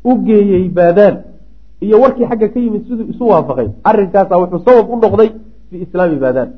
u 0.09 0.11
geeyey 0.27 0.65
baadaan 0.79 1.15
iyo 1.85 1.95
warkii 2.03 2.25
xagga 2.31 2.47
ka 2.53 2.59
yimid 2.65 2.83
siduu 2.87 3.07
isu 3.13 3.23
waafaqay 3.31 3.67
arrinkaasa 3.89 4.33
wuxuu 4.41 4.61
sabab 4.67 4.85
u 4.93 4.95
noqday 5.03 5.29
fii 5.69 5.81
islaami 5.85 6.17
baadaan 6.25 6.49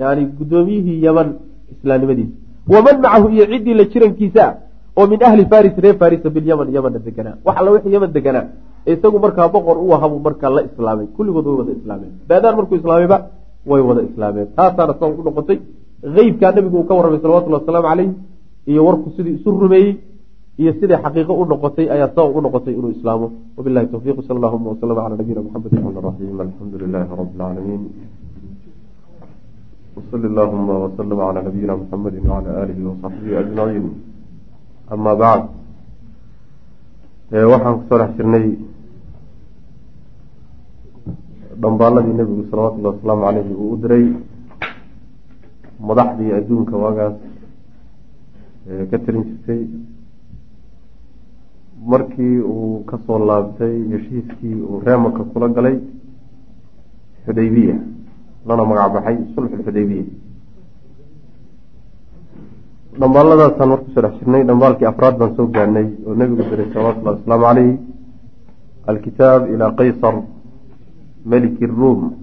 yani 0.00 0.22
guddoomiyihii 0.38 0.98
yaman 1.06 1.28
islaamnimadiisa 1.74 2.34
waman 2.72 2.96
macahu 3.04 3.26
iyo 3.34 3.44
ciddii 3.52 3.74
la 3.80 3.84
jirankiisa 3.92 4.44
oo 4.98 5.06
min 5.12 5.20
ahli 5.28 5.42
faris 5.52 5.74
reer 5.84 5.96
farisa 6.02 6.28
bilyaman 6.36 6.68
yamana 6.76 6.98
deganaa 7.06 7.36
wax 7.46 7.56
alla 7.60 7.70
wixii 7.74 7.92
yaman 7.96 8.10
deganaa 8.16 8.46
isagu 8.92 9.18
markaa 9.24 9.48
boqor 9.54 9.76
u 9.86 9.92
ahabuu 9.96 10.20
markaa 10.26 10.50
la 10.56 10.62
islaamay. 10.68 11.06
Kulligood 11.16 11.46
way 11.46 11.56
wada 11.60 11.72
islaameen. 11.78 12.12
Baadaan 12.28 12.56
markuu 12.58 12.76
islaamayba 12.80 13.18
way 13.70 13.82
wada 13.88 14.02
islaameen. 14.08 14.46
Taasaana 14.56 14.94
sabab 14.98 15.18
u 15.20 15.22
noqotay 15.28 15.58
eybkaa 16.20 16.52
nabigu 16.56 16.76
uu 16.78 16.86
ka 16.88 16.94
warramay 16.98 17.20
salawatullhi 17.22 17.58
wasalaamu 17.60 17.88
caleyh 17.88 18.10
iyo 18.70 18.80
warku 18.86 19.08
sidii 19.16 19.34
isu 19.38 19.50
rumeeyey 19.50 19.92
iyo 20.60 20.72
siday 20.78 20.98
xaqiiqo 21.04 21.32
u 21.42 21.44
noqotay 21.52 21.86
ayaa 21.94 22.10
sabab 22.16 22.36
u 22.36 22.40
noqotay 22.46 22.74
inuu 22.78 22.92
islaamo. 22.96 23.26
Wabilahi 23.56 23.86
towfiiq 23.92 24.18
sal 24.26 24.36
allahuma 24.38 24.70
waslama 24.72 25.00
cala 25.02 25.16
nabiyina 25.20 25.40
maxamed 25.46 25.72
raxmaan 25.74 26.04
raxiim 26.08 26.40
alxamdu 26.46 26.76
lilahi 26.82 27.04
rabi 27.20 27.32
lcaalamiin 27.34 27.82
wsali 29.96 30.26
allahuma 30.30 30.74
waslama 30.84 31.22
cala 31.26 31.40
nabiyina 31.42 31.74
muxamedi 31.80 32.18
wacala 32.20 32.48
aalihi 32.60 32.82
wasaxbihi 32.90 33.36
ajmaciin. 33.42 33.86
Ama 34.94 35.12
bacd. 35.22 35.44
Waxaan 37.52 37.74
ku 37.78 37.82
soo 37.88 37.98
dhex 37.98 38.10
jirnay 38.16 38.46
dhambaaladii 41.62 42.14
nebigu 42.18 42.44
salawatullahi 42.50 42.94
wasalaamu 42.96 43.24
caleyhi 43.26 43.54
uu 43.54 43.70
u 43.72 43.76
diray 43.82 44.04
madaxdii 45.88 46.32
adduunka 46.38 46.74
waagaas 46.84 47.16
ka 48.90 48.98
tirin 49.04 49.24
jirtay. 49.28 49.62
Markii 51.92 52.38
uu 52.40 52.84
ka 52.88 52.98
soo 53.06 53.18
laabtay 53.28 53.74
heshiiskii 53.92 54.54
uu 54.68 54.80
reemaka 54.86 55.22
kula 55.32 55.48
galay 55.48 55.76
xudaybiya 57.26 57.76
lana 58.46 58.64
magac 58.70 58.92
baxay 58.94 59.16
sulxulxudaybiya 59.34 60.04
dhambaaladaasaan 63.00 63.68
marku 63.68 63.88
soo 63.94 64.02
dhex 64.04 64.14
jirnay 64.20 64.42
dhambaalkii 64.48 64.88
afraad 64.92 65.14
baan 65.20 65.36
soo 65.36 65.46
gaarnay 65.56 65.86
oo 66.06 66.14
nebigu 66.14 66.42
diray 66.50 66.68
salawatullahi 66.72 67.16
wasalaamu 67.18 67.44
caleyh 67.46 67.76
alkitaab 68.90 69.42
ilaa 69.54 69.72
qaysar 69.78 70.14
meliki 71.26 71.66
ruum 71.66 72.14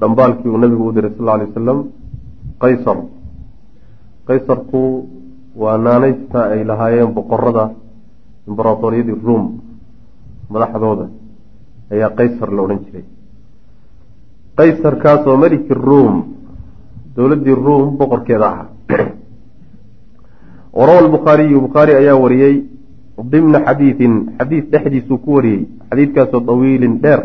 dhambaalkii 0.00 0.48
uu 0.48 0.58
nabigu 0.58 0.88
u 0.88 0.92
diray 0.92 1.12
sal 1.16 1.28
alay 1.28 1.46
wasalam 1.48 1.78
qaysar. 2.60 2.98
Qaysarku 4.26 5.08
waa 5.56 5.78
naaneysta 5.78 6.40
ay 6.52 6.64
lahaayeen 6.64 7.14
boqorada 7.14 7.70
imbaratoriyadii 8.48 9.20
ruum 9.24 9.44
madaxdooda 10.50 11.06
ayaa 11.92 12.10
qaysar 12.18 12.52
la 12.52 12.62
odhan 12.62 12.80
jiray. 12.84 13.04
Qaysarkaasoo 14.56 15.36
meliki 15.36 15.74
ruum 15.74 16.14
dowladdii 17.16 17.54
ruum 17.54 17.96
boqorkeeda 17.98 18.46
ahaa. 18.46 18.68
Warawa 20.76 20.98
albukhaariyu 20.98 21.60
bukhaari 21.60 21.92
ayaa 21.94 22.16
wariyey 22.24 22.75
dimna 23.24 23.64
xadiidin 23.64 24.36
xadiid 24.38 24.70
dhexdiisuu 24.72 25.18
ku 25.18 25.34
wariyey 25.34 25.66
xadiidkaasoo 25.90 26.40
dawiilin 26.40 27.00
dheer. 27.02 27.20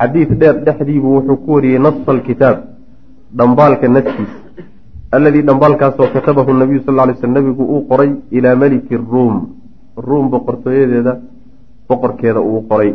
Xadiid 0.00 0.30
dheer 0.38 0.56
dhexdiibuu 0.64 1.14
wuxuu 1.16 1.36
ku 1.36 1.52
wariyey 1.54 1.78
nasa 1.78 2.10
alkitaab 2.12 2.58
dhambaalka 3.38 3.88
naskiisa 3.88 4.38
alladii 5.12 5.42
dhambaalkaasoo 5.42 6.08
katabahu 6.14 6.52
nabiyu 6.52 6.82
sal 6.86 7.08
ly 7.08 7.14
sl 7.20 7.30
nabigu 7.30 7.64
uu 7.64 7.82
qoray 7.88 8.10
ilaa 8.30 8.56
meliki 8.56 8.96
ruum. 8.96 9.36
Ruum 9.96 10.30
boqortooyadeeda 10.30 11.12
boqorkeeda 11.88 12.40
uu 12.40 12.60
qoray. 12.68 12.94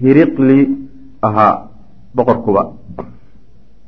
Hiriqli 0.00 0.58
ahaa 1.22 1.68
boqorkuba. 2.14 2.72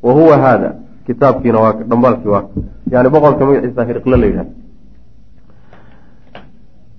Wa 0.02 0.12
huwa 0.12 0.36
haada 0.38 0.74
kitaabkiina 1.06 1.58
waa 1.58 1.72
dhambaalkii 1.72 2.28
waa. 2.28 2.44
Yani 2.90 3.08
boqorka 3.08 3.46
magaciisa 3.46 3.84
hiriqle 3.84 4.16
la 4.16 4.26
yidhahda 4.26 4.65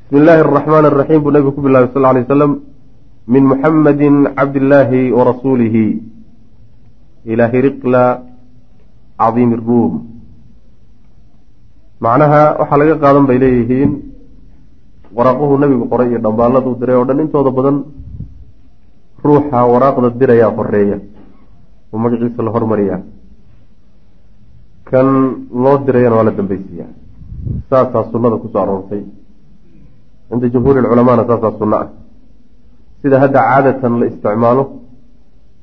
bismi 0.08 0.24
illaahi 0.24 0.40
araxmaan 0.42 0.86
araxiim 0.86 1.22
buu 1.24 1.32
nabigu 1.32 1.52
ku 1.52 1.62
bilaabay 1.62 1.92
sal 1.92 2.02
lay 2.02 2.24
wasalam 2.24 2.52
min 3.28 3.44
muxamadi 3.44 4.08
cabdillaahi 4.38 5.12
warasuulihi 5.12 5.86
ilaa 7.28 7.52
hiriqla 7.52 8.04
cadiimi 9.20 9.56
ruum 9.60 9.94
macnaha 12.00 12.56
waxaa 12.60 12.80
laga 12.80 12.96
qaadan 13.04 13.28
bay 13.28 13.38
leeyihiin 13.44 13.92
waraaquhu 15.18 15.60
nabigu 15.60 15.86
qoray 15.92 16.08
iyo 16.12 16.20
dhambaaladuu 16.24 16.80
diray 16.80 16.96
oo 16.96 17.06
dhan 17.10 17.20
intooda 17.28 17.52
badan 17.52 17.78
ruuxa 19.28 19.60
waraaqda 19.74 20.16
dirayaa 20.20 20.56
horreeya 20.56 20.98
oo 21.92 21.98
magaciisa 22.00 22.48
la 22.48 22.52
hormariyaa 22.56 23.02
kan 24.90 25.08
loo 25.52 25.78
dirayana 25.84 26.16
waa 26.16 26.28
la 26.32 26.38
dambeysiiyaa 26.40 26.92
saasaa 27.70 28.08
sunnada 28.12 28.40
ku 28.40 28.48
soo 28.48 28.64
aroortay 28.64 29.04
cinda 30.30 30.48
jumhuuri 30.54 30.82
culamaana 30.92 31.24
saasaa 31.30 31.58
sunno 31.60 31.76
ah 31.84 31.88
sida 33.02 33.20
hadda 33.24 33.40
caadatan 33.50 33.94
la 34.00 34.06
isticmaalo 34.12 34.64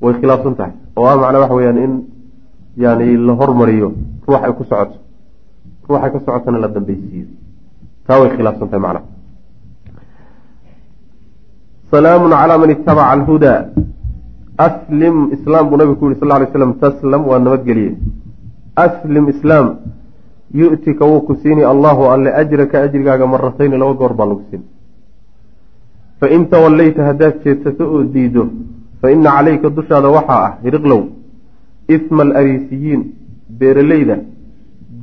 way 0.03 0.15
khilaafsan 0.21 0.55
tahay 0.59 0.75
oo 0.97 1.07
ah 1.13 1.17
macnaa 1.23 1.43
waxa 1.45 1.55
weyaan 1.59 1.79
in 1.87 1.93
yani 2.85 3.17
la 3.27 3.33
hormariyo 3.41 3.89
ruux 4.27 4.41
ay 4.47 4.53
ku 4.59 4.65
socoto 4.71 4.97
ruuxay 5.89 6.11
ka 6.13 6.19
socotana 6.27 6.59
la 6.65 6.69
dambeysiiyo 6.77 7.27
taa 8.07 8.21
way 8.21 8.31
khilaafsan 8.37 8.69
tahay 8.71 8.83
macnaha 8.87 9.07
salaamun 11.93 12.33
calaa 12.41 12.59
man 12.63 12.71
itabaca 12.77 13.11
alhudaa 13.17 13.61
aslim 14.67 15.17
islaam 15.37 15.65
buu 15.69 15.79
nabigu 15.81 15.99
ku 16.01 16.05
yihi 16.11 16.21
sal 16.23 16.33
ly 16.43 16.47
slam 16.57 16.73
taslam 16.85 17.23
waa 17.31 17.39
nabadgeliye 17.47 17.93
aslim 18.87 19.25
islaam 19.35 19.67
yu'tika 20.61 21.05
wuu 21.11 21.21
ku 21.27 21.35
siini 21.43 21.63
allahu 21.73 22.03
alle 22.15 22.31
ajraka 22.43 22.83
ajrigaaga 22.87 23.27
maratayni 23.35 23.77
laba 23.83 23.95
goor 24.01 24.13
baa 24.19 24.29
lagu 24.31 24.43
siin 24.51 24.63
fain 26.21 26.47
tawallayta 26.53 27.05
haddaad 27.09 27.35
jeedsato 27.45 27.85
oo 27.95 28.03
diido 28.15 28.45
fa 29.01 29.11
ina 29.15 29.31
calayka 29.37 29.71
dushaada 29.79 30.09
waxaa 30.17 30.41
ah 30.47 30.53
hiriqlow 30.65 31.03
isma 31.97 32.23
alariisiyiin 32.27 33.03
beeraleyda 33.59 34.17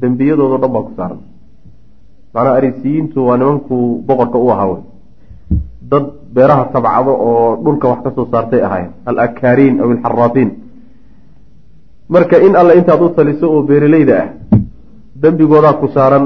dembiyadoodo 0.01 0.57
dhan 0.61 0.71
baa 0.75 0.83
ku 0.87 0.91
saaran. 0.97 1.19
Macnaa 2.33 2.55
ariisiyiintu 2.59 3.27
waa 3.27 3.37
nimankuu 3.37 4.01
boqorka 4.07 4.37
u 4.45 4.49
ahaa 4.53 4.67
wey 4.71 4.81
dad 5.91 6.05
beeraha 6.35 6.65
tabcado 6.73 7.13
oo 7.27 7.47
dhulka 7.63 7.87
wax 7.91 7.99
ka 8.03 8.11
soo 8.15 8.27
saartay 8.31 8.61
ahaayeen. 8.67 8.91
Alakaariin 9.05 9.75
aw 9.81 9.89
alxaraafiin 9.91 10.51
marka 12.09 12.37
in 12.47 12.55
alle 12.55 12.73
intaad 12.79 13.01
u 13.01 13.09
taliso 13.17 13.45
oo 13.51 13.61
beeraleyda 13.69 14.15
ah 14.23 14.27
dembigoodaa 15.21 15.73
ku 15.81 15.87
saaran 15.95 16.25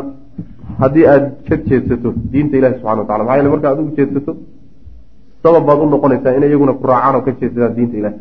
haddii 0.81 1.05
aada 1.13 1.27
ka 1.47 1.55
jeedsato 1.69 2.09
diinta 2.31 2.57
ilahi 2.57 2.73
subxana 2.79 3.01
wa 3.01 3.07
tacala 3.07 3.23
maxaa 3.23 3.37
yeele 3.37 3.49
marka 3.53 3.67
adigu 3.71 3.91
jeedsato 3.97 4.31
sabab 5.43 5.63
baad 5.67 5.79
u 5.83 5.89
noqonaysaa 5.93 6.35
in 6.37 6.43
iyaguna 6.49 6.73
ku 6.79 6.87
raacaan 6.89 7.15
oo 7.15 7.23
ka 7.27 7.31
jeedsadaan 7.39 7.75
diinta 7.77 7.97
ilahi 8.01 8.17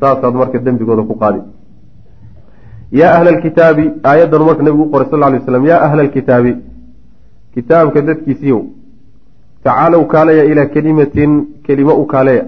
saasaad 0.00 0.34
marka 0.40 0.58
dembigooda 0.66 1.02
ku 1.10 1.14
qaadi. 1.22 1.40
Yaa 3.00 3.12
ahla 3.16 3.30
alkitaabi 3.34 3.84
aayaddan 4.10 4.42
marka 4.48 4.62
nabigu 4.62 4.84
u 4.86 4.90
qoray 4.92 5.08
sal 5.10 5.20
lay 5.20 5.40
slam 5.48 5.64
yaa 5.70 5.80
ahla 5.86 6.02
alkitaabi 6.06 6.52
kitaabka 7.54 8.00
dadkiisiiyow 8.08 8.62
tacaalow 9.64 10.02
kaaleya 10.14 10.44
ilaa 10.52 10.72
kelimatin 10.74 11.32
kelimo 11.66 11.94
u 12.02 12.06
kaaleya 12.12 12.44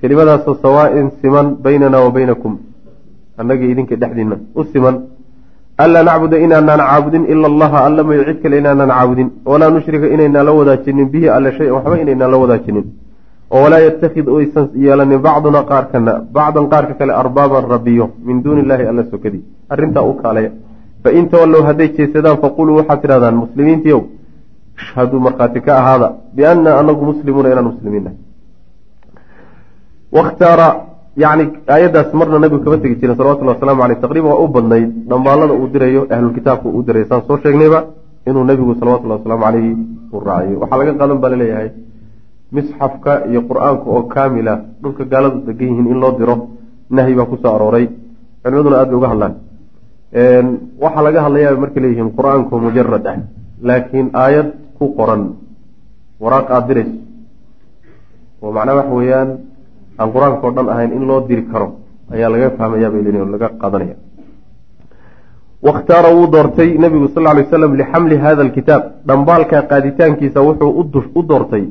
kelimadaasoo 0.00 0.56
sawaa-in 0.64 1.06
siman 1.20 1.46
baynana 1.64 1.98
wa 2.04 2.10
baynakum. 2.16 2.52
Annaga 3.40 3.64
idinka 3.72 3.96
dhexdiina 4.02 4.36
u 4.54 4.64
siman 4.72 4.96
anlaa 5.82 6.02
nacbuda 6.08 6.36
inaanaan 6.44 6.80
caabudin 6.88 7.24
ila 7.32 7.46
allaha 7.52 7.78
alla 7.86 8.02
mayo 8.08 8.22
cid 8.28 8.38
kale 8.42 8.58
inaanaan 8.62 8.90
caabudin 8.96 9.28
walaa 9.50 9.70
nushrika 9.76 10.06
inaynaan 10.14 10.46
la 10.48 10.52
wadaajinin 10.58 11.08
bihi 11.14 11.28
alle 11.36 11.50
shay 11.58 11.70
waxba 11.76 11.96
inaynaan 12.04 12.30
la 12.34 12.38
wadaajinin 12.42 12.86
oo 13.50 13.62
walaa 13.64 13.82
yatakid 13.86 14.26
oysan 14.36 14.66
yeelanin 14.84 15.20
bacduna 15.26 15.60
qaarkana 15.70 16.12
bacdan 16.36 16.66
qaarka 16.72 16.94
kale 17.00 17.12
arbaaban 17.22 17.64
rabiyo 17.74 18.06
min 18.26 18.42
duuni 18.44 18.60
illaahi 18.64 18.84
alla 18.92 19.04
sokadii 19.12 19.42
arrintaa 19.72 20.04
u 20.10 20.14
kaaleya 20.22 20.50
fain 21.02 21.28
tawallow 21.34 21.62
hadday 21.68 21.88
jeesadaan 21.98 22.38
faquluu 22.44 22.76
waxaad 22.80 23.00
tidhahdaan 23.02 23.36
muslimiintiiow 23.44 24.00
ashhaduu 24.80 25.20
markhaati 25.26 25.60
ka 25.66 25.72
ahaada 25.80 26.08
biana 26.36 26.70
anagu 26.80 27.04
muslimuuna 27.10 27.48
inaan 27.52 27.68
muslimiinnahay 27.72 28.18
yani 31.16 31.44
aayaddaas 31.66 32.12
marna 32.14 32.38
nabigu 32.38 32.64
kama 32.64 32.78
tegi 32.78 32.96
jirin 33.00 33.16
salawatullahi 33.16 33.56
waslamu 33.58 33.82
aleyh 33.82 33.98
taqriban 34.00 34.30
waa 34.32 34.42
u 34.44 34.48
badnayd 34.48 34.88
dhambaalada 35.10 35.54
uu 35.54 35.68
dirayo 35.74 36.06
ahlulkitaabka 36.14 36.68
uu 36.68 36.82
dirayo 36.86 37.06
saan 37.10 37.22
soo 37.28 37.38
sheegnayba 37.42 37.80
inuu 38.28 38.44
nabigu 38.44 38.74
salawatullahi 38.80 39.18
wasalaamu 39.20 39.44
caleyhi 39.44 39.72
uu 40.12 40.20
raaciyo 40.28 40.56
waxaa 40.62 40.78
laga 40.80 40.92
qaadan 41.00 41.18
baa 41.22 41.30
la 41.34 41.36
leeyahay 41.42 41.68
misxafka 42.56 43.12
iyo 43.30 43.40
qur'aanka 43.50 43.86
oo 43.96 44.02
kaamila 44.14 44.54
dhulka 44.82 45.04
gaaladu 45.12 45.38
degan 45.46 45.68
yihiin 45.70 45.86
in 45.92 45.98
loo 46.02 46.12
diro 46.18 46.36
nahyi 46.90 47.14
baa 47.18 47.26
ku 47.30 47.36
soo 47.42 47.52
arooray. 47.54 47.86
Culimaduna 48.42 48.76
aad 48.80 48.88
bay 48.90 48.98
uga 48.98 49.08
hadlaan. 49.12 49.34
Waxaa 50.82 51.02
laga 51.06 51.20
hadlayaa 51.26 51.60
markay 51.62 51.82
leeyihiin 51.82 52.10
qur'aanku 52.18 52.54
mujarad 52.64 53.06
ah 53.06 53.18
laakiin 53.68 54.10
aayad 54.22 54.48
ku 54.78 54.94
qoran 54.98 55.22
waraaq 56.22 56.46
aada 56.50 56.66
dirayso. 56.68 56.94
Oo 58.42 58.50
macnaa 58.56 58.74
waxa 58.80 58.94
weeyaan 58.98 59.28
aan 60.00 60.08
qur'aanka 60.14 60.46
oo 60.46 60.54
dhan 60.56 60.68
ahayn 60.74 60.90
in 60.98 61.04
loo 61.10 61.20
diri 61.28 61.44
karo 61.52 61.68
ayaa 62.14 62.30
laga 62.34 62.50
fahmayaa 62.58 62.90
bay 62.92 63.02
leeyihiin 63.04 63.26
oo 63.26 63.32
laga 63.34 63.48
qaadanaya 63.62 63.96
wakhtaara 65.62 66.10
wuu 66.16 66.26
doortay 66.34 66.78
nabigu 66.78 67.08
sal 67.14 67.24
ly 67.36 67.42
waslam 67.42 67.76
lixamli 67.80 68.16
hada 68.16 68.42
alkitaab. 68.42 68.82
Dhambaalka 69.06 69.62
qaaditaankiisa 69.70 70.40
wuxuu 70.46 70.72
u 71.14 71.22
doortay 71.22 71.64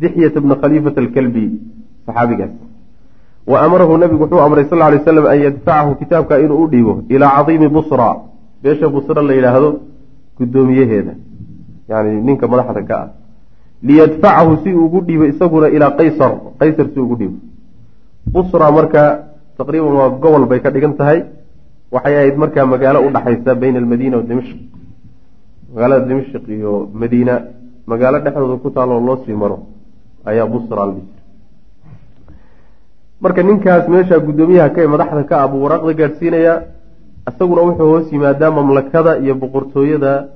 dixyata 0.00 0.40
bna 0.40 0.54
khaliifata 0.62 1.00
alkalbi 1.00 1.44
saxaabigaas. 2.06 2.52
Wa 3.46 3.62
amarahu 3.64 3.98
nabigu 3.98 4.22
wuxuu 4.24 4.40
amray 4.46 4.64
sal 4.70 4.78
lay 4.78 4.98
slam 5.04 5.26
an 5.26 5.38
yadfacahu 5.46 5.94
kitaabka 6.00 6.40
inuu 6.44 6.64
u 6.64 6.68
dhiibo 6.68 7.02
ilaa 7.08 7.36
cadiimi 7.36 7.68
busra. 7.68 8.08
Beesha 8.62 8.88
busra 8.88 9.22
la 9.22 9.34
yidhaahdo 9.34 9.70
guddoomiyaheeda. 10.38 11.12
Yani 11.88 12.22
ninka 12.22 12.48
madaxda 12.48 12.82
ka 12.82 12.96
ah. 13.02 13.08
Liyadfacahu 13.82 14.56
si 14.64 14.72
ugu 14.72 15.00
dhiibo 15.00 15.24
isaguna 15.24 15.68
ilaa 15.68 15.90
qaysar 15.90 16.32
qaysar 16.60 16.86
si 16.94 17.00
ugu 17.00 17.16
dhiibo 17.16 17.36
busra 18.26 18.70
marka 18.70 19.02
taqriiban 19.58 19.94
waa 19.94 20.10
gobol 20.10 20.46
bay 20.46 20.60
ka 20.60 20.70
dhigan 20.70 20.96
tahay. 20.96 21.24
Waxay 21.92 22.14
ahayd 22.16 22.36
markaa 22.36 22.66
magaalo 22.66 23.06
udhaxaysa 23.06 23.54
bayna 23.54 23.78
almadiina 23.78 24.16
wa 24.16 24.22
dimashq. 24.22 24.56
Magaalada 25.74 26.06
dimashq 26.06 26.48
iyo 26.48 26.88
madiina 26.92 27.34
magaalo 27.86 28.18
dhexdooda 28.24 28.62
ku 28.62 28.70
taal 28.70 28.90
oo 28.90 29.00
loo 29.00 29.18
sii 29.24 29.36
maro 29.36 29.58
ayaa 30.24 30.46
busra 30.46 30.86
la 30.86 30.94
marka 33.20 33.42
ninkaas 33.42 33.88
meesha 33.88 34.18
guddoomiyaha 34.18 34.70
ka 34.70 34.88
madaxda 34.88 35.24
ka 35.24 35.48
buu 35.48 35.62
waraaqda 35.64 35.92
gaadhsiinayaa 35.94 36.62
isaguna 37.28 37.62
wuxuu 37.62 37.88
hoos 37.92 38.12
yimaadaa 38.12 38.50
mamlakada 38.50 39.18
iyo 39.18 39.34
boqortooyada 39.34 40.28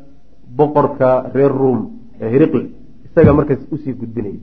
boqorka 0.57 1.31
reer 1.35 1.53
ruom 1.53 1.81
ee 2.21 2.31
hiriqle 2.33 2.65
isaga 3.07 3.33
markaas 3.33 3.61
u 3.73 3.77
sii 3.77 3.93
gudbinaya. 3.93 4.41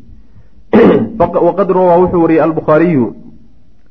Waqad 1.48 1.70
rawaa 1.78 2.02
wuxuu 2.04 2.22
wariyey 2.22 2.42
albukhaariyu 2.42 3.16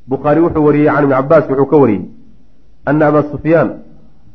bukhaari 0.09 0.41
wuxuu 0.41 0.65
wariyey 0.67 0.87
can 0.87 1.05
ibni 1.05 1.15
cabaas 1.15 1.45
wuxuu 1.51 1.67
ka 1.67 1.77
wariyey 1.77 2.05
ana 2.87 3.07
abaa 3.07 3.25
sufyaan 3.33 3.69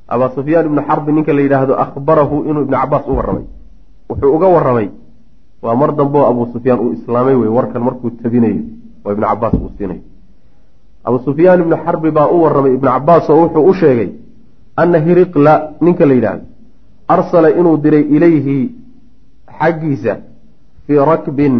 abaa 0.08 0.30
sufyaan 0.36 0.66
ibnu 0.66 0.82
xarbi 0.88 1.12
ninka 1.14 1.34
la 1.34 1.42
yidhaahdo 1.42 1.74
akhbarahu 1.84 2.36
inuu 2.50 2.64
ibnu 2.66 2.78
cabaas 2.78 3.06
u 3.08 3.16
warramay 3.18 3.46
wuxuu 4.10 4.36
uga 4.36 4.48
warramay 4.48 4.90
waa 5.62 5.76
mar 5.76 5.92
dambeo 5.96 6.26
abuu 6.28 6.48
sufyaan 6.54 6.80
uu 6.80 6.94
islaamay 6.94 7.36
wey 7.36 7.50
warkan 7.58 7.82
markuu 7.84 8.10
tabinayo 8.24 8.62
oo 9.06 9.12
ibnu 9.12 9.26
cabaas 9.28 9.54
uu 9.54 9.72
siinayo 9.78 10.02
abuu 11.04 11.20
sufyaan 11.26 11.60
ibnu 11.62 11.76
xarbi 11.86 12.12
baa 12.12 12.28
u 12.28 12.42
warramay 12.44 12.74
ibnu 12.74 12.90
cabaas 12.90 13.30
oo 13.30 13.42
wuxuu 13.44 13.66
u 13.70 13.74
sheegay 13.74 14.10
ana 14.76 14.98
hiriqla 15.06 15.54
ninka 15.82 16.06
la 16.06 16.14
yidhaahdo 16.14 16.44
arsala 17.08 17.50
inuu 17.60 17.78
diray 17.78 18.02
ilayhi 18.16 18.58
xaggiisa 19.60 20.14
fii 20.88 21.00
rakbin 21.12 21.56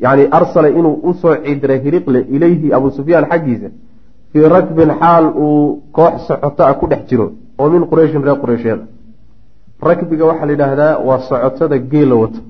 yani 0.00 0.28
arsala 0.30 0.68
inuu 0.68 1.00
u 1.02 1.14
soo 1.14 1.36
cidiray 1.44 1.80
hiriqle 1.84 2.20
ilayhi 2.30 2.72
abuu 2.72 2.90
sufyaan 2.90 3.26
xaggiisa 3.30 3.68
fii 4.32 4.48
rakbin 4.48 4.90
xaal 5.00 5.26
uu 5.36 5.82
koox 5.92 6.26
socoto 6.28 6.64
a 6.64 6.74
ku 6.74 6.86
dhex 6.86 7.06
jiro 7.08 7.32
oo 7.58 7.68
min 7.70 7.86
qurayshin 7.90 8.22
reer 8.24 8.38
qureysheeda 8.40 8.84
rakbiga 9.88 10.24
waxaa 10.26 10.46
la 10.46 10.52
yidhaahdaa 10.52 10.98
waa 10.98 11.18
socotada 11.28 11.78
geela 11.78 12.14
wato. 12.14 12.40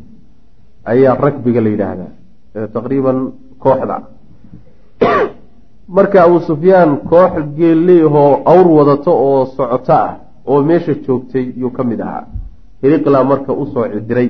Ayaa 0.84 1.14
rakbiga 1.24 1.61
la 1.61 1.68
yidhaahdaa 1.68 2.66
taqriiban 2.74 3.18
kooxda. 3.59 3.97
Marka 5.88 6.22
abuu 6.24 6.40
sufyaan 6.40 6.97
koox 7.11 7.32
geelleehoo 7.57 8.42
awr 8.53 8.66
wadato 8.78 9.12
oo 9.28 9.47
socoto 9.57 9.92
ah 9.92 10.16
oo 10.47 10.62
meesha 10.62 10.95
joogtay 10.95 11.53
yuu 11.61 11.70
ka 11.70 11.84
mid 11.84 12.01
ahaa. 12.01 12.24
Hiriqla 12.82 13.24
marka 13.24 13.53
u 13.53 13.66
soo 13.72 13.84
cidiray 13.92 14.28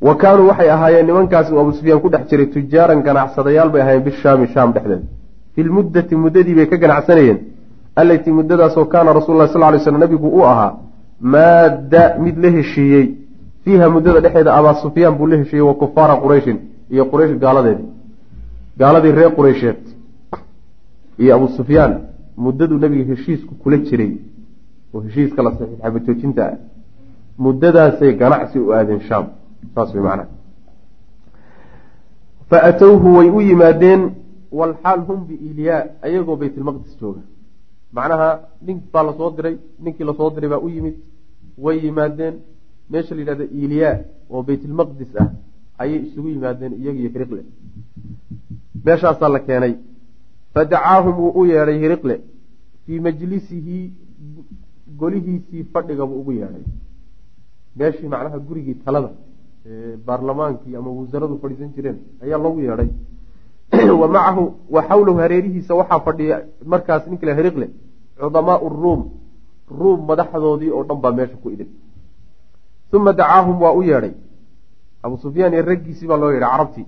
wa 0.00 0.14
kaanuu 0.16 0.48
waxay 0.48 0.70
ahaayeen 0.70 1.06
nimankaasi 1.06 1.52
uu 1.52 1.60
abuu 1.60 1.72
sufyaan 1.72 2.00
ku 2.00 2.08
dhex 2.08 2.28
jiray 2.30 2.46
tujaaran 2.46 3.02
ganacsadayaal 3.02 3.70
bay 3.70 3.82
ahaayeen 3.82 4.04
bishaami 4.04 4.46
shaam 4.54 4.72
dhexdeeda 4.72 5.04
fi 5.54 5.62
lmuddati 5.68 6.16
muddadii 6.24 6.54
bay 6.54 6.66
ka 6.66 6.76
ganacsanayeen 6.76 7.38
allatii 7.96 8.32
muddadaasoo 8.38 8.84
kaana 8.84 9.12
rasul 9.12 9.36
lah 9.38 9.48
sal 9.48 9.72
ly 9.74 9.78
slm 9.80 9.98
nabigu 9.98 10.28
uu 10.28 10.44
ahaa 10.44 10.72
maadda 11.20 12.16
mid 12.24 12.36
la 12.44 12.50
heshiiyey. 12.50 13.06
Fiiha 13.64 13.88
muddada 13.90 14.20
dhexeeda 14.20 14.54
abaa 14.54 14.74
sufyaan 14.74 15.14
buu 15.18 15.26
la 15.26 15.36
heshiiyey 15.36 15.66
wa 15.68 15.74
kufaara 15.74 16.16
qurayshin 16.16 16.58
iyo 16.90 17.04
quraysh 17.12 17.38
gaaladeedi 17.44 17.84
gaaladii 18.78 19.12
reer 19.18 19.32
qureysheed 19.38 19.80
iyo 21.18 21.34
abuu 21.36 21.48
sufyaan 21.48 21.92
muddaduu 22.36 22.78
nabiga 22.78 23.04
heshiisku 23.14 23.54
kula 23.54 23.76
jiray. 23.76 24.12
Oo 24.94 25.00
heshiiska 25.00 25.42
la 25.42 25.50
saxiix 25.50 25.80
xabatoojinta 25.82 26.42
ah. 26.46 26.56
Muddadaasay 27.38 28.12
ganacsi 28.22 28.58
u 28.58 28.72
aadeen 28.72 29.00
shaam 29.08 29.24
saas 29.74 29.94
macnaha 29.94 30.26
fa 32.50 32.58
atowhu 32.68 33.08
way 33.18 33.28
u 33.36 33.40
yimaadeen 33.48 34.02
walxaal 34.58 35.00
hum 35.08 35.20
biiliyaa 35.28 35.82
ayagoo 36.06 36.36
baytulmaqdis 36.42 36.92
jooga. 37.00 37.22
Macnaha 37.96 38.28
nin 38.66 38.78
baa 38.92 39.02
la 39.08 39.12
soo 39.18 39.30
diray 39.36 39.56
ninkii 39.82 40.06
la 40.08 40.14
soo 40.18 40.30
diray 40.34 40.50
baa 40.50 40.62
u 40.66 40.68
yimid 40.68 40.96
way 41.64 41.76
yimaadeen. 41.84 42.34
Meesha 42.90 43.14
la 43.14 43.20
yidhahdo 43.20 43.44
iliyaa 43.62 43.96
oo 44.30 44.42
baytulmaqdis 44.48 45.10
ah 45.22 45.28
ayay 45.82 46.00
isugu 46.06 46.28
yimaadeen 46.28 46.72
iyagiyo 46.80 47.10
hiriqle. 47.14 47.42
Meeshaasaa 48.84 49.30
la 49.34 49.40
keenay. 49.46 49.74
Fadacaahum 50.54 51.16
wuu 51.22 51.32
u 51.40 51.46
yeedhay 51.52 51.78
hiriqle. 51.84 52.14
Fii 52.84 53.00
majlisihi 53.06 53.78
golihiisii 55.00 55.64
fadhigabuu 55.72 56.20
ugu 56.20 56.32
yeedhay. 56.40 56.64
Meeshii 57.78 58.08
macnaha 58.12 58.38
gurigii 58.48 58.76
talada 58.84 59.10
baarlamaankii 60.06 60.76
ama 60.76 60.90
wasaradu 60.90 61.38
fadhiisan 61.42 61.70
jireen 61.76 61.98
ayaa 62.22 62.38
loogu 62.38 62.60
yeedhay. 62.60 62.90
Wa 64.00 64.08
macahu 64.08 64.44
wa 64.70 64.82
xawlahu 64.88 65.18
hareerihiisa 65.18 65.74
waxaa 65.74 66.00
fadhiya 66.00 66.36
markaas 66.72 67.08
ninkale 67.08 67.34
hiriqle 67.38 67.66
cudamaau 68.20 68.68
ruum 68.68 69.02
ruum 69.80 70.06
madaxdoodii 70.10 70.70
oo 70.70 70.84
dhan 70.84 71.00
baa 71.00 71.12
meesha 71.18 71.36
ku 71.42 71.50
idin. 71.50 71.68
Uma 72.92 73.12
dacaahum 73.12 73.60
waa 73.62 73.74
u 73.78 73.82
yeedhay. 73.82 74.14
Abuu 75.02 75.18
sufyaan 75.24 75.52
iyo 75.52 75.66
raggiisii 75.70 76.06
baa 76.06 76.16
loo 76.22 76.30
yeedhay 76.30 76.50
carabtii 76.50 76.86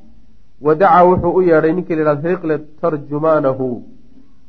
wa 0.60 0.74
dacaa 0.74 1.04
wuxuu 1.10 1.34
u 1.38 1.42
yeedhay 1.42 1.72
ninka 1.72 1.94
la 1.94 2.00
yihahdo 2.02 2.28
hiriqle 2.28 2.58
tarjumaanahu 2.80 3.66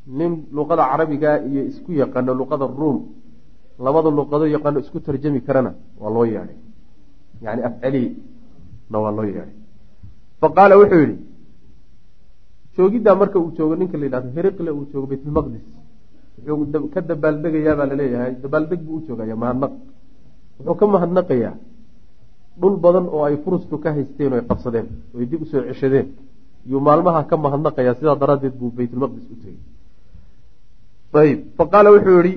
nin 0.06 0.32
luqada 0.52 0.88
carabiga 0.90 1.30
iyo 1.50 1.62
isku 1.70 1.92
yaqaano 1.92 2.34
luqada 2.34 2.66
ruum. 2.80 2.98
Labada 3.78 4.10
luqado 4.10 4.46
yaqaano 4.46 4.78
isku 4.80 5.00
tarjami 5.00 5.40
karana 5.40 5.74
waa 6.00 6.14
loo 6.14 6.26
yeedhay 6.34 6.69
yani 7.44 7.60
afcali 7.68 8.02
na 8.90 8.96
waa 9.02 9.12
loo 9.16 9.24
yeedhay 9.28 9.54
fa 10.40 10.48
qaala 10.56 10.74
wuxuu 10.80 11.00
yidhi 11.04 11.16
joogiddaa 12.76 13.14
marka 13.20 13.36
uu 13.42 13.50
joogo 13.56 13.74
ninka 13.80 13.96
la 14.00 14.04
yidhahdo 14.06 14.28
hiriqle 14.36 14.70
uu 14.78 14.84
joogo 14.92 15.06
baytulmaqdis 15.10 15.66
wuxuu 16.46 16.88
ka 16.94 17.00
dabaaldegayaa 17.10 17.76
baa 17.80 17.88
la 17.90 17.96
leeyahay 18.00 18.32
dabaaldeg 18.42 18.80
buu 18.86 18.96
u 19.00 19.02
joogaya 19.06 19.36
mahadnaq 19.42 19.72
wuxuu 20.58 20.76
ka 20.80 20.86
mahadnaqayaa 20.94 21.54
dhul 22.60 22.76
badan 22.84 23.06
oo 23.14 23.22
ay 23.28 23.36
furustu 23.44 23.74
ka 23.82 23.88
haysteen 23.96 24.32
o 24.32 24.36
ay 24.38 24.44
qabsadeen 24.50 24.86
oy 25.16 25.24
dib 25.30 25.42
u 25.42 25.46
soo 25.50 25.62
ceshadeen 25.68 26.08
yuu 26.70 26.80
maalmaha 26.86 27.20
ka 27.30 27.36
mahadnaqayaa 27.44 27.94
sidaa 27.98 28.16
daraaddeed 28.22 28.54
buu 28.60 28.70
baytulmaqdis 28.78 29.24
u 29.32 29.36
tegey. 29.42 29.58
Ayib 31.20 31.38
fa 31.56 31.64
qaala 31.72 31.88
wuxuu 31.94 32.20
yihi 32.26 32.34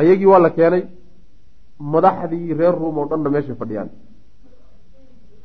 ayagii 0.00 0.28
waa 0.32 0.40
la 0.46 0.50
keenay 0.56 0.82
madaxdii 1.80 2.54
reer 2.58 2.74
ruum 2.80 2.98
oo 2.98 3.08
dhanna 3.10 3.30
meeshay 3.30 3.54
fadhiyaan. 3.54 3.90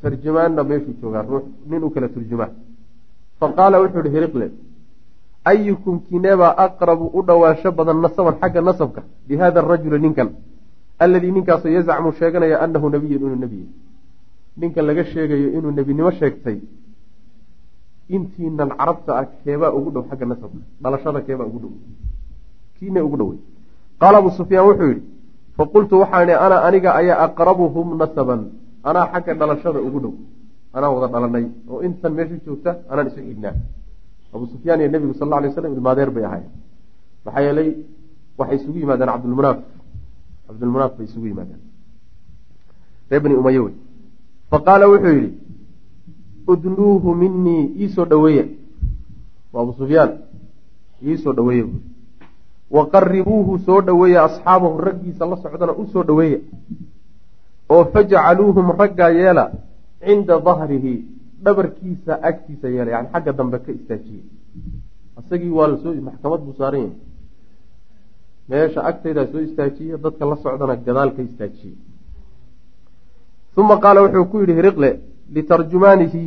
Tarjumaanna 0.03 0.63
meeshuu 0.69 0.95
joogaa 1.01 1.23
ruux 1.29 1.45
u 1.88 1.89
kala 1.89 2.07
turjumaa 2.15 2.51
fa 3.39 3.47
qaala 3.57 3.81
wuxuu 3.81 4.03
yihi 4.05 4.15
hiriqle 4.15 4.47
ayukum 5.51 5.95
kineebaa 6.07 6.53
aqrabu 6.65 7.05
u 7.17 7.23
dhowaansho 7.27 7.71
badan 7.77 8.01
nasaban 8.05 8.36
xagga 8.41 8.61
nasabka 8.69 9.01
bi 9.27 9.38
hada 9.41 9.59
arajuli 9.63 9.99
ninkan 10.05 10.29
alladii 11.03 11.31
ninkaasoo 11.38 11.75
yazcmu 11.77 12.11
sheeganaya 12.19 12.61
anahu 12.65 12.89
nabiyun 12.95 13.21
inuu 13.25 13.39
nebiya 13.43 13.67
ninkan 14.59 14.86
laga 14.89 15.03
sheegayo 15.13 15.47
inuu 15.57 15.73
nebinimo 15.77 16.11
sheegtay 16.19 16.57
intiinan 18.15 18.71
carabta 18.79 19.11
ah 19.19 19.25
keebaa 19.43 19.71
ugu 19.77 19.89
dhow 19.93 20.03
xagga 20.09 20.25
nasabka 20.31 20.61
dhalashada 20.84 21.19
keebaa 21.27 21.47
ugu 21.51 21.59
dhow. 21.63 21.73
Kiina 22.75 22.99
ugu 23.07 23.17
dhowey 23.21 23.39
qaala 24.01 24.17
abuu 24.21 24.36
sufyaan 24.39 24.67
wuxuu 24.69 24.89
yidhi 25.54 25.58
faqultu 25.58 25.99
waxaan 26.01 26.30
ihi 26.30 26.38
ana 26.38 26.58
aniga 26.68 26.89
ayaa 26.95 27.24
aqrabuhum 27.28 27.97
nasaban 27.97 28.41
anaa 28.84 29.12
xagga 29.14 29.34
dhalashada 29.34 29.80
ugu 29.82 29.99
dhow 29.99 30.14
anaa 30.74 30.89
wada 30.89 31.08
dhalanay 31.14 31.45
oo 31.70 31.82
intan 31.82 32.14
meesha 32.14 32.38
joogta 32.45 32.72
anaan 32.89 33.08
isu 33.08 33.22
xignaa 33.22 33.56
abuu 34.34 34.47
sufyaan 34.47 34.82
iyo 34.82 34.89
nebigu 34.91 35.14
sal 35.14 35.28
alla 35.28 35.38
alay 35.38 35.51
slam 35.54 35.74
ilmaadeer 35.74 36.10
bay 36.12 36.26
ahaayeen 36.26 36.51
maxaa 37.26 37.41
yeelay 37.45 37.70
waxay 38.38 38.58
isugu 38.58 38.78
yimaadeen 38.80 39.10
cabdulmunaaf 39.14 39.58
cabdulmunaaf 40.47 40.91
bay 40.97 41.06
isugu 41.06 41.28
yimaadeen 41.28 41.62
ree 43.10 43.20
bani 43.20 43.36
umaye 43.36 43.60
wey 43.60 43.76
fa 44.49 44.58
qaala 44.68 44.89
wuxuu 44.89 45.14
yidhi 45.18 45.32
udnuuhu 46.47 47.16
minii 47.22 47.64
iisoo 47.86 48.06
dhaweeya 48.06 48.45
waa 49.54 49.62
abuu 49.64 49.76
sufyaan 49.82 50.12
iisoo 51.06 51.34
dhaweeya 51.38 51.66
buui 51.70 51.93
wa 52.76 52.84
qaribuuhu 52.93 53.59
soo 53.65 53.82
dhaweeya 53.88 54.24
asxaabahu 54.28 54.78
raggiisa 54.88 55.26
la 55.32 55.38
socdana 55.43 55.74
u 55.82 55.86
soo 55.93 56.03
dhaweeya 56.09 56.39
oo 57.69 57.84
fajcaluuhum 57.93 58.71
raggaa 58.82 59.09
yeela 59.19 59.45
cinda 60.05 60.39
dahrihi 60.47 60.93
dhabarkiisa 61.43 62.13
agtiisa 62.30 62.67
yeela 62.76 62.91
yani 62.95 63.07
xagga 63.13 63.34
dambe 63.39 63.59
ka 63.65 63.71
istaajiye 63.71 64.24
isagii 65.19 65.53
waa 65.59 65.67
la 65.67 65.78
soo 65.84 65.93
maxkamad 66.09 66.41
buu 66.45 66.55
saaran 66.57 66.82
yahay 66.82 66.99
meesha 68.49 68.84
agtaydaa 68.91 69.28
soo 69.32 69.41
istaajiye 69.47 69.97
dadka 69.97 70.26
la 70.26 70.36
socdana 70.43 70.76
gadaal 70.76 71.15
ka 71.15 71.21
istaajiye 71.30 71.76
uma 73.57 73.78
qaala 73.84 74.01
wuxuu 74.05 74.26
ku 74.32 74.39
yidhi 74.41 74.53
hiriqle 74.59 74.89
litarjumaanihi 75.36 76.24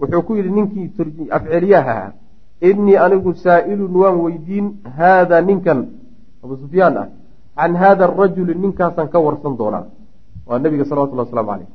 wuxuu 0.00 0.22
ku 0.22 0.36
yidhi 0.36 0.50
ninkii 0.50 1.30
afceliyaha 1.30 1.92
ahaa 1.92 2.12
innii 2.60 2.96
anigu 2.96 3.34
saa'ilun 3.34 3.94
waan 3.96 4.16
weydiin 4.24 4.66
haada 4.96 5.40
ninkan 5.42 5.86
abuu 6.42 6.56
sufyaan 6.56 6.96
ah 6.96 7.08
can 7.56 7.76
haada 7.76 8.04
arajuli 8.04 8.54
ninkaasaan 8.54 9.08
ka 9.08 9.18
warsan 9.20 9.56
doonaa. 9.58 9.84
Waa 10.46 10.58
nabiga 10.58 10.84
salawatullah 10.84 11.26
waslamu 11.26 11.48
caleyh 11.50 11.68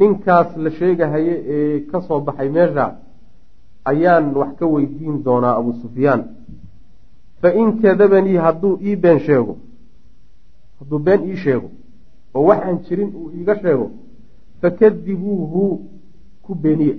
ninkaas 0.00 0.56
la 0.56 0.70
sheegahaye 0.70 1.34
ee 1.54 1.80
ka 1.90 2.00
soo 2.06 2.20
baxay 2.20 2.48
meesha 2.48 2.86
ayaan 3.84 4.34
wax 4.40 4.50
ka 4.58 4.66
weydiin 4.66 5.24
doonaa 5.24 5.54
abuu 5.58 5.72
sufyaan. 5.82 6.22
Fa 7.40 7.48
in 7.60 7.68
kadabanii 7.82 8.36
hadduu 8.36 8.78
ii 8.86 8.96
been 8.96 9.18
sheego 9.26 9.56
hadduu 10.78 10.98
been 10.98 11.20
ii 11.30 11.36
sheego 11.36 11.68
oo 12.34 12.44
waxaan 12.48 12.78
jirin 12.88 13.10
uu 13.16 13.30
iiga 13.38 13.54
sheego 13.62 13.90
fakadibuuhu 14.60 15.62
ku 16.42 16.54
beeniye 16.54 16.94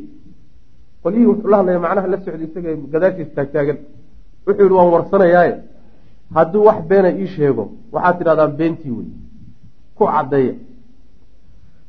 qolyihii 1.04 1.28
wuxuu 1.32 1.50
la 1.52 1.58
hadlaya 1.60 1.80
macnaha 1.86 2.08
la 2.14 2.18
socday 2.26 2.46
isaga 2.48 2.70
gadaashiis 2.94 3.30
taagtaagan. 3.36 3.78
Wuxuu 4.48 4.64
yihi 4.66 4.76
waan 4.78 4.90
warsanayaaye 4.96 5.54
hadduu 6.36 6.64
wax 6.68 6.78
beena 6.90 7.10
ii 7.22 7.28
sheego 7.36 7.64
waxaad 7.94 8.16
tidhahdaan 8.20 8.52
beentii 8.60 8.92
wey 8.98 9.08
ku 9.98 10.04
caddeeya. 10.14 10.54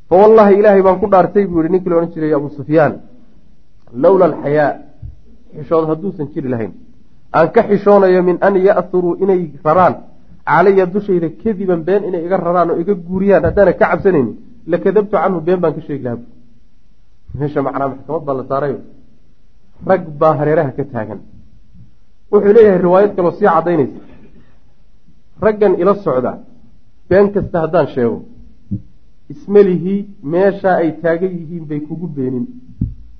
Fa 0.08 0.14
wallahi 0.22 0.54
ilaahay 0.60 0.82
baan 0.86 0.98
ku 1.02 1.06
dhaartay 1.12 1.44
buu 1.50 1.60
yihi 1.62 1.72
ninkii 1.72 1.90
la 1.90 1.96
odhan 1.98 2.10
jiray 2.14 2.32
abu 2.38 2.48
sufyaan 2.58 2.92
lowla 4.02 4.24
alxayaa 4.30 4.70
xishood 5.56 5.84
hadduusan 5.90 6.26
jiri 6.34 6.48
lahayn. 6.54 6.72
Aan 7.36 7.48
ka 7.54 7.60
xishoonayo 7.68 8.22
min 8.28 8.36
an 8.46 8.54
ya'huruu 8.68 9.14
inay 9.22 9.40
raraan. 9.66 9.94
Calaya 10.48 10.86
dushayda 10.94 11.28
kadiban 11.42 11.80
been 11.88 12.02
inay 12.08 12.22
iga 12.26 12.36
raraan 12.46 12.70
oo 12.70 12.78
iga 12.82 12.94
guuriyaan 13.08 13.44
haddaana 13.48 13.72
ka 13.72 13.86
cabsanayni 13.90 14.32
lakadabtu 14.72 15.14
canhu 15.16 15.40
been 15.46 15.60
baan 15.62 15.74
ka 15.76 15.80
sheegi 15.86 16.04
lahaa. 16.06 16.22
Meesha 17.38 17.60
macnaa 17.66 17.88
maxkamad 17.92 18.22
baa 18.26 18.36
la 18.40 18.44
saarayo 18.50 18.78
rag 19.90 20.02
baa 20.20 20.34
hareeraha 20.38 20.70
ka 20.78 20.84
taagan. 20.92 21.20
Wuxuu 22.32 22.52
leeyahay 22.56 22.78
riwaayad 22.86 23.12
kaloo 23.16 23.32
sii 23.38 23.48
caddaynaysa. 23.54 23.98
Raggan 25.44 25.72
ila 25.82 25.94
socda 26.04 26.32
been 27.08 27.26
kasta 27.34 27.56
haddaan 27.64 27.86
sheego 27.94 28.18
ismelihii 29.32 30.00
meeshaa 30.32 30.76
ay 30.82 30.90
taagan 31.02 31.32
yihiin 31.38 31.64
bay 31.70 31.80
kugu 31.88 32.06
beenin 32.16 32.46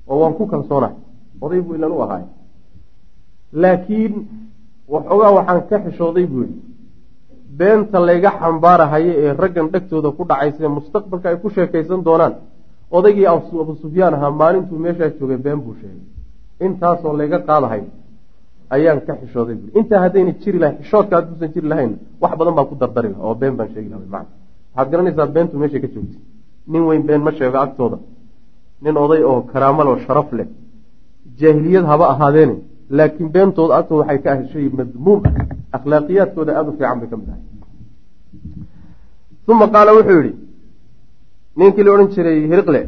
oo 0.07 0.17
waan 0.21 0.33
ku 0.37 0.43
kalsoonahay. 0.53 0.95
Oday 1.43 1.61
buu 1.65 1.75
ilan 1.77 1.91
u 1.91 2.01
ahaay 2.05 2.23
laakiin 3.61 4.13
waxoogaa 4.93 5.31
waxaan 5.37 5.61
ka 5.69 5.77
xishooday 5.85 6.25
buu 6.31 6.41
yihi 6.43 6.55
beenta 7.57 7.97
layga 8.07 8.31
xambaarahayo 8.39 9.11
ee 9.23 9.33
raggan 9.41 9.67
dhegtooda 9.73 10.09
ku 10.17 10.23
dhacaysa 10.29 10.69
mustaqbalka 10.77 11.27
ay 11.29 11.37
ku 11.43 11.49
sheekaysan 11.55 12.01
doonaan 12.07 12.33
odaygii 12.97 13.27
abu 13.33 13.73
sufyaan 13.83 14.13
ahaa 14.17 14.31
maalintuu 14.41 14.77
meeshaa 14.85 15.09
joogay 15.19 15.37
been 15.45 15.59
buu 15.65 15.75
sheegay 15.81 16.01
intaasoo 16.65 17.13
layga 17.19 17.39
qaadahay 17.47 17.83
ayaan 18.75 18.99
ka 19.07 19.13
xishooday 19.21 19.55
bui 19.61 19.69
intaa 19.79 19.99
haddayna 20.03 20.31
jiri 20.41 20.57
lahayn 20.63 20.77
xishoodka 20.81 21.13
hadduusan 21.17 21.49
jiri 21.55 21.67
lahayn 21.71 21.91
wax 22.21 22.31
badan 22.39 22.53
baan 22.57 22.67
ku 22.69 22.75
dardari 22.81 23.09
laha 23.13 23.23
oo 23.27 23.35
been 23.41 23.55
baan 23.59 23.69
sheegi 23.73 23.89
laha 23.93 24.01
man 24.15 24.25
waxaad 24.75 24.87
garanaysaa 24.91 25.27
beentu 25.35 25.55
meeshay 25.61 25.81
ka 25.83 25.87
joogtay. 25.93 26.19
Nin 26.71 26.83
weyn 26.89 27.03
been 27.07 27.21
ma 27.27 27.31
sheego 27.37 27.57
agtooda. 27.65 27.97
Nin 28.83 28.95
oday 29.03 29.21
oo 29.29 29.39
karaamal 29.51 29.87
oo 29.91 29.97
sharaf 30.05 30.29
leh. 30.37 30.47
Jaahiliyad 31.39 31.85
haba 31.91 32.05
ahaadeene 32.13 32.55
laakiin 32.97 33.29
beentooda 33.35 33.73
agtooda 33.79 34.01
waxay 34.01 34.19
ka 34.23 34.29
ahay 34.33 34.45
shay 34.53 34.65
madmuum 34.77 35.19
ah. 35.27 35.33
Akhlaaqiyaadkooda 35.77 36.51
aada 36.57 36.69
u 36.71 36.73
fiican 36.77 36.97
bay 37.01 37.09
ka 37.11 37.17
mid 37.19 37.29
ahay 37.33 37.41
uma 39.51 39.67
qaala 39.73 39.91
wuxuu 39.97 40.21
yihi 40.25 40.33
ninkii 41.57 41.83
la 41.85 41.91
odhan 41.95 42.07
jiray 42.15 42.39
hiriqle 42.51 42.81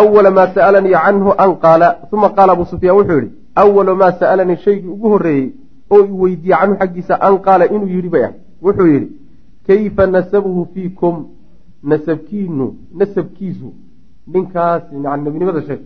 awala 0.00 0.30
maa 0.38 0.48
sa'alanii 0.56 0.96
canhu 1.04 1.30
an 1.44 1.50
qaala 1.64 1.88
uma 2.12 2.28
qaala 2.36 2.52
abu 2.56 2.64
sufyaan 2.72 2.96
wuxuu 2.98 3.20
yihi 3.20 3.30
awala 3.62 3.94
maa 4.02 4.12
sa'alanii 4.20 4.58
shaygii 4.66 4.92
ugu 4.96 5.08
horreeyey 5.14 5.46
oo 5.94 6.02
i 6.04 6.12
weydiiyey 6.22 6.58
canhu 6.60 6.76
xaggiisa 6.80 7.14
an 7.28 7.38
qaala 7.46 7.64
inuu 7.74 7.90
yidhi 7.94 8.10
bay 8.14 8.24
ah 8.28 8.32
wuxuu 8.68 8.88
yidhi 8.94 9.08
kayfa 9.66 10.06
nasabuhu 10.14 10.62
fiikum 10.74 11.14
nasabkiinu 11.92 12.66
nasabkiisu 13.00 13.68
ninkaas 14.34 14.82
yani 15.04 15.22
nebinimada 15.24 15.62
sheeg 15.68 15.80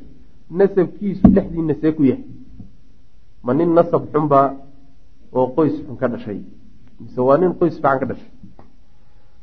nasabkiisu 0.63 1.25
dhexdiina 1.37 1.75
see 1.81 1.93
ku 1.97 2.03
yahay 2.11 2.25
ma 3.45 3.53
nin 3.55 3.75
nasab 3.79 4.03
xunbaa 4.13 4.47
oo 5.33 5.47
qoys 5.57 5.75
xun 5.87 5.97
ka 6.01 6.07
dhashay 6.13 6.39
mise 7.01 7.21
waa 7.29 7.39
nin 7.43 7.53
qoys 7.61 7.75
fiican 7.83 7.99
ka 8.01 8.07
dhashay 8.11 8.31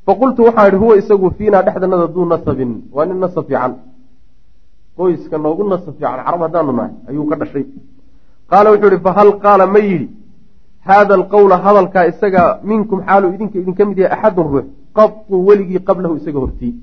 faqultu 0.05 0.41
waxaa 0.47 0.67
idhi 0.69 0.77
huwa 0.83 0.97
isagu 1.01 1.31
fiinaa 1.37 1.63
dhexdanada 1.67 2.07
duu 2.15 2.25
nasabin 2.33 2.71
waa 2.95 3.05
nin 3.11 3.19
nasab 3.25 3.45
fiican 3.49 3.73
qoyska 4.97 5.37
noogu 5.43 5.63
nasab 5.71 5.93
fiican 5.97 6.19
carab 6.25 6.41
haddaanu 6.45 6.71
nahay 6.77 6.91
ayuu 7.09 7.25
ka 7.29 7.35
dhashay. 7.41 7.65
Qaala 8.51 8.67
wuxuu 8.71 8.89
ihi 8.93 8.99
fahal 9.07 9.29
qaala 9.43 9.65
ma 9.73 9.79
yidhi 9.79 10.07
haada 10.87 11.13
alqowla 11.19 11.55
hadalkaa 11.65 12.05
isaga 12.11 12.43
minkum 12.69 12.99
xaaluu 13.07 13.31
idinka 13.35 13.57
idinka 13.61 13.83
mid 13.89 13.97
yahay 14.03 14.13
axadun 14.17 14.47
ruux 14.53 14.65
qatu 14.97 15.35
weligii 15.47 15.79
qablahu 15.87 16.13
isaga 16.19 16.39
hortii. 16.43 16.73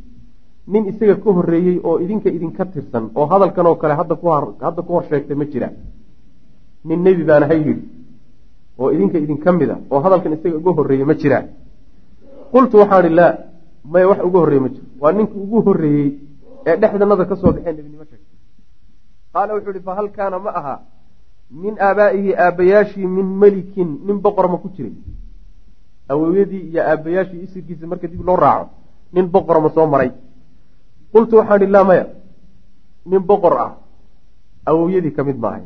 Nin 0.73 0.83
isaga 0.91 1.15
ka 1.23 1.31
horreeyey 1.37 1.77
oo 1.89 1.97
idinka 2.05 2.29
idinka 2.37 2.63
tirsan 2.73 3.05
oo 3.19 3.27
hadalkan 3.33 3.67
oo 3.67 3.77
kale 3.83 3.95
hadda 4.01 4.15
ku 4.87 4.93
hor 4.95 5.05
sheegtay 5.09 5.37
ma 5.41 5.45
jira. 5.53 5.69
Nin 6.85 6.99
nebi 7.07 7.23
baana 7.29 7.47
ha 7.51 7.55
yidhi 7.55 7.83
oo 8.81 8.89
idinka 8.95 9.19
idinka 9.25 9.53
mida 9.53 9.77
oo 9.93 10.01
hadalkan 10.05 10.33
isaga 10.37 10.57
uga 10.61 10.71
horreeyey 10.79 11.05
ma 11.11 11.15
jiraa 11.21 11.43
qultu 12.53 12.77
waxaan 12.81 13.05
ihi 13.07 13.15
laa 13.19 13.33
maya 13.93 14.07
wax 14.11 14.19
uga 14.29 14.39
horreeye 14.43 14.61
ma 14.65 14.69
jiro 14.75 14.87
waa 15.03 15.13
ninkii 15.17 15.41
ugu 15.45 15.59
horreeyey 15.67 16.09
ee 16.67 16.77
dhexdanada 16.81 17.25
ka 17.31 17.37
soo 17.41 17.53
baxeen 17.57 17.77
nebinimo 17.77 18.05
sheegtay 18.11 18.39
qaala 19.35 19.51
wuxuu 19.57 19.73
ihi 19.77 19.83
fahal 19.89 20.09
kaana 20.17 20.39
ma 20.45 20.51
aha 20.61 20.75
min 21.65 21.75
aabaa'ihi 21.89 22.31
aabbayaashii 22.45 23.07
min 23.17 23.27
melikin 23.43 23.91
nin 24.07 24.17
boqor 24.25 24.47
ma 24.53 24.59
ku 24.63 24.69
jiray 24.77 24.95
awowyadii 26.13 26.63
iyo 26.71 26.81
aabbayaashii 26.91 27.41
isirkiisa 27.47 27.87
marka 27.91 28.07
dib 28.13 28.23
loo 28.29 28.37
raaco 28.45 28.67
nin 29.15 29.27
boqor 29.35 29.61
ma 29.65 29.71
soo 29.77 29.87
maray. 29.87 30.11
Qultu 31.13 31.37
waxaan 31.39 31.63
ihi 31.63 31.71
laa 31.75 31.85
maya 31.89 32.07
nin 33.11 33.23
boqor 33.31 33.55
ah 33.67 33.73
awowyadii 34.71 35.13
ka 35.17 35.23
mid 35.29 35.39
maahay. 35.45 35.65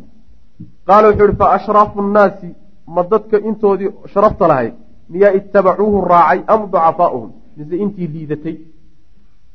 Qaala 0.89 1.09
wuxuu 1.09 1.29
ihi 1.29 1.37
fa 1.41 1.47
ashraafu 1.57 2.03
nnaasi 2.03 2.49
ma 2.95 3.03
dadka 3.13 3.37
intoodii 3.49 3.91
sharafta 4.13 4.45
lahayd 4.51 4.75
miyaa 5.13 5.33
itabacuuhu 5.39 5.99
raacay 6.13 6.41
am 6.53 6.61
ducafaa'uhum? 6.73 7.31
Mise 7.57 7.77
intii 7.85 8.09
liidatay 8.15 8.57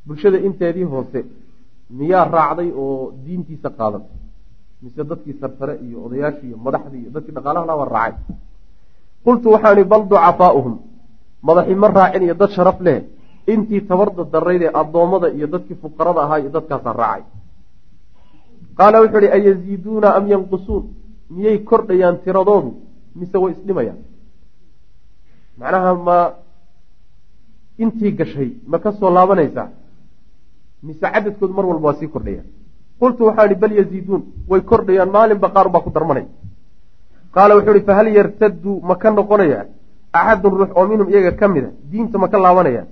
bulshada 0.07 0.37
inteedii 0.47 0.87
hoose 0.93 1.19
miyaa 1.97 2.25
raacday 2.35 2.69
oo 2.83 3.13
diintiisa 3.25 3.69
qaadatay 3.79 4.17
mise 4.83 5.01
dadkii 5.09 5.35
sarsare 5.41 5.73
iyo 5.85 5.97
odayaashii 6.05 6.47
iyo 6.49 6.57
madaxdii 6.65 7.01
iyo 7.03 7.11
dadkii 7.15 7.33
dhaqaalaha 7.37 7.65
laaba 7.69 7.85
raacay. 7.95 8.23
Qultu 9.25 9.47
waxaan 9.53 9.77
ihi 9.79 9.87
bal 9.91 10.03
ducafaa'uhum 10.11 10.75
madaxii 11.47 11.75
ma 11.83 11.87
raacin 11.97 12.21
iyo 12.27 12.35
dad 12.41 12.51
sharaf 12.55 12.77
leh. 12.85 12.99
Intii 13.53 13.81
tabarda 13.89 14.23
darayd 14.33 14.61
ee 14.67 14.71
addoommada 14.81 15.27
iyo 15.37 15.47
dadkii 15.53 15.77
fuqarada 15.81 16.19
ahaa 16.25 16.39
iyo 16.43 16.49
dadkaasaa 16.55 16.93
raacay. 17.01 17.23
Qaala 18.77 18.97
wuxuu 19.03 19.21
ihi 19.23 19.29
ayaziiduuna 19.37 20.09
am 20.17 20.25
yanqusuun? 20.33 20.83
Miyay 21.35 21.57
kordhayaan 21.69 22.15
tiradoodu? 22.23 22.69
Mise 23.19 23.37
way 23.43 23.51
isdhimayaan? 23.55 23.99
Macnaha 25.59 25.91
ma 26.07 26.17
intii 27.83 28.11
gashay 28.19 28.49
ma 28.71 28.77
ka 28.83 28.89
soo 28.99 29.09
laabanaysaa 29.17 29.67
mise 30.83 30.99
cadadkoodu 31.13 31.53
mar 31.57 31.65
walba 31.69 31.87
waa 31.87 31.99
sii 31.99 32.07
kordhayaan 32.13 32.47
qultu 32.99 33.21
waxaan 33.27 33.51
ihi 33.51 33.59
bal 33.61 33.71
yaziiduun. 33.79 34.21
Way 34.49 34.61
kordhayaan 34.69 35.09
maalinba 35.15 35.47
qaar 35.55 35.67
baa 35.73 35.81
ku 35.85 35.89
darmanaya 35.95 36.27
qaala 37.35 37.55
wuxuu 37.57 37.75
ihi 37.77 37.85
fahal 37.89 38.07
yartaddu 38.17 38.71
ma 38.87 38.95
ka 39.01 39.09
noqonaya? 39.11 39.59
Axadun 40.19 40.53
ruux 40.59 40.71
oo 40.77 40.85
minhum 40.87 41.07
iyaga 41.09 41.31
ka 41.39 41.47
mid 41.47 41.63
a 41.65 41.69
diinta 41.91 42.17
ma 42.21 42.27
ka 42.31 42.37
laabanaya? 42.43 42.83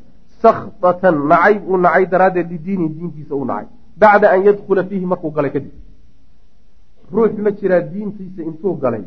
Sakdatan 0.42 1.16
nacayb 1.30 1.62
uu 1.70 1.78
nacay 1.78 2.06
daraaddeed 2.12 2.48
lidiinihi 2.52 2.90
diintiisa 2.98 3.34
uu 3.36 3.46
nacay. 3.46 3.68
Bacda 4.02 4.28
an 4.34 4.40
yadkhula 4.48 4.84
fiihi 4.90 5.06
markuu 5.12 5.32
galay 5.32 5.52
kadib. 5.56 5.72
Ruux 7.14 7.32
ma 7.44 7.52
jiraa 7.60 7.82
diintiisa 7.94 8.42
intuu 8.50 8.74
galay. 8.84 9.04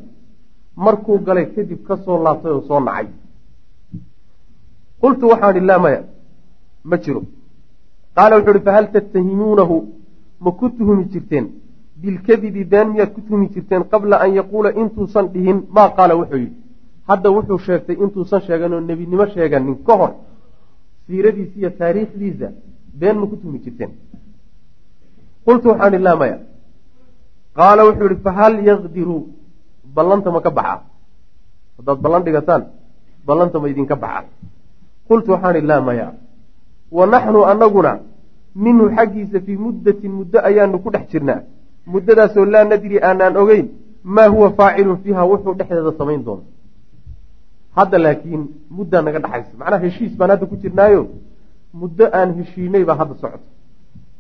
Markuu 0.77 1.19
galay 1.27 1.47
kadib 1.55 1.81
ka 1.89 1.97
soo 2.05 2.23
laabtay 2.25 2.53
oo 2.53 2.63
soo 2.69 2.81
nacay. 2.81 3.07
Qultu 5.01 5.25
waxaan 5.31 5.57
ihi 5.57 5.67
laa 5.67 5.79
maya. 5.85 6.01
Ma 6.91 6.97
jiro 7.03 7.23
qaala 8.17 8.37
wuxuu 8.39 8.55
ihi 8.57 8.65
fahal 8.69 8.87
tattahimuunahu 8.95 9.77
ma 10.45 10.51
ku 10.59 10.67
tuhumi 10.77 11.05
jirteen 11.13 11.47
bilkadibi 12.03 12.65
been 12.73 12.89
miyaad 12.93 13.11
ku 13.15 13.21
tuhumi 13.27 13.49
jirteen 13.55 13.83
qabla 13.93 14.17
an 14.25 14.31
yaquula 14.41 14.71
intuusan 14.83 15.27
dhihin 15.35 15.59
maa 15.77 15.89
qaala 15.97 16.15
wuxuu 16.21 16.41
yidhi 16.45 16.57
hadda 17.09 17.29
wuxuu 17.37 17.59
sheegtay 17.67 17.97
intuusan 18.05 18.41
sheegan 18.47 18.73
oo 18.75 18.81
nebinimo 18.81 19.27
sheeganin 19.35 19.77
ka 19.87 19.95
hor 20.01 20.13
siiradiisa 21.07 21.57
iyo 21.61 21.71
taariikhdiisa 21.81 22.49
been 23.01 23.17
ma 23.21 23.27
ku 23.31 23.37
tuhumi 23.41 23.59
jirteen 23.65 23.93
qultu 25.47 25.69
waxaan 25.71 25.95
ihi 25.95 26.05
laa 26.07 26.17
maya 26.23 26.39
qaala 27.59 27.81
wuxuu 27.89 28.09
ihi 28.13 28.23
fahal 28.27 28.55
yaqdiru 28.71 29.17
ballanta 29.97 30.29
ma 30.35 30.41
ka 30.47 30.51
baxa 30.59 30.77
haddaad 31.79 31.99
ballan 32.05 32.23
dhigataan 32.27 32.63
ballanta 33.27 33.57
ma 33.63 33.67
idinka 33.73 33.97
baxa 34.05 34.29
qultu 35.09 35.29
waxaan 35.35 35.57
ihi 35.59 35.67
laa 35.73 35.81
maya 35.89 36.07
wa 36.97 37.05
naxnu 37.13 37.41
anaguna 37.53 37.93
minhu 38.65 38.85
xaggiisa 38.97 39.39
fii 39.47 39.57
muddatin 39.67 40.13
muddo 40.19 40.39
ayaanu 40.49 40.79
ku 40.85 40.89
dhex 40.95 41.05
jirnaa. 41.13 41.41
Muddadaasoo 41.93 42.45
laa 42.55 42.65
nadri 42.71 42.97
aanaan 43.09 43.37
ogeyn 43.43 43.67
maa 44.15 44.29
huwa 44.35 44.49
faacilun 44.59 44.99
fiiha 45.03 45.23
wuxuu 45.31 45.55
dhexdeeda 45.59 45.93
samayn 45.99 46.23
doono 46.27 46.45
hadda 47.77 47.99
laakiin 48.05 48.43
muddaa 48.77 49.03
naga 49.07 49.19
dhexaysa 49.25 49.59
macnaha 49.61 49.83
heshiis 49.85 50.13
baan 50.19 50.31
hadda 50.35 50.47
ku 50.51 50.57
jirnaayo? 50.63 51.03
Muddo 51.81 52.05
aan 52.19 52.31
heshiinay 52.39 52.85
baa 52.89 52.97
hadda 53.01 53.15
socoto 53.23 53.47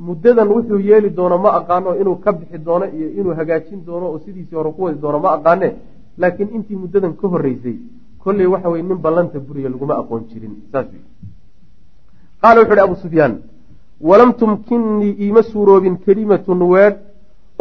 muddadan 0.06 0.48
wuxuu 0.56 0.80
yeeli 0.88 1.10
doono 1.18 1.36
ma 1.44 1.50
aqaano 1.58 1.90
inuu 2.00 2.16
ka 2.24 2.32
bixi 2.38 2.58
doono 2.66 2.86
iyo 2.96 3.08
inuu 3.20 3.34
hagaajin 3.38 3.80
doono 3.86 4.06
oo 4.12 4.18
sidiisii 4.24 4.56
hore 4.58 4.70
ku 4.76 4.82
wadi 4.84 4.98
doono 5.04 5.18
ma 5.24 5.30
aqaane. 5.36 5.68
Laakiin 6.18 6.48
intii 6.56 6.76
muddadan 6.82 7.12
ka 7.20 7.26
horreysay 7.32 7.76
kolley 8.22 8.46
waxa 8.46 8.68
weye 8.72 8.82
nin 8.82 8.98
ballanta 9.04 9.38
buriya 9.46 9.68
laguma 9.68 9.94
aqoon 10.00 10.22
jirin 10.30 10.54
saas 10.72 10.86
qaala 12.44 12.60
wuxu 12.62 12.72
uhi 12.76 12.82
abu 12.86 12.96
sufyaan 13.04 13.32
walam 14.08 14.30
tumkinnii 14.40 15.12
iima 15.24 15.42
suuroobin 15.52 15.94
kelimatun 16.06 16.60
weedh 16.72 16.96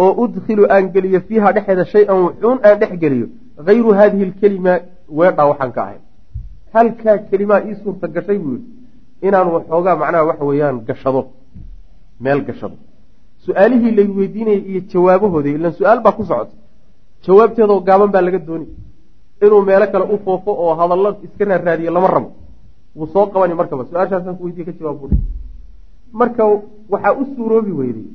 oo 0.03 0.11
udkhilu 0.23 0.63
aan 0.75 0.86
geliyo 0.93 1.19
fiiha 1.27 1.49
dhexeeda 1.55 1.86
shay-an 1.93 2.17
wuxuun 2.25 2.57
aan 2.67 2.75
dhex 2.81 2.91
geliyo 3.03 3.27
hayru 3.67 3.89
haadihi 3.99 4.23
alkelima 4.29 4.73
weedhaa 5.19 5.45
waxaan 5.51 5.71
ka 5.75 5.81
ahay 5.86 5.99
halkaa 6.75 7.17
kelimaa 7.29 7.61
ii 7.69 7.75
suurta 7.84 8.07
gashay 8.15 8.38
buu 8.43 8.55
yihi 8.55 8.65
inaan 9.27 9.47
waxoogaa 9.55 9.95
macnaha 10.01 10.23
waxa 10.29 10.45
weeyaan 10.49 10.77
gashado 10.88 11.21
meel 12.23 12.41
gashado 12.47 12.75
su'aalihii 13.45 13.91
lay 13.97 14.07
weydiinayay 14.17 14.61
iyo 14.71 14.81
jawaabahooda 14.93 15.49
ilan 15.57 15.73
su'aal 15.79 15.99
baa 16.05 16.15
ku 16.17 16.23
socota 16.29 16.55
jawaabteedoo 17.25 17.79
gaaban 17.88 18.09
baa 18.15 18.21
laga 18.27 18.39
dooni 18.47 18.67
inuu 19.45 19.61
meelo 19.69 19.86
kale 19.93 20.05
u 20.13 20.17
foofo 20.25 20.51
oo 20.63 20.73
hadallo 20.79 21.09
iska 21.25 21.43
raaraadiyo 21.51 21.91
lama 21.97 22.07
rabo 22.15 22.29
wuu 22.97 23.07
soo 23.13 23.25
qabani 23.33 23.53
markaba 23.61 23.83
su'aashaasaan 23.89 24.35
ku 24.37 24.43
weydiye 24.45 24.65
ka 24.69 24.73
jawaab 24.79 24.97
buui 25.01 25.17
marka 26.19 26.43
waxaa 26.93 27.13
u 27.21 27.23
suuroobi 27.35 27.71
weyday 27.79 28.07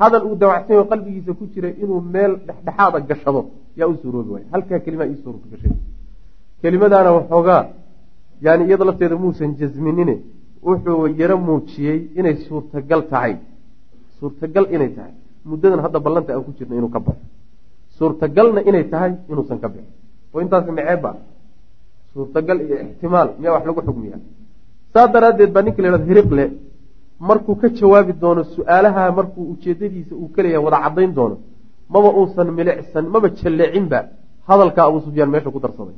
hadal 0.00 0.22
uu 0.28 0.36
damacsanyo 0.42 0.84
qalbigiisa 0.92 1.32
ku 1.38 1.44
jira 1.54 1.68
inuu 1.82 2.00
meel 2.14 2.32
dhexdhexaada 2.46 2.98
gashado 3.08 3.40
yaa 3.78 3.88
u 3.92 3.96
suuroobi 4.02 4.30
waaya 4.34 4.46
halkaa 4.52 4.78
kelimaa 4.84 5.08
ii 5.12 5.18
suurta 5.24 5.46
gashay 5.52 5.72
kelimadaana 6.62 7.10
waxoogaa 7.18 7.62
yani 8.46 8.62
iyada 8.68 8.84
lafteeda 8.88 9.16
muusan 9.24 9.50
jasminine 9.60 10.14
wuxuu 10.66 11.06
yaro 11.20 11.36
muujiyey 11.46 11.98
inay 12.18 12.36
suurtagal 12.46 13.02
tahay. 13.12 13.34
Suurtagal 14.18 14.64
inay 14.74 14.90
tahay. 14.96 15.12
Muddadan 15.50 15.80
hadda 15.84 15.98
ballanta 16.06 16.30
aan 16.34 16.44
ku 16.46 16.50
jirno 16.58 16.74
inuu 16.80 16.90
ka 16.94 17.00
baxo. 17.06 17.24
Suurtagalna 17.98 18.60
inay 18.68 18.84
tahay 18.92 19.12
inuusan 19.30 19.58
ka 19.62 19.68
bixin. 19.72 19.92
Oo 20.32 20.40
intaas 20.44 20.66
maceebba 20.66 21.10
suurtagal 22.16 22.58
iyo 22.66 22.76
ixtimaal 22.84 23.28
miyaa 23.40 23.54
wax 23.56 23.64
lagu 23.68 23.80
xugmiya 23.88 24.16
saa 24.92 25.06
daraaddeed 25.14 25.50
baa 25.54 25.62
ninka 25.66 25.80
la 25.84 25.88
hahdo 25.92 26.06
hiriqle 26.10 26.44
markuu 27.28 27.54
ka 27.60 27.66
jawaabi 27.78 28.12
doono 28.22 28.42
su'aalaha 28.54 29.02
markuu 29.18 29.42
ujeedadiisa 29.52 30.12
uu 30.22 30.28
kaleeyahay 30.34 30.64
wada 30.66 30.78
caddayn 30.84 31.12
doono 31.18 31.36
maba 31.92 32.08
uusan 32.18 32.48
milicsan 32.58 33.04
maba 33.14 33.28
jalleecinba 33.40 33.98
hadalkaa 34.48 34.84
abuu 34.88 35.00
sufyaan 35.06 35.30
meesha 35.34 35.50
ku 35.54 35.60
darsaday. 35.64 35.96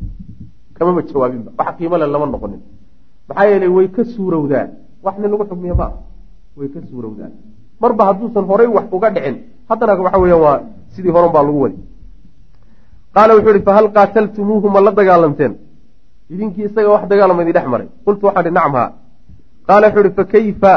Kamaba 0.76 1.00
jawaabinba 1.10 1.50
wax 1.58 1.68
qiimo 1.78 1.96
le 2.00 2.06
lama 2.14 2.26
noqonin. 2.34 2.60
Maxaa 3.28 3.46
yeelay 3.50 3.70
way 3.76 3.86
ka 3.96 4.02
suurowdaa 4.14 4.64
wax 5.04 5.14
nin 5.20 5.30
lagu 5.32 5.44
xugmiya 5.50 5.74
ma 5.80 5.86
way 6.58 6.68
ka 6.74 6.78
suurowdaa 6.90 7.30
marba 7.82 8.02
hadduusan 8.08 8.44
horay 8.50 8.68
wax 8.76 8.86
uga 8.96 9.08
dhicin 9.14 9.36
haddana 9.68 9.92
waxa 10.06 10.18
weeyaan 10.22 10.42
waa 10.46 10.56
sidii 10.94 11.12
horan 11.16 11.30
baa 11.34 11.44
lagu 11.48 11.60
wadi. 11.64 11.78
Qaala 13.14 13.32
wuxuu 13.36 13.52
ihi 13.56 13.62
fahal 13.68 13.86
qaataltumuuhu 13.96 14.66
ma 14.74 14.80
la 14.86 14.90
dagaalamteen 14.98 15.52
idinkii 16.32 16.64
isaga 16.68 16.88
wax 16.94 17.02
dagaalama 17.10 17.42
idin 17.42 17.52
dhex 17.56 17.66
maray. 17.72 17.88
Qultu 18.04 18.26
waxaan 18.26 18.46
ihi 18.46 18.54
nacam 18.54 18.72
haa. 18.78 18.90
Qaala 19.66 19.86
wuxuu 19.88 20.04
ihi 20.06 20.14
fakayfa 20.18 20.72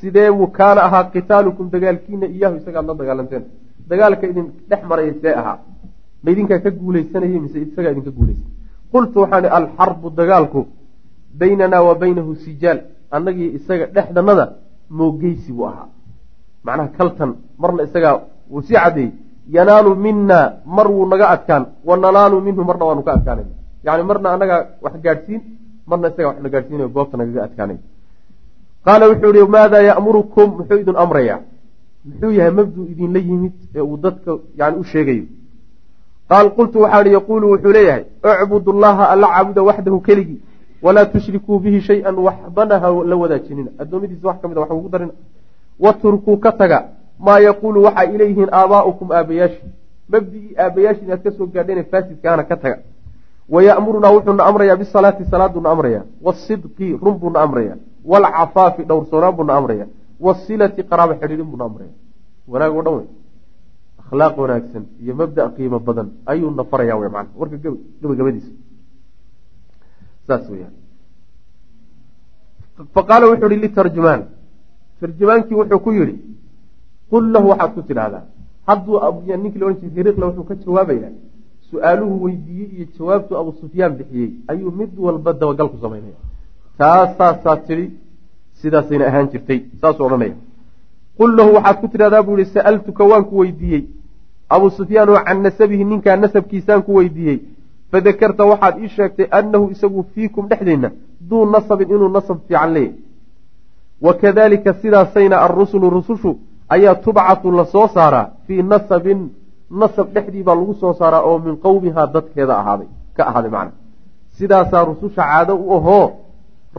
sidee 0.00 0.30
buu 0.36 0.46
kaana 0.58 0.80
ahaa? 0.88 1.04
Qitaalukum 1.14 1.66
dagaalkiina 1.74 2.26
iyaahu 2.26 2.56
isagaad 2.60 2.86
la 2.88 2.94
dagaalamteen 3.00 3.44
dagaalka 3.90 4.24
idin 4.32 4.46
dhex 4.70 4.82
maraya 4.90 5.12
see 5.22 5.34
ahaa. 5.40 5.58
Ma 6.22 6.28
idinkaa 6.32 6.58
ka 6.64 6.70
guuleysanayay 6.70 7.40
mise 7.44 7.58
isagaa 7.66 7.90
idinka 7.94 8.10
guuleysan 8.18 8.48
qultu 8.92 9.16
waxaan 9.22 9.44
ihi 9.44 9.52
alxarbu 9.58 10.06
dagaalku 10.20 10.60
baynanaa 11.40 11.82
wa 11.88 11.94
baynahu 12.02 12.34
sijaal. 12.44 12.78
Annagii 13.16 13.48
isaga 13.58 13.86
dhexdanada 13.94 14.44
moogeysi 14.98 15.52
buu 15.52 15.66
ahaa. 15.70 15.88
Macnaha 16.64 16.88
kaltan 16.98 17.30
marna 17.58 17.82
isagaa 17.88 18.14
wuu 18.50 18.62
sii 18.66 18.74
caddeeyey 18.74 19.10
yanaalu 19.56 19.90
mina 20.04 20.38
mar 20.76 20.86
wuu 20.94 21.06
naga 21.12 21.26
adkaan. 21.34 21.64
Wa 21.88 21.96
nanaalu 21.96 22.36
minhu 22.46 22.62
marna 22.68 22.84
waanu 22.88 23.02
ka 23.02 23.12
adkaanayna 23.18 23.54
yani 23.84 24.02
marna 24.02 24.32
annagaa 24.34 24.62
wax 24.84 24.94
gaadhsiin 25.04 25.40
marna 25.86 26.08
isagaa 26.08 26.28
wax 26.28 26.42
na 26.42 26.48
gaadhsiinayo 26.54 26.88
goobta 26.88 27.16
nagaga 27.16 27.44
adkaanay 27.48 27.78
qaala 28.84 29.08
wuxuu 29.10 29.32
yihi 29.36 29.48
maadaa 29.56 29.82
ya'murukum 29.90 30.48
muxuu 30.58 30.78
idin 30.82 30.96
amrayaa 31.04 31.40
muxuu 32.04 32.32
yahay 32.38 32.52
mabduu 32.60 32.86
idinla 32.92 33.20
yimid 33.28 33.52
ee 33.76 33.80
uu 33.80 33.96
dadka 33.96 34.38
yani 34.60 34.76
u 34.82 34.84
sheegayo 34.92 35.24
qaal 36.30 36.50
qultu 36.58 36.82
waxaan 36.82 37.06
ihi 37.06 37.14
yaquulu 37.18 37.50
wuxuu 37.52 37.72
leeyahay 37.78 38.04
icbudu 38.42 38.72
llaha 38.84 39.10
alla 39.14 39.26
caabuda 39.34 39.62
waxdahu 39.68 40.00
keligii 40.08 40.40
walaa 40.82 41.06
tushrikuu 41.14 41.58
bihi 41.58 41.80
shay-an 41.80 42.16
waxbana 42.26 42.78
ha 42.82 42.88
la 43.10 43.16
wadaajinina 43.22 43.70
addoommadiisa 43.78 44.28
wax 44.28 44.40
ka 44.42 44.48
wax 44.48 44.70
ugu 44.70 44.88
darina 44.88 45.12
waturkuu 45.80 46.36
ka 46.36 46.52
taga 46.52 46.78
maa 47.18 47.38
yaquulu 47.38 47.82
waxaa 47.86 48.04
ilayhiin 48.14 48.48
aabaa'ukum 48.60 49.12
aabayaashi 49.12 49.62
mabdigii 50.08 50.54
aabayaashin 50.64 51.12
aad 51.12 51.22
ka 51.22 51.30
soo 51.30 51.46
gaadheen 51.46 51.84
faasidkaana 51.92 52.44
ka 52.44 52.56
taga 52.56 52.78
waya'murunaa 53.54 54.12
wuxuuna 54.16 54.44
amrayaa 54.50 54.76
bisalaati 54.82 55.24
salaaduuna 55.32 55.70
amraya 55.70 56.02
waasidqi 56.26 56.88
run 57.02 57.16
buuna 57.22 57.40
amraya 57.46 57.76
waalcafaafi 58.04 58.82
dhowrsoonaan 58.90 59.36
buuna 59.38 59.54
amraya 59.60 59.86
waasilati 60.26 60.82
qaraaba 60.90 61.14
xidhiidhin 61.20 61.48
buuna 61.52 61.64
amraya 61.70 61.92
wanaag 62.52 62.76
oo 62.76 62.82
dhan 62.86 62.94
wey 62.98 63.08
akhlaaq 64.02 64.38
wanaagsan 64.42 64.84
iyo 65.02 65.14
mabda 65.20 65.48
qiimo 65.56 65.78
badan 65.88 66.08
ayuuna 66.32 66.64
faraya 66.64 66.96
w 66.96 67.10
man 67.16 67.26
warka 67.40 67.56
gabagabadiisa 68.02 68.52
saas 70.26 70.50
weyaan 70.50 70.74
faqaala 72.94 73.30
wuxuu 73.30 73.50
ihi 73.52 73.60
litarjumaan 73.64 74.22
tarjumaankii 75.00 75.58
wuxuu 75.60 75.80
ku 75.86 75.92
yidhi 75.98 76.16
qul 77.10 77.24
lahu 77.34 77.50
waxaad 77.52 77.74
ku 77.74 77.82
tidhaahdaa 77.90 78.24
hadduu 78.68 79.00
ninkii 79.42 79.58
la 79.60 79.66
odhan 79.66 79.80
jiray 79.82 79.94
hiriqle 79.96 80.24
wuxuu 80.28 80.46
ka 80.50 80.54
jawaabayaa 80.64 81.12
su'aaluhu 81.70 82.14
weydiiyey 82.24 82.68
iyo 82.76 82.86
jawaabtuu 82.98 83.36
abu 83.42 83.52
sufyaan 83.60 83.92
bixiyey. 83.98 84.30
Ayuu 84.48 84.70
mid 84.80 84.90
walba 84.98 85.32
dabagal 85.32 85.68
ku 85.72 85.78
samaynaya 85.82 86.18
taasaasaa 86.78 87.56
tidhi 87.66 87.86
sidaasayna 88.60 89.04
ahaan 89.10 89.28
jirtay. 89.32 89.60
Saasuu 89.80 90.04
odhanaya. 90.06 90.34
Qul 91.18 91.30
lahu 91.36 91.54
waxaad 91.56 91.76
ku 91.80 91.88
tidhahdaa 91.92 92.22
buu 92.26 92.38
yihi 92.38 92.50
sa'altuka 92.56 93.04
waan 93.10 93.24
ku 93.30 93.34
weydiiyey. 93.42 93.82
Abuu 94.54 94.70
sufyaan 94.70 95.08
oo 95.08 95.20
can 95.26 95.42
nasabihi 95.42 95.84
ninkaa 95.84 96.16
nasabkiisaan 96.16 96.82
ku 96.86 96.94
weydiiyey. 96.98 97.38
Fadakarta 97.90 98.44
waxaad 98.52 98.74
ii 98.82 98.88
sheegtay 98.96 99.26
annahu 99.38 99.70
isagu 99.74 100.04
fiikum 100.14 100.48
dhexdeenna 100.50 100.90
duu 101.30 101.44
nasabin 101.54 101.88
inuu 101.94 102.08
nasab 102.16 102.38
fiican 102.48 102.72
leeyahy 102.74 102.94
wakadalika 104.00 104.74
sidaasayna 104.74 105.36
alrusulu 105.46 105.90
rusushu 105.90 106.38
ayaa 106.68 106.94
tubcatu 106.94 107.52
la 107.52 107.64
soo 107.64 107.88
saaraa 107.94 108.26
fii 108.46 108.62
nasabin 108.62 109.20
nasab 109.70 110.12
dhexdii 110.14 110.42
baa 110.42 110.54
lagu 110.54 110.74
soo 110.74 110.92
saaraa 111.00 111.22
oo 111.22 111.38
min 111.38 111.56
qowmihaa 111.56 112.06
dadkeeda 112.06 112.54
ahaaday 112.58 112.88
ka 113.16 113.22
ahaaday 113.30 113.50
macna. 113.50 113.72
Sidaasaa 114.36 114.84
rususha 114.84 115.22
caado 115.30 115.54
u 115.56 115.72
ahoo 115.78 116.06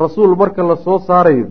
rasuul 0.04 0.36
marka 0.36 0.64
la 0.64 0.76
soo 0.76 1.00
saarayo 1.00 1.48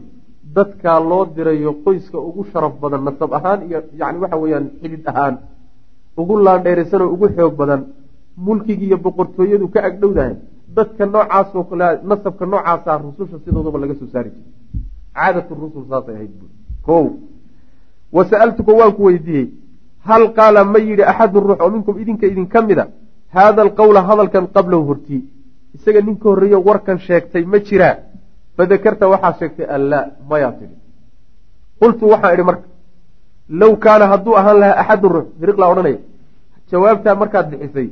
dadkaa 0.54 1.00
loo 1.00 1.24
dirayo 1.36 1.72
qoyska 1.84 2.18
ugu 2.18 2.44
sharaf 2.52 2.74
badan 2.82 3.04
nasab 3.04 3.32
ahaan 3.38 3.60
iyo 3.68 3.82
yani 4.00 4.18
waxa 4.22 4.36
weeyaan 4.42 4.66
xidid 4.82 5.08
ahaan 5.12 5.38
ugu 6.16 6.38
laandheerisanoo 6.46 7.12
ugu 7.14 7.28
xoog 7.36 7.54
badan 7.60 7.82
mulkigii 8.36 8.86
iyo 8.90 8.98
boqortooyadu 9.04 9.68
ka 9.68 9.84
agdhowdahay 9.88 10.34
dadka 10.76 11.06
noocaasoo 11.06 11.64
kale 11.70 11.88
nasabka 12.08 12.46
noocaasa 12.46 12.98
rususha 13.04 13.38
sidoodaba 13.44 13.78
laga 13.78 13.94
soo 13.94 14.08
saari 14.12 14.30
jiray. 14.30 14.52
Caadatu 15.14 15.54
rusul 15.54 15.84
saasay 15.90 16.14
ahayd 16.14 16.32
bu 16.40 16.46
ko 16.86 16.96
wa 18.12 18.24
waan 18.78 18.92
ku 18.96 19.02
weydiiyey 19.04 19.48
hal 20.08 20.24
qaala 20.38 20.64
ma 20.72 20.78
yidhi 20.88 21.02
axadun 21.12 21.42
ruux 21.48 21.58
oo 21.64 21.70
minkum 21.74 21.94
idinka 22.02 22.26
idinka 22.32 22.58
mida 22.68 22.84
haada 23.36 23.60
alqowla 23.66 24.00
hadalkan 24.08 24.44
qablahu 24.54 24.82
hortii 24.90 25.22
isaga 25.76 26.00
ninka 26.08 26.26
horreeyo 26.30 26.58
warkan 26.68 26.98
sheegtay 27.06 27.44
ma 27.52 27.58
jiraa 27.68 27.94
fadakarta 28.56 29.04
waxaa 29.12 29.34
sheegtay 29.40 29.66
allaa 29.76 30.04
mayaa 30.30 30.52
tidhi 30.58 30.76
qultu 31.80 32.04
waxaan 32.12 32.32
idhi 32.34 32.44
marka 32.50 32.66
low 33.60 33.72
kaana 33.84 34.04
hadduu 34.12 34.34
ahaan 34.40 34.58
lahaa 34.62 34.78
axadun 34.82 35.10
ruux 35.16 35.26
hiriqlaa 35.40 35.70
odhanaya 35.72 35.98
jawaabtaa 36.70 37.14
markaad 37.22 37.46
bixisay 37.52 37.88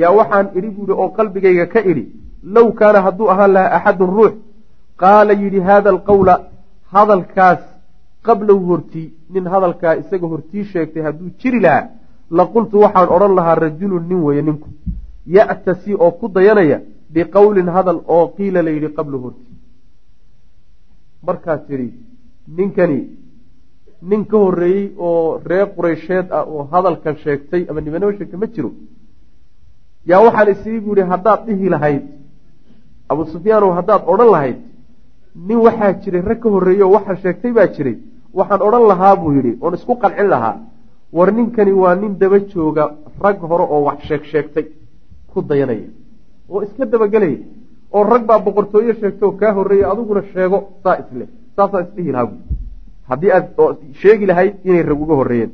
yaa 0.00 0.12
waxaan 0.18 0.46
idhi 0.58 0.68
buuhi 0.76 0.92
oo 1.02 1.08
qalbigayga 1.18 1.66
ka 1.72 1.80
idhi 1.90 2.04
low 2.56 2.68
kaana 2.80 2.98
hadduu 3.06 3.26
ahaan 3.32 3.52
lahaa 3.56 3.74
axadun 3.78 4.10
ruux 4.18 4.34
qaala 5.02 5.32
yidhi 5.42 5.60
haada 5.68 5.88
alqowla 5.94 6.34
hadalkaas 6.94 7.60
qablahu 8.26 8.62
hortii 8.70 9.06
nin 9.34 9.44
hadalkaa 9.52 9.94
isaga 10.02 10.26
hortii 10.32 10.64
sheegtay 10.72 11.02
hadduu 11.06 11.30
jiri 11.40 11.60
lahaa 11.66 11.88
la 12.38 12.44
qultu 12.54 12.76
waxaan 12.84 13.08
odhan 13.16 13.34
lahaa 13.38 13.54
rajulun 13.64 14.04
nin 14.08 14.20
weeye 14.26 14.42
ninku. 14.42 14.68
Ya'tasi 15.36 15.94
oo 15.94 16.10
ku 16.20 16.26
dayanaya 16.36 16.78
biqowlin 17.14 17.68
hadal 17.76 17.98
oo 18.16 18.24
qiila 18.36 18.62
la 18.66 18.70
yidhi 18.70 18.88
qablahu 18.96 19.22
hortii 19.26 19.56
markaad 21.26 21.60
tidhi 21.68 21.88
ninkani 22.56 23.00
nin 24.10 24.22
ka 24.30 24.36
horreeyey 24.44 24.92
oo 24.98 25.40
reer 25.48 25.66
qureysheed 25.76 26.26
ah 26.38 26.44
oo 26.52 26.62
hadalkan 26.72 27.16
sheegtay 27.24 27.62
ama 27.70 27.80
nimanimo 27.80 28.12
sheegtay 28.18 28.38
ma 28.42 28.46
jiro. 28.54 28.70
Yaa 30.10 30.20
waxaan 30.26 30.48
isii 30.54 30.80
bu 30.84 30.90
yihi 30.96 31.08
haddaad 31.12 31.40
dhihi 31.46 31.68
lahayd 31.74 32.02
abu 33.08 33.22
sufyaanow 33.32 33.70
haddaad 33.78 34.02
odhan 34.12 34.30
lahayd 34.34 34.56
nin 35.34 35.58
waxaa 35.58 35.92
jiray 36.02 36.20
rag 36.22 36.40
ka 36.42 36.48
horreeye 36.48 36.82
oo 36.82 36.92
waxaa 36.92 37.16
sheegtay 37.22 37.52
baa 37.52 37.66
jiray. 37.68 37.96
Waxaan 38.34 38.62
odhan 38.62 38.86
lahaa 38.88 39.16
buu 39.16 39.32
yidhi 39.32 39.56
oon 39.60 39.74
isku 39.74 39.94
qancin 39.96 40.28
lahaa. 40.28 40.56
War 41.12 41.32
ninkani 41.32 41.72
waa 41.72 41.94
nin 41.94 42.18
daba 42.18 42.38
jooga 42.40 42.90
rag 43.22 43.38
hore 43.40 43.64
oo 43.64 43.82
wax 43.84 43.98
sheeg 44.08 44.24
sheegtay 44.24 44.66
ku 45.32 45.42
dayanaya. 45.42 45.88
Oo 46.50 46.62
iska 46.62 46.84
dabagelaya 46.86 47.38
oo 47.92 48.02
rag 48.04 48.24
baa 48.26 48.38
boqortooyo 48.38 48.94
sheegta 49.00 49.26
oo 49.26 49.32
kaa 49.32 49.52
horreeyey 49.52 49.84
adiguna 49.90 50.22
sheego 50.32 50.58
saa 50.84 50.96
isle 51.00 51.26
saasaa 51.56 51.80
isdhihi 51.80 52.12
lahaa 52.12 52.26
buui 52.26 52.42
haddii 53.08 53.30
aad 53.32 53.46
sheegi 54.00 54.26
lahayd 54.26 54.54
inay 54.64 54.82
rag 54.82 55.00
uga 55.00 55.14
horreeyeen. 55.14 55.50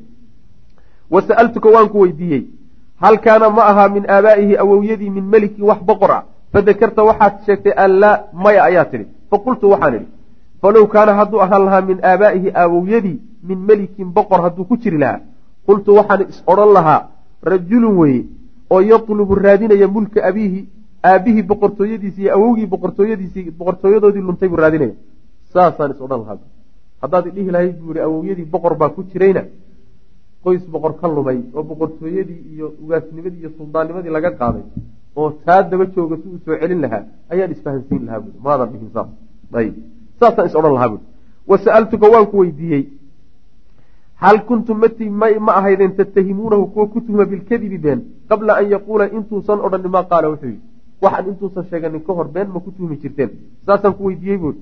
Wa 1.10 1.22
sa'altuka 1.22 1.68
waan 1.68 1.88
ku 1.88 1.98
weydiiyey. 2.00 2.42
Hal 3.00 3.18
kaana 3.20 3.50
ma 3.50 3.62
ahaa 3.70 3.88
min 3.88 4.04
aabaa'ihi 4.10 4.56
awowyadii 4.58 5.10
min 5.10 5.24
melikin 5.24 5.64
wax 5.64 5.80
boqor 5.82 6.10
ah 6.10 6.22
fadakarta 6.52 7.02
waxaad 7.04 7.34
sheegtay 7.46 7.72
an 7.76 7.90
laa 8.00 8.18
maya 8.32 8.62
ayaa 8.64 8.84
tidhi 8.84 9.06
faqultu 9.34 9.70
waxaan 9.74 9.94
idhi 9.98 10.06
falow 10.62 10.84
kaana 10.94 11.12
hadduu 11.20 11.40
ahaan 11.46 11.64
lahaa 11.66 11.82
min 11.90 11.98
aabaa'ihi 12.10 12.48
aawowyadii 12.62 13.16
min 13.48 13.58
melikin 13.70 14.08
boqor 14.18 14.40
hadduu 14.46 14.64
ku 14.70 14.76
jiri 14.84 14.98
lahaa 15.04 15.20
qultu 15.66 15.90
waxaan 15.98 16.22
is 16.28 16.38
odhan 16.52 16.72
lahaa 16.76 17.00
rajulun 17.52 17.98
weye 18.02 18.20
oo 18.74 18.80
yatlubu 18.92 19.34
raadinaya 19.46 19.88
mulka 19.96 20.24
abiihi 20.30 20.60
aabihii 21.10 21.42
boqortooyadiisi 21.50 22.20
iyo 22.22 22.32
awowgii 22.36 22.66
boqortooyadiisii 22.74 23.50
boqortooyadoodii 23.58 24.24
luntay 24.28 24.48
buu 24.52 24.60
raadinaya 24.64 24.94
saasaan 25.54 25.90
is 25.94 26.00
odhan 26.06 26.20
lahaa 26.24 26.38
haddaad 27.02 27.26
idhihi 27.32 27.50
lahayd 27.56 27.76
buu 27.82 27.92
ihi 27.96 28.02
awowyadii 28.08 28.48
boqor 28.54 28.74
baa 28.80 28.90
ku 28.96 29.00
jirayna 29.12 29.42
qoys 30.44 30.64
boqor 30.74 30.92
ka 31.00 31.06
lumay 31.16 31.38
oo 31.56 31.62
boqortooyadii 31.70 32.40
iyo 32.54 32.66
ugaasnimadii 32.84 33.40
iyo 33.42 33.50
suldaannimadii 33.58 34.12
laga 34.16 34.30
qaaday 34.40 34.64
oo 35.20 35.28
taa 35.44 35.62
daba 35.70 35.84
jooga 35.94 36.16
si 36.22 36.26
uu 36.32 36.38
soo 36.44 36.56
celin 36.62 36.80
lahaa 36.84 37.04
ayaan 37.32 37.50
isfahansiin 37.56 38.02
lahaa 38.06 38.20
buui 38.24 38.34
maadan 38.46 38.68
dhihin 38.72 38.90
saas 38.96 39.08
ayb. 39.54 39.74
Saasaan 40.20 40.46
is 40.48 40.54
odhan 40.54 40.74
lahaa 40.74 40.88
buui 40.88 41.02
wa 41.46 41.56
sa'altuka 41.58 42.06
waan 42.12 42.26
ku 42.26 42.36
weydiiyey. 42.42 42.84
Hal 44.22 44.44
kuntum 44.48 44.78
mati 44.78 45.08
ma 45.10 45.52
ahaydeen 45.60 45.96
tattahimuunahu 45.96 46.66
kuwa 46.72 46.86
ku 46.88 47.00
tuhma 47.00 47.24
bilkadibi 47.24 47.78
been 47.78 48.00
qabla 48.28 48.56
an 48.60 48.66
yaquula 48.70 49.08
intuusan 49.10 49.58
odhanin 49.60 49.90
maa 49.90 50.04
qaala 50.04 50.28
wuxuu 50.32 50.46
yidhi 50.48 50.60
waxaan 51.02 51.28
intuusan 51.28 51.64
sheeganin 51.70 52.00
ka 52.06 52.12
hor 52.12 52.28
been 52.28 52.48
ma 52.48 52.60
ku 52.60 52.70
tuhmi 52.70 52.96
jirteen. 53.02 53.30
Saasaan 53.66 53.94
ku 53.94 54.04
weydiiyey 54.06 54.38
buui 54.38 54.54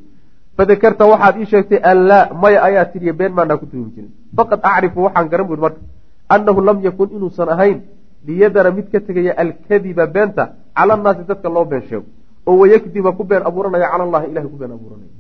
fadakarta 0.57 1.07
waxaad 1.07 1.37
ii 1.41 1.47
sheegtay 1.53 1.81
an 1.91 1.99
laa 2.09 2.25
maya 2.43 2.63
ayaa 2.69 2.85
tiriya 2.93 3.13
been 3.13 3.33
maanaa 3.33 3.57
ku 3.57 3.67
tuhmi 3.67 3.91
jirin. 3.95 4.11
Faqad 4.37 4.61
acrifu 4.63 5.03
waxaan 5.07 5.29
garan 5.29 5.47
buui 5.47 5.61
marka 5.65 5.81
annahu 6.29 6.61
lam 6.61 6.81
yakun 6.83 7.09
inuusan 7.17 7.49
ahayn 7.49 7.79
liyadara 8.27 8.71
mid 8.71 8.91
ka 8.93 9.01
tegaya 9.01 9.33
alkadiba 9.43 10.07
beenta 10.07 10.45
cala 10.77 10.95
annaasi 10.95 11.23
dadka 11.29 11.49
loo 11.49 11.65
been 11.65 11.83
sheego 11.89 12.07
oo 12.47 12.57
wayakdiba 12.61 13.13
ku 13.19 13.25
been 13.25 13.43
abuuranaya 13.49 13.89
cala 13.93 14.05
allahi 14.09 14.27
ilahay 14.31 14.49
ku 14.53 14.57
been 14.63 14.73
abuuranaya. 14.77 15.13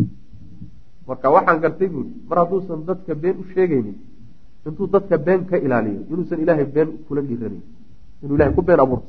Marka 1.09 1.27
waxaan 1.35 1.59
gartay 1.63 1.89
buui 1.89 2.07
mar 2.29 2.39
hadduusan 2.43 2.81
dadka 2.87 3.15
been 3.15 3.37
u 3.43 3.45
sheegaynin 3.55 3.97
intuu 4.67 4.87
dadka 4.95 5.17
been 5.19 5.45
ka 5.51 5.57
ilaaliyo 5.59 6.01
inuusan 6.11 6.39
ilaahay 6.45 6.67
been 6.77 6.89
kula 7.09 7.21
dhiiranayn 7.23 7.63
inuu 8.23 8.37
ilahay 8.37 8.55
ku 8.55 8.63
been 8.63 8.81
abuurto. 8.81 9.07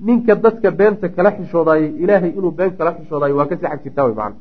Ninka 0.00 0.34
dadka 0.34 0.70
beenta 0.70 1.08
kala 1.08 1.30
xishoodaayey 1.36 1.90
ilaahay 2.04 2.30
inuu 2.38 2.50
been 2.58 2.70
kala 2.78 2.90
xishoodayo 2.98 3.34
waa 3.36 3.46
ka 3.50 3.56
sii 3.56 3.66
xag 3.72 3.80
jirtaa 3.84 4.04
wey 4.06 4.14
macana 4.14 4.36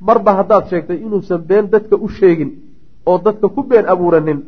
marba 0.00 0.30
haddaad 0.38 0.64
sheegtay 0.70 0.98
inuusan 1.06 1.40
been 1.50 1.64
dadka 1.74 1.96
u 1.96 2.08
sheegin 2.08 2.50
oo 3.06 3.18
dadka 3.18 3.46
ku 3.48 3.62
been 3.70 3.86
abuuranin 3.92 4.38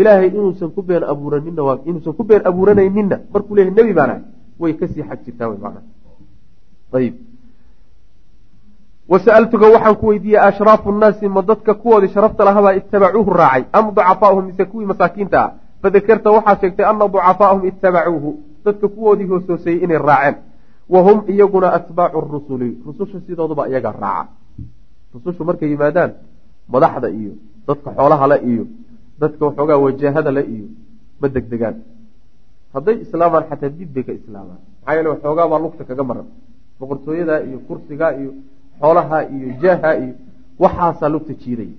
ilaahay 0.00 0.28
inuusan 0.38 0.70
ku 0.74 0.82
been 0.82 1.02
abuuraninna 1.12 1.62
inuusan 1.88 2.12
ku 2.18 2.22
been 2.24 2.42
abuuranayninna 2.50 3.16
markuu 3.32 3.54
leeyahay 3.56 3.74
nebi 3.78 3.92
baan 3.98 4.10
ahay 4.10 4.22
way 4.60 4.72
ka 4.78 4.86
sii 4.88 5.02
xag 5.08 5.18
jirtaa 5.26 5.48
wey 5.50 5.58
macana 5.58 5.80
ayib 6.98 7.14
wasa'altuka 9.10 9.66
waxaan 9.74 9.96
ku 10.00 10.06
weydiiyey 10.10 10.38
ashraafu 10.48 10.92
nnaasi 10.92 11.28
ma 11.28 11.42
dadka 11.42 11.74
kuwoodii 11.74 12.12
sharafta 12.14 12.44
lahabaa 12.44 12.74
itabacuuhu 12.80 13.30
raacay 13.40 13.64
am 13.72 13.86
ducafaahum 13.94 14.44
mise 14.46 14.64
kuwii 14.64 14.86
masaakiinta 14.92 15.38
ah 15.44 15.50
fadakarta 15.82 16.30
waxaad 16.36 16.60
sheegtay 16.60 16.86
ana 16.86 17.08
ducafaahum 17.08 17.60
itabacuuhu 17.70 18.30
dadka 18.64 18.88
kuwoodii 18.88 19.26
hoosooseeyey 19.30 19.84
inay 19.84 19.98
raaceen 19.98 20.36
wa 20.88 21.00
hum 21.06 21.18
iyaguna 21.32 21.72
atbaacu 21.78 22.20
rusuli 22.20 22.70
rususha 22.86 23.20
sidooduba 23.26 23.68
iyaga 23.68 23.92
raaca 24.02 24.28
rusushu 25.14 25.44
markay 25.44 25.70
yimaadaan 25.70 26.12
madaxda 26.68 27.08
iyo 27.10 27.32
dadka 27.68 27.90
xoolaha 27.96 28.26
le 28.32 28.36
iyo 28.50 28.64
dadka 29.20 29.42
waxoogaa 29.46 29.76
wajahada 29.84 30.30
le 30.30 30.42
iyo 30.54 30.66
ma 31.20 31.28
degdegaan 31.34 31.76
hadday 32.74 32.96
islaamaan 33.04 33.44
xataa 33.50 33.68
dib 33.78 33.90
bay 33.94 34.02
ka 34.08 34.12
islaamaan 34.20 34.60
maxaa 34.62 34.94
yeele 34.96 35.08
waxoogaa 35.14 35.48
baa 35.52 35.60
lugta 35.64 35.84
kaga 35.84 36.04
maran 36.10 36.26
boqortooyada 36.80 37.34
iyo 37.48 37.58
kursiga 37.68 38.06
iyo 38.20 38.30
xoolaha 38.80 39.18
iyo 39.34 39.48
jaaha 39.62 39.90
iyo 40.02 40.14
waxaasaa 40.62 41.08
lugta 41.14 41.32
jiiday. 41.42 41.70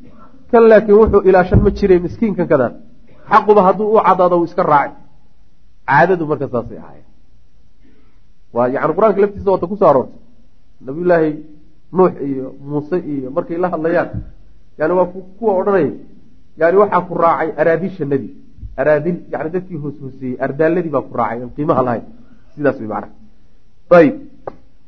Kan 0.51 0.63
laakiin 0.71 0.97
wuxuu 1.01 1.21
ilaashan 1.29 1.59
ma 1.65 1.69
jiray 1.77 1.99
miskiinkan 2.05 2.47
kadaan 2.51 2.73
xaquba 3.31 3.61
hadduu 3.67 3.87
u 3.95 3.99
cadaado 4.07 4.35
uu 4.39 4.47
iska 4.49 4.63
raacay 4.71 4.93
caadadu 5.89 6.23
marka 6.31 6.47
saasay 6.53 6.77
ahaayeen. 6.83 7.07
Waa 8.55 8.67
yani 8.75 8.93
qur'aanka 8.97 9.19
laftiisa 9.23 9.49
waata 9.53 9.67
ku 9.71 9.75
soo 9.81 9.89
aroortay 9.91 10.19
nabiyullaahi 10.85 11.31
nuux 11.97 12.13
iyo 12.29 12.45
muuse 12.69 12.97
iyo 13.13 13.27
markay 13.35 13.57
la 13.63 13.67
hadlayaan 13.73 14.09
yani 14.79 14.93
waa 14.97 15.07
kuwa 15.39 15.51
odhanaya 15.59 15.91
yani 16.61 16.77
waxaa 16.81 17.01
ku 17.07 17.13
raacay 17.23 17.49
araadisha 17.61 18.05
nebi. 18.13 18.29
Araadil 18.81 19.17
yani 19.33 19.49
dadkii 19.55 19.77
hoos 19.83 19.95
hooseeyey 20.03 20.35
ardaaladii 20.45 20.91
baa 20.95 21.03
ku 21.07 21.13
raacay 21.19 21.39
aan 21.43 21.51
qiimaha 21.57 21.81
lahayn. 21.87 22.05
Sidaas 22.53 22.77
way 22.81 22.87
macana 22.93 23.07
ayib 23.99 24.15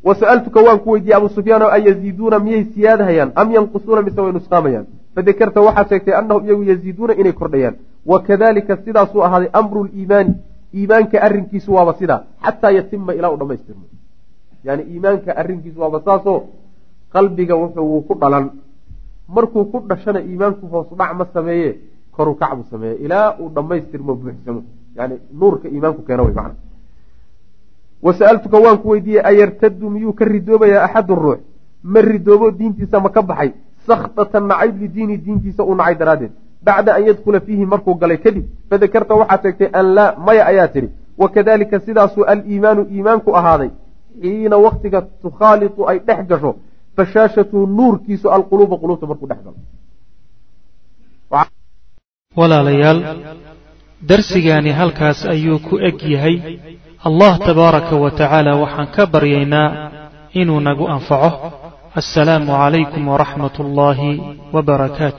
wasa'altuka 0.04 0.60
waan 0.68 0.80
ku 0.84 0.90
weydiiyey 0.92 1.18
abu 1.18 1.30
sufyaan 1.30 1.62
oo 1.66 1.72
ayaziiduuna 1.78 2.40
miyay 2.40 2.64
siyaadhayaan 2.74 3.32
am 3.36 3.52
yanqusuuna 3.56 4.02
mise 4.02 4.22
way 4.22 4.32
nusqaamayaan 4.38 4.86
fadakarta 5.16 5.62
waxaad 5.68 5.90
sheegtay 5.90 6.14
annahum 6.20 6.44
iyagu 6.48 6.64
yaziiduuna 6.72 7.14
inay 7.22 7.34
kordhayaan 7.34 7.76
wakadalika 8.12 8.78
sidaasuu 8.86 9.22
ahaaday 9.28 9.50
amru 9.62 9.84
liimaani 9.84 10.34
iimaanka 10.76 11.22
arrinkiisu 11.28 11.74
waaba 11.78 11.94
sidaa 12.00 12.20
xataa 12.46 12.72
yatima 12.78 13.14
ilaa 13.20 13.32
u 13.36 13.38
dhamaystirmo 13.42 13.86
yani 14.68 14.84
iimaanka 14.94 15.36
arrinkiisu 15.42 15.82
waaba 15.82 16.02
saasoo 16.06 16.40
qalbiga 17.14 17.56
wuxuu 17.62 18.02
ku 18.08 18.14
dhalan 18.22 18.46
markuu 19.36 19.66
ku 19.72 19.78
dhashana 19.90 20.20
iimaanku 20.30 20.68
hoos 20.74 20.88
dhac 21.00 21.12
ma 21.20 21.26
sameeye 21.34 21.70
koru 22.16 22.36
kacbu 22.42 22.64
sameeye 22.72 22.96
ilaa 23.06 23.28
uu 23.40 23.50
dhammaystirmo 23.56 24.16
buuxsamo 24.22 24.62
yani 24.98 25.16
nuurka 25.40 25.68
iimaanku 25.70 26.02
keeno 26.08 26.24
wey 26.26 26.34
macana 26.34 26.56
wasa'altuka 28.06 28.58
waan 28.66 28.78
ku 28.82 28.88
weydiiyey 28.94 29.24
ayartadu 29.32 29.90
miyuu 29.90 30.14
ka 30.14 30.26
ridoobayaa 30.26 30.84
axadu 30.88 31.16
ruux? 31.16 31.40
Ma 31.84 32.02
ridoobo 32.02 32.52
diintiisa 32.52 33.00
ma 33.00 33.10
ka 33.10 33.22
baxay? 33.22 33.50
Sakhtatan 33.88 34.44
nacayb 34.48 34.76
lidiini 34.82 35.18
diintiisa 35.26 35.64
uu 35.64 35.76
nacay 35.76 35.96
daraaddeed. 35.96 36.32
Bacda 36.66 36.92
an 36.96 37.04
yadkhula 37.08 37.40
fiihi 37.46 37.66
markuu 37.66 37.96
galay 38.02 38.18
kadib 38.26 38.46
fadakarta 38.70 39.14
waxaad 39.22 39.42
sheegtay 39.44 39.70
an 39.80 39.86
laa 39.96 40.16
maya 40.26 40.44
ayaa 40.52 40.68
tidhi. 40.68 40.90
Wakadalika 41.18 41.80
sidaasuu 41.86 42.24
aliimaanu 42.32 42.82
iimaanku 42.92 43.36
ahaaday. 43.40 43.70
Xiina 44.22 44.58
waktiga 44.66 45.00
tukhaalitu 45.24 45.82
ay 45.90 46.00
dhex 46.08 46.22
gasho 46.30 46.52
fashaashatu 46.96 47.68
nuurkiisu 47.78 48.28
alquluuba 48.36 48.76
quluubta 48.82 49.06
markuu 49.08 49.28
dhex 49.32 49.40
galo. 49.46 49.58
Walaalayaal 52.40 53.00
darsigaani 54.10 54.72
halkaas 54.80 55.20
ayuu 55.34 55.60
ku 55.68 55.76
eg 55.88 55.98
yahay 56.14 56.36
allah 57.08 57.34
tabaaraka 57.48 57.96
wa 58.04 58.12
tacaala 58.12 58.52
waxaan 58.64 58.88
ka 58.96 59.04
baryaynaa 59.14 59.70
inuu 60.42 60.60
nagu 60.68 60.86
anfaco. 60.88 61.52
Assalaamu 62.00 62.50
calaykum 62.62 63.04
waraxmat 63.12 63.56
ullaahi 63.64 64.12
wbarakaatu 64.56 65.12